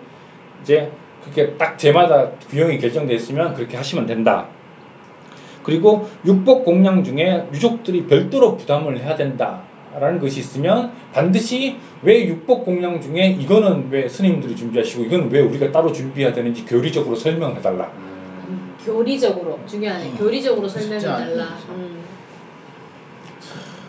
[0.62, 0.90] 이제
[1.24, 4.46] 그게 딱 제마다 비용이 결정되어 있으면 그렇게 하시면 된다.
[5.62, 9.62] 그리고 육복 공양 중에 유족들이 별도로 부담을 해야 된다
[9.98, 15.72] 라는 것이 있으면 반드시 왜 육복 공양 중에 이거는 왜 스님들이 준비하시고 이거는 왜 우리가
[15.72, 17.90] 따로 준비해야 되는지 교리적으로 설명해 달라.
[17.96, 20.12] 음, 교리적으로 중요하네.
[20.18, 21.44] 교리적으로 설명해 달라.
[21.70, 22.04] 음.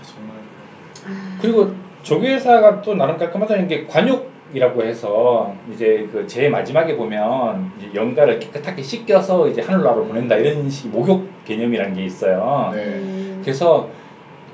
[0.01, 0.38] 정말.
[1.05, 1.73] 아, 그리고
[2.07, 8.81] 조계사가 또 나름 깔끔하다는 게 관욕이라고 해서 이제 그 제일 마지막에 보면 이제 영가를 깨끗하게
[8.81, 12.71] 씻겨서 이제 하늘나라로 보낸다 이런 식 목욕 개념이라는 게 있어요.
[12.73, 12.81] 네.
[12.81, 13.41] 음.
[13.43, 13.89] 그래서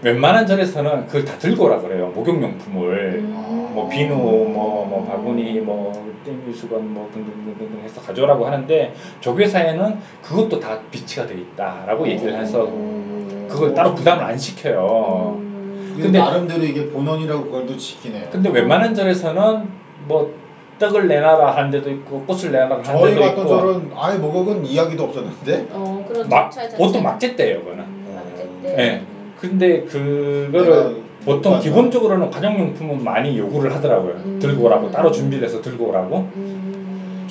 [0.01, 2.11] 웬만한 절에서는 그걸 다 들고 오라 그래요.
[2.15, 3.19] 목욕용품을.
[3.19, 3.53] 음.
[3.73, 5.91] 뭐 비누, 뭐, 뭐 바구니, 뭐
[6.23, 13.47] 땡유수건, 뭐 등등등등 해서 가져오라고 하는데 조교사에는 그것도 다 비치가 돼 있다라고 얘기를 해서 음.
[13.49, 15.37] 그걸 따로 부담을 안 시켜요.
[15.39, 15.52] 음.
[16.01, 18.29] 근데 나름대로 이게 본원이라고 그걸 또 지키네요.
[18.31, 19.67] 근데 웬만한 절에서는
[20.07, 20.33] 뭐
[20.79, 24.65] 떡을 내놔라 하는 데도 있고 꽃을 내놔라 하는 저희 데도 갔던 있고 절은 아예 목욕은
[24.65, 27.83] 이야기도 없었는데 어 그런 막차 자체가- 보통 막제 때예요, 그거는.
[27.83, 28.47] 음, 막제 어.
[28.63, 28.83] 때.
[28.83, 29.01] 예.
[29.39, 30.83] 근데 그거를
[31.25, 31.59] 못 보통 봤나?
[31.63, 34.13] 기본적으로는 관용용품은 많이 요구를 하더라고요.
[34.25, 34.39] 음.
[34.41, 36.17] 들고 오라고 따로 준비를 해서 들고 오라고.
[36.35, 37.27] 음.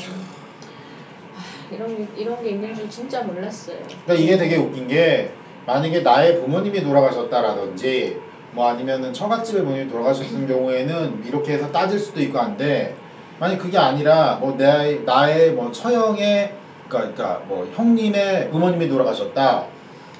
[1.34, 3.76] 아, 이런 게, 이런 게 있는 줄 진짜 몰랐어요.
[4.04, 5.30] 그러니까 이게 되게 웃긴 게
[5.66, 8.16] 만약에 나의 부모님이 돌아가셨다라든지
[8.52, 12.94] 뭐 아니면은 처갓집에 부모님이 돌아가셨던 경우에는 이렇게 해서 따질 수도 있고 한데
[13.40, 16.52] 만약 그게 아니라 뭐 나의 나의 뭐 처형의
[16.88, 19.64] 그러니까, 그러니까 뭐 형님의 부모님이 돌아가셨다.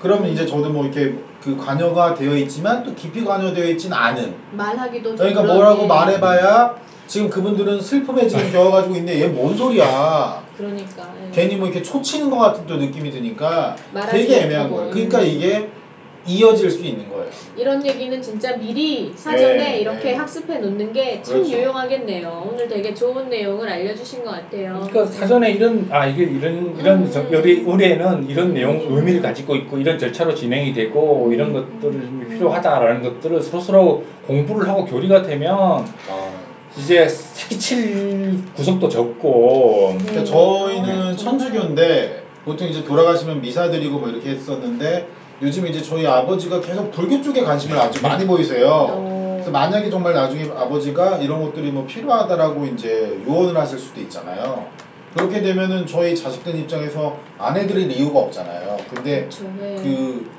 [0.01, 4.35] 그러면 이제 저도 뭐 이렇게 그 관여가 되어 있지만 또 깊이 관여되어 있지는 않은.
[4.53, 6.75] 말하기도 좀 그러니까 뭐라고 게- 말해봐야
[7.07, 10.43] 지금 그분들은 슬픔에 지금 겨워가지고 있는데 얘 뭔 소리야.
[10.57, 11.31] 그러니까 예.
[11.33, 13.77] 괜히 뭐 이렇게 초치는 것 같은 또 느낌이 드니까
[14.11, 14.71] 되게 애매한.
[14.71, 14.91] 거예요.
[14.91, 15.27] 그러니까 음.
[15.27, 15.69] 이게
[16.27, 17.27] 이어질 수 있는 거예요.
[17.57, 20.15] 이런 얘기는 진짜 미리 사전에 네, 이렇게 네.
[20.15, 21.51] 학습해 놓는 게참 그렇죠.
[21.59, 22.49] 유용하겠네요.
[22.53, 24.87] 오늘 되게 좋은 내용을 알려주신 것 같아요.
[24.89, 27.11] 그러니까 사전에 이런 아 이게 이런 이런 음.
[27.11, 28.97] 저- 우리 의뢰는 이런 내용 음.
[28.97, 31.33] 의미를 가지고 있고 이런 절차로 진행이 되고 음.
[31.33, 32.27] 이런 것들을 음.
[32.31, 35.53] 필요하다라는 것들을 서로 서로 공부를 하고 교리가 되면
[36.09, 36.31] 아,
[36.79, 40.05] 이제 사기칠 구석도 적고 네.
[40.05, 41.17] 그러니까 저희는.
[41.17, 45.07] 천주교인데 보통 이제 돌아가시면 미사 드리고 뭐 이렇게 했었는데
[45.43, 48.69] 요즘 이제 저희 아버지가 계속 불교 쪽에 관심을 아주 많이 보이세요.
[48.69, 54.67] 어, 그래서 만약에 정말 나중에 아버지가 이런 것들이 뭐 필요하다라고 이제 유언을 하실 수도 있잖아요.
[55.15, 58.79] 그렇게 되면은 저희 자식들 입장에서 안 해드릴 이유가 없잖아요.
[58.89, 59.29] 근데.
[59.59, 59.77] 네.
[59.83, 60.31] 그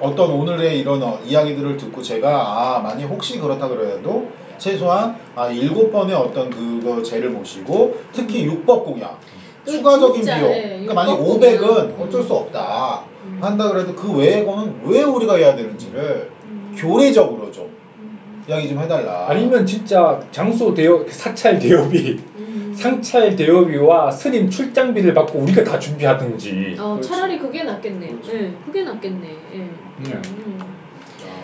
[0.00, 4.28] 어떤 오늘의 이런 어, 이야기들을 듣고 제가 아 만약 혹시 그렇다 그래도
[4.58, 9.18] 최소한 아 일곱 번의 어떤 그거 죄를 모시고 특히 육법 공약
[9.64, 12.00] 그 추가적인 진짜, 비용 예, 그러니까 만약 육법 500은 공약.
[12.00, 13.17] 어쩔 수 없다 음.
[13.40, 16.74] 한다 그래도 그 외의 거는 왜 우리가 해야 되는지를 음.
[16.76, 18.44] 교례적으로 좀 음.
[18.48, 22.72] 이야기 좀 해달라 아니면 진짜 장소 대여 사찰 대여비 음.
[22.76, 27.08] 상찰 대여비와 스님 출장비를 받고 우리가 다 준비하든지 어, 그렇지.
[27.08, 28.06] 차라리 그게 낫겠네.
[28.06, 28.30] 그렇지.
[28.32, 29.28] 예, 그게 낫겠네.
[29.54, 29.58] 예.
[29.58, 30.22] 네.
[30.28, 30.58] 음.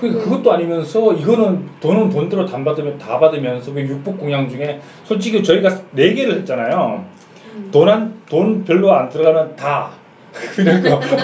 [0.00, 0.12] 그 네.
[0.12, 5.70] 그것도 아니면서 이거는 돈은 돈대로 다 받으면 다 받으면서 그 육복 공양 중에 솔직히 저희가
[5.92, 7.04] 네 개를 했잖아요.
[7.54, 7.68] 음.
[7.72, 9.90] 돈한 돈 별로 안 들어가는 다
[10.56, 11.20] 이런 거 이런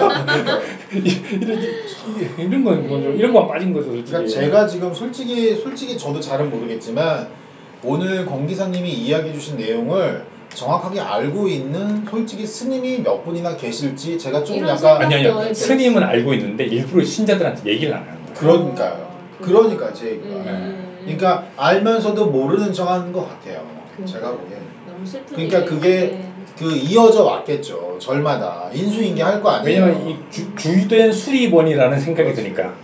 [2.38, 3.10] 이런 건 뭐죠?
[3.10, 4.10] 이런 거 빠진 거죠 솔직히.
[4.10, 7.28] 그러니까 제가 지금 솔직히 솔직히 저도 잘은 모르겠지만
[7.82, 10.24] 오늘 권 기사님이 이야기해 주신 내용을
[10.54, 15.54] 정확하게 알고 있는 솔직히 스님이 몇 분이나 계실지 제가 조금 이런 약간 아니 아니요 예,
[15.54, 18.34] 스님은 알고 있는데 일부러 신자들한테 얘기를 안 하는 거예요.
[18.34, 18.92] 그러니까요.
[18.92, 19.10] 어,
[19.40, 20.28] 그러니까 제 얘기가.
[20.28, 21.04] 예, 예, 예.
[21.04, 23.64] 그러니까 알면서도 모르는 척하는 것 같아요.
[23.92, 24.18] 그러니까.
[24.18, 24.60] 제가 보기엔.
[25.28, 25.64] 그러니까.
[25.64, 26.29] 그게 예.
[26.60, 27.96] 그 이어져 왔겠죠.
[27.98, 29.82] 절마다 인수인계 할 거 아니에요.
[29.86, 32.42] 왜냐면 이 주, 주된 수리본이라는 생각이 그렇지.
[32.42, 32.74] 드니까.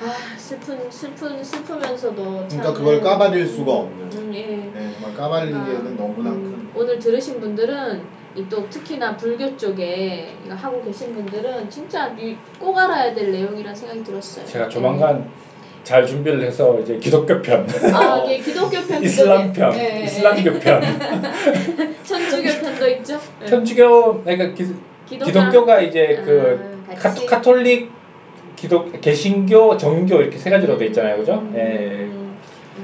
[0.00, 3.00] 아 슬픈 슬픈 슬프면서도 참, 그러니까 그걸 예.
[3.00, 4.10] 까발릴 수가 없는.
[4.12, 4.46] 음, 예.
[4.46, 6.80] 네, 정말 까발리기에는 아, 너무나 음, 큰.
[6.82, 12.78] 오늘 들으신 분들은 이 또 특히나 불교 쪽에 이거 하고 계신 분들은 진짜 이- 꼭
[12.78, 14.46] 알아야 될 내용이라 생각이 들었어요.
[14.46, 15.28] 제가 조만간
[15.84, 17.90] 잘 준비를 해서 이제 기독교 편, 예.
[17.92, 20.04] 아, 이게 기독교 편, 이슬람 기독교- 편, 예, 예.
[20.04, 20.82] 이슬람교 편,
[22.04, 23.20] 천주교 편도 있죠.
[23.42, 23.46] 예.
[23.46, 24.66] 천주교 그러니까 기,
[25.08, 27.26] 기독교랑- 기독교가 이제 아, 그 같이.
[27.26, 27.90] 카, 톨릭
[28.56, 31.34] 기독, 개신교, 정교 이렇게 세 가지로 돼 있잖아요, 그죠?
[31.34, 32.10] 음, 예.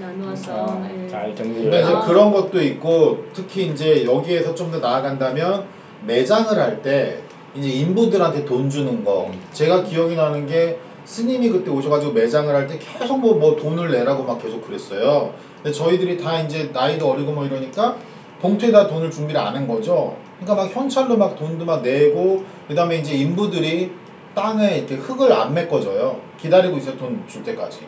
[0.01, 1.09] 나누어서 어, 예.
[1.09, 2.01] 잘 정리를 이제 아.
[2.01, 5.64] 그런 것도 있고 특히 이제 여기에서 좀 더 나아간다면
[6.06, 7.18] 매장을 할 때
[7.55, 9.39] 이제 인부들한테 돈 주는 거 음.
[9.52, 14.24] 제가 기억이 나는 게 스님이 그때 오셔가지고 매장을 할 때 계속 뭐, 뭐 돈을 내라고
[14.24, 15.35] 막 계속 그랬어요.
[15.62, 17.97] 근데 저희들이 다 이제 나이도 어리고 뭐 이러니까
[18.41, 20.16] 봉투에다 돈을 준비를 안 한 거죠.
[20.41, 23.93] 그러니까 막 현찰로 막 돈도 막 내고 그다음에 이제 인부들이
[24.35, 26.20] 땅에 이렇게 흙을 안 메꿔줘요.
[26.39, 27.78] 기다리고 있어요 돈 줄 때까지.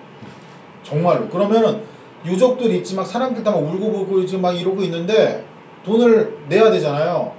[0.82, 1.28] 정말로.
[1.28, 1.82] 그러면은
[2.24, 5.44] 유족들 있지 막 사람들 다 막 울고 불고 지금 막 이러고 있는데
[5.84, 7.32] 돈을 내야 되잖아요.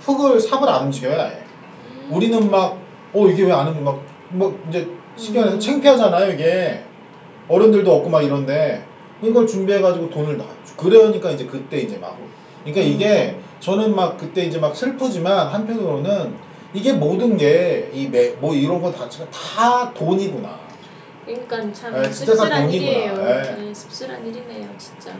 [0.00, 1.20] 흙을 삽을 안 움직여요.
[1.20, 1.44] 아예.
[2.10, 2.78] 우리는 막
[3.14, 3.98] 어 이게 왜 안 움직 막,
[4.30, 5.60] 막 이제 쉽게 말해서 음.
[5.60, 6.84] 창피하잖아요 이게
[7.48, 8.84] 어른들도 없고 막 이런데
[9.22, 12.18] 이걸 준비해가지고 돈을 다 주- 그러니까 이제 그때 이제 막
[12.64, 16.34] 그러니까 이게 저는 막 그때 이제 막 슬프지만 한편으로는
[16.74, 18.08] 이게 모든 게 이
[18.40, 20.66] 뭐 이런 거 자체가 다 돈이구나.
[21.24, 22.70] 그러니까 참다 씁쓸한.
[22.70, 23.12] 일이에요.
[23.18, 23.56] 예.
[23.62, 25.12] 네, 씁쓸한 일이네요, 진짜.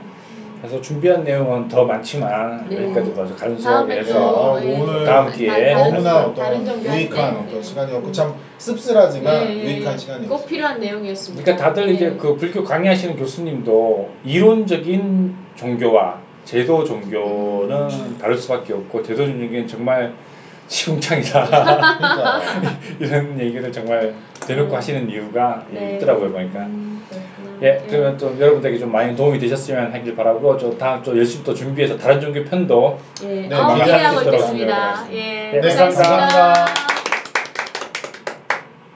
[0.67, 0.69] 음.
[0.69, 2.83] 그래서 준비한 내용은 더 많지만 네.
[2.85, 4.79] 여기까지 봐서 다음에 간소하게 네, 해서 아, 예.
[4.81, 7.39] 오늘 다음 기회에 너무나 종- 어떤 유익한 때.
[7.41, 7.63] 어떤 네.
[7.63, 8.13] 시간이었고 음.
[8.13, 9.97] 참 씁쓸하지만 예, 예, 유익한 예.
[9.97, 10.29] 시간이었어요.
[10.29, 11.45] 꼭 필요한 내용이었습니다.
[11.45, 12.11] 그러니까 다들 이제 예.
[12.17, 20.13] 그 불교 강의하시는 교수님도 이론적인 종교와 제도 종교는 다를 수밖에 없고 제도 종교는 정말
[20.69, 21.45] 시궁창이다
[21.99, 22.41] 그러니까
[22.99, 24.15] 이런 얘기를 정말
[24.47, 24.75] 대놓고 네.
[24.75, 25.97] 하시는 이유가 네.
[25.97, 27.05] 있더라고요 보니까 음.
[27.63, 31.55] 예 그러면 좀 여러분들에게 좀 많이 도움이 되셨으면 하길 바라고 저 다음 또 열심히 또
[31.55, 33.47] 준비해서 다른 종교 편도 예.
[33.49, 35.07] 네, 어, 많이 기대하고 있겠습니다.
[35.13, 36.19] 예, 네, 고생하셨습니다.
[36.19, 36.96] 감사합니다.